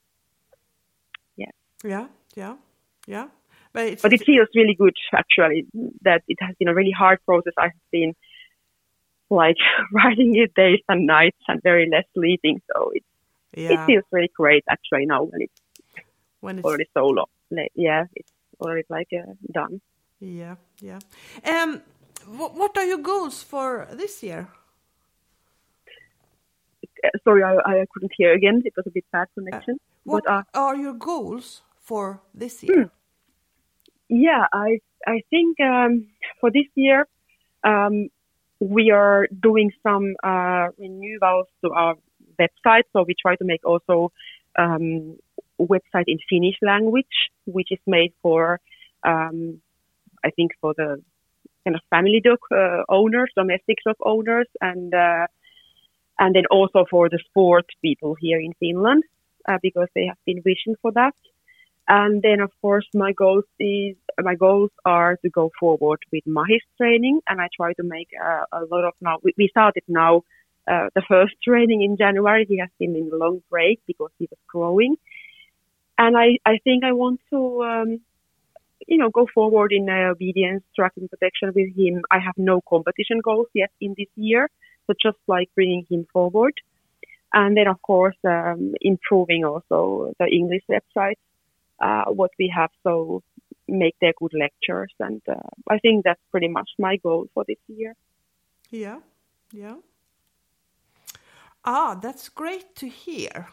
Yeah, 1.85 2.09
yeah, 2.35 2.57
yeah. 3.07 3.29
But 3.73 3.87
it's, 3.87 4.03
But 4.03 4.13
it 4.13 4.25
feels 4.25 4.49
really 4.55 4.75
good 4.75 4.95
actually. 5.13 5.67
That 6.03 6.23
it 6.29 6.39
has 6.41 6.55
been 6.59 6.69
a 6.69 6.75
really 6.75 6.95
hard 6.97 7.19
process. 7.25 7.53
I 7.59 7.65
have 7.65 7.91
been 7.93 8.15
like 9.31 9.57
writing 9.93 10.37
it 10.37 10.55
days 10.55 10.81
and 10.89 11.07
nights 11.07 11.39
and 11.49 11.63
very 11.63 11.89
less 11.91 12.05
sleeping. 12.15 12.61
So 12.73 12.91
it 12.95 13.05
it 13.53 13.87
feels 13.87 14.05
really 14.13 14.31
great 14.37 14.65
actually 14.69 15.07
now 15.07 15.25
when 15.25 15.43
it's 15.43 15.61
when 16.41 16.59
it's 16.59 16.65
already 16.65 16.87
so 16.95 17.07
long. 17.07 17.27
Like, 17.51 17.73
yeah, 17.75 18.05
it's 18.15 18.33
already 18.61 18.85
like 18.89 19.09
uh, 19.13 19.33
done. 19.53 19.81
yeah 20.21 20.57
yeah. 20.81 20.99
Um, 21.45 21.83
what 22.27 22.55
what 22.55 22.77
are 22.77 22.85
your 22.85 22.99
goals 23.03 23.43
for 23.43 23.89
this 23.93 24.23
year? 24.23 24.49
Uh, 27.05 27.11
sorry, 27.25 27.43
I, 27.43 27.57
I 27.57 27.85
couldn't 27.93 28.13
hear 28.17 28.33
again. 28.33 28.63
It 28.65 28.73
was 28.77 28.87
a 28.87 28.91
bit 28.91 29.05
bad 29.13 29.29
connection. 29.35 29.79
What 30.05 30.25
But 30.25 30.33
uh, 30.33 30.43
are 30.55 30.77
your 30.77 30.95
goals 30.95 31.63
for 31.87 32.21
this 32.35 32.63
year? 32.63 32.91
yeah, 34.09 34.47
I 34.53 34.81
I 35.07 35.23
think 35.31 35.59
um, 35.61 36.09
for 36.41 36.51
this 36.51 36.67
year 36.75 37.07
um, 37.65 38.09
we 38.61 38.91
are 38.91 39.29
doing 39.41 39.71
some 39.83 40.15
uh, 40.23 40.69
renewals 40.79 41.47
to 41.63 41.71
our 41.71 41.95
website. 42.39 42.85
So 42.93 43.05
we 43.07 43.15
try 43.21 43.37
to 43.37 43.45
make 43.45 43.65
also 43.65 44.13
um, 44.59 45.17
website 45.61 46.09
in 46.09 46.19
Finnish 46.29 46.57
language, 46.63 47.17
which 47.47 47.69
is 47.71 47.79
made 47.87 48.13
for 48.23 48.61
um, 49.05 49.61
I 50.25 50.31
think 50.31 50.53
for 50.61 50.75
the 50.77 51.03
kind 51.65 51.77
of 51.77 51.83
family 51.91 52.21
dog 52.23 52.39
uh, 52.51 52.83
owners, 52.89 53.31
domestic 53.37 53.79
dog 53.85 53.97
owners, 54.05 54.49
and 54.61 54.93
uh, 54.93 55.27
and 56.19 56.35
then 56.35 56.47
also 56.51 56.85
for 56.91 57.09
the 57.09 57.21
sport 57.29 57.67
people 57.83 58.17
here 58.21 58.41
in 58.41 58.53
Finland 58.59 59.05
uh, 59.49 59.59
because 59.63 59.89
they 59.95 60.07
have 60.07 60.19
been 60.25 60.43
wishing 60.45 60.75
for 60.83 60.93
that. 60.93 61.15
And 61.89 62.21
then, 62.21 62.41
of 62.41 62.51
course, 62.61 62.87
my 62.95 63.13
goals 63.13 63.45
is 63.61 63.97
my 64.21 64.35
goals 64.35 64.71
are 64.85 65.17
to 65.23 65.31
go 65.31 65.53
forward 65.61 66.01
with 66.13 66.25
Mahis 66.25 66.65
training, 66.79 67.21
and 67.29 67.41
I 67.41 67.49
try 67.55 67.75
to 67.75 67.83
make 67.85 68.09
uh, 68.21 68.45
a 68.53 68.65
lot 68.65 68.85
of 68.85 68.95
now. 69.01 69.19
We, 69.23 69.35
we 69.39 69.49
started 69.49 69.85
now 69.87 70.23
uh, 70.67 70.89
the 70.95 71.03
first 71.09 71.35
training 71.45 71.83
in 71.83 71.97
January. 71.97 72.45
He 72.49 72.59
has 72.59 72.71
been 72.79 72.97
in 72.97 73.11
a 73.13 73.17
long 73.17 73.43
break 73.51 73.81
because 73.87 74.11
he 74.19 74.27
was 74.31 74.39
growing. 74.49 74.97
And 75.99 76.17
I, 76.17 76.39
I 76.45 76.59
think 76.63 76.85
I 76.85 76.93
want 76.93 77.21
to, 77.31 77.63
um, 77.63 78.01
you 78.87 78.99
know, 78.99 79.09
go 79.09 79.27
forward 79.33 79.73
in 79.73 79.89
uh, 79.89 80.11
obedience, 80.11 80.63
tracking 80.75 81.09
protection 81.09 81.53
with 81.55 81.75
him. 81.77 82.03
I 82.11 82.19
have 82.19 82.35
no 82.37 82.61
competition 82.69 83.21
goals 83.21 83.47
yet 83.55 83.71
in 83.81 83.95
this 83.97 84.09
year, 84.15 84.51
so 84.87 84.95
just 85.01 85.19
like 85.27 85.49
bringing 85.55 85.87
him 85.89 86.07
forward. 86.13 86.55
And 87.33 87.57
then, 87.57 87.67
of 87.69 87.81
course, 87.81 88.17
um, 88.25 88.75
improving 88.81 89.45
also 89.45 90.13
the 90.19 90.27
English 90.27 90.63
website, 90.71 91.17
uh, 91.81 92.05
what 92.07 92.31
we 92.39 92.53
have, 92.55 92.71
so 92.83 93.23
make 93.69 93.97
their 94.01 94.13
good 94.19 94.33
lectures. 94.35 94.93
And 95.01 95.23
uh, 95.29 95.49
I 95.69 95.79
think 95.79 96.05
that's 96.05 96.21
pretty 96.31 96.49
much 96.49 96.71
my 96.79 96.97
goal 96.97 97.27
for 97.35 97.45
this 97.47 97.59
year. 97.69 97.95
Yeah, 98.71 99.01
yeah. 99.53 99.77
Ah, 101.65 101.99
that's 102.01 102.29
great 102.29 102.77
to 102.77 102.89
hear. 102.89 103.49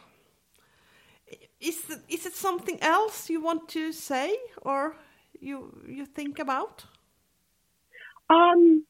Is 1.60 1.90
it, 1.90 2.00
is 2.08 2.26
it 2.26 2.34
something 2.34 2.78
else 2.80 3.28
you 3.30 3.40
want 3.40 3.68
to 3.70 3.92
say 3.92 4.36
or 4.62 4.94
you 5.40 5.82
you 5.88 6.06
think 6.06 6.38
about? 6.38 6.84
Um, 8.30 8.84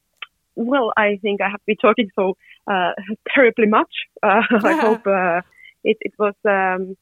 well, 0.55 0.91
I 0.97 1.19
think 1.21 1.41
I 1.41 1.49
have 1.49 1.65
been 1.65 1.77
talking 1.77 2.09
so 2.15 2.37
uh, 2.67 2.91
terribly 3.33 3.67
much. 3.67 3.93
Uh, 4.23 4.41
I 4.63 4.73
hope 4.81 5.05
uh, 5.07 5.41
it, 5.83 5.97
it 6.01 6.13
was 6.17 6.35
um, 6.45 6.95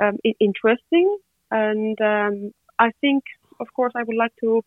um, 0.00 0.18
interesting, 0.40 1.18
and 1.54 2.00
um, 2.00 2.52
I 2.80 2.90
think, 3.00 3.22
of 3.60 3.68
course, 3.74 3.92
I 3.94 4.02
would 4.02 4.16
like 4.16 4.34
to 4.40 4.64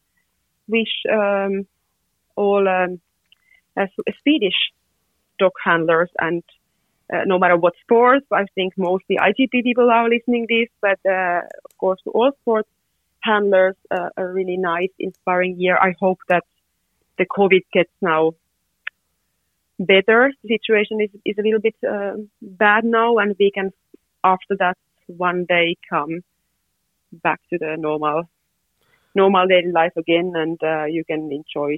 wish 0.70 0.94
um, 1.12 1.68
all 2.38 2.66
um, 2.68 3.02
Swedish 4.24 4.60
dog 5.38 5.52
handlers 5.64 6.10
and 6.18 6.44
uh, 7.14 7.24
no 7.26 7.38
matter 7.40 7.58
what 7.58 7.74
sports. 7.82 8.26
I 8.32 8.46
think 8.56 8.74
mostly 8.78 9.18
IGP 9.18 9.64
people 9.64 9.90
are 9.92 10.10
listening 10.10 10.46
this, 10.48 10.70
but 10.82 11.00
uh, 11.06 11.42
of 11.66 11.78
course 11.78 12.00
to 12.06 12.12
all 12.12 12.32
sports 12.42 12.70
handlers, 13.22 13.76
uh, 13.92 14.10
a 14.16 14.26
really 14.26 14.58
nice, 14.58 14.94
inspiring 14.98 15.60
year. 15.60 15.78
I 15.78 15.94
hope 16.00 16.20
that 16.30 16.46
the 17.18 17.26
COVID 17.26 17.64
gets 17.74 17.92
now 18.02 18.32
better. 19.78 20.32
The 20.42 20.50
situation 20.58 21.02
is, 21.02 21.10
is 21.26 21.38
a 21.38 21.42
little 21.42 21.60
bit 21.60 21.76
uh, 21.84 22.14
bad 22.42 22.86
now, 22.86 23.18
and 23.18 23.36
we 23.38 23.52
can 23.52 23.74
after 24.24 24.56
that 24.60 24.78
one 25.08 25.46
day 25.46 25.76
come 25.90 26.24
back 27.12 27.40
to 27.50 27.58
the 27.58 27.76
normal 27.78 28.24
normal 29.16 29.48
daily 29.48 29.72
life 29.72 29.94
again, 29.98 30.34
and 30.36 30.60
uh, 30.64 30.86
you 30.86 31.04
can 31.04 31.32
enjoy 31.32 31.78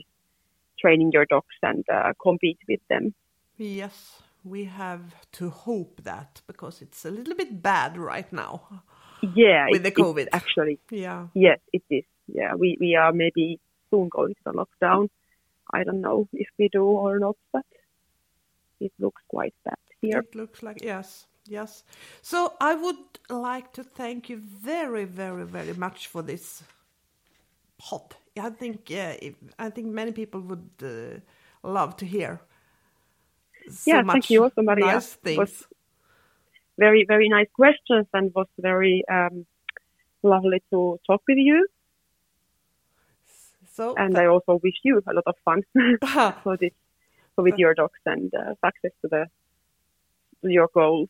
training 0.79 1.11
your 1.13 1.25
dogs 1.25 1.55
and 1.61 1.83
uh, 1.91 2.13
compete 2.21 2.59
with 2.67 2.81
them. 2.89 3.13
Yes, 3.57 4.21
we 4.43 4.65
have 4.65 5.15
to 5.33 5.49
hope 5.49 6.01
that 6.03 6.41
because 6.47 6.81
it's 6.81 7.05
a 7.05 7.11
little 7.11 7.35
bit 7.35 7.61
bad 7.61 7.97
right 7.97 8.31
now. 8.31 8.83
Yeah, 9.21 9.67
with 9.69 9.83
the 9.83 9.91
COVID, 9.91 10.27
actually. 10.31 10.79
Yeah. 10.89 11.27
Yes, 11.33 11.59
it 11.73 11.83
is. 11.89 12.05
Yeah, 12.27 12.55
we 12.55 12.77
we 12.79 12.95
are 12.95 13.11
maybe 13.11 13.59
soon 13.89 14.09
going 14.09 14.33
to 14.35 14.41
the 14.45 14.53
lockdown. 14.53 15.09
I 15.73 15.83
don't 15.83 16.01
know 16.01 16.27
if 16.31 16.47
we 16.57 16.69
do 16.69 16.85
or 16.85 17.19
not, 17.19 17.35
but 17.51 17.65
it 18.79 18.93
looks 18.99 19.21
quite 19.27 19.53
bad 19.65 19.77
here. 20.01 20.19
It 20.19 20.35
looks 20.35 20.63
like 20.63 20.83
yes, 20.83 21.27
yes. 21.49 21.83
So 22.21 22.53
I 22.61 22.75
would 22.75 22.97
like 23.29 23.73
to 23.73 23.83
thank 23.83 24.29
you 24.29 24.37
very, 24.37 25.05
very, 25.05 25.45
very 25.45 25.73
much 25.73 26.07
for 26.07 26.21
this 26.21 26.63
hot. 27.81 28.15
I 28.39 28.49
think 28.49 28.89
yeah, 28.89 29.17
I 29.57 29.69
think 29.69 29.87
many 29.87 30.11
people 30.13 30.39
would 30.41 30.69
uh, 30.81 31.19
love 31.67 31.97
to 31.97 32.05
hear 32.05 32.39
so 33.69 33.91
yeah, 33.91 34.03
thank 34.03 34.29
you 34.29 34.43
also, 34.43 34.61
Maria. 34.61 34.85
Nice 34.85 35.13
things. 35.13 35.37
Was 35.37 35.67
very, 36.77 37.05
very 37.07 37.29
nice 37.29 37.47
questions 37.53 38.07
and 38.13 38.31
was 38.33 38.47
very 38.57 39.03
um, 39.11 39.45
lovely 40.23 40.63
to 40.71 40.99
talk 41.05 41.21
with 41.27 41.37
you. 41.37 41.67
So, 43.73 43.95
and 43.95 44.17
I 44.17 44.25
also 44.25 44.59
wish 44.61 44.75
you 44.83 45.01
a 45.05 45.13
lot 45.13 45.23
of 45.25 45.35
fun 45.45 45.63
for 46.43 46.57
this, 46.57 46.71
for 47.35 47.43
with 47.43 47.57
your 47.57 47.73
dogs 47.73 47.99
and 48.05 48.33
uh, 48.33 48.55
success 48.65 48.91
to 49.01 49.07
the 49.07 49.25
to 50.41 50.49
your 50.51 50.69
goals. 50.73 51.09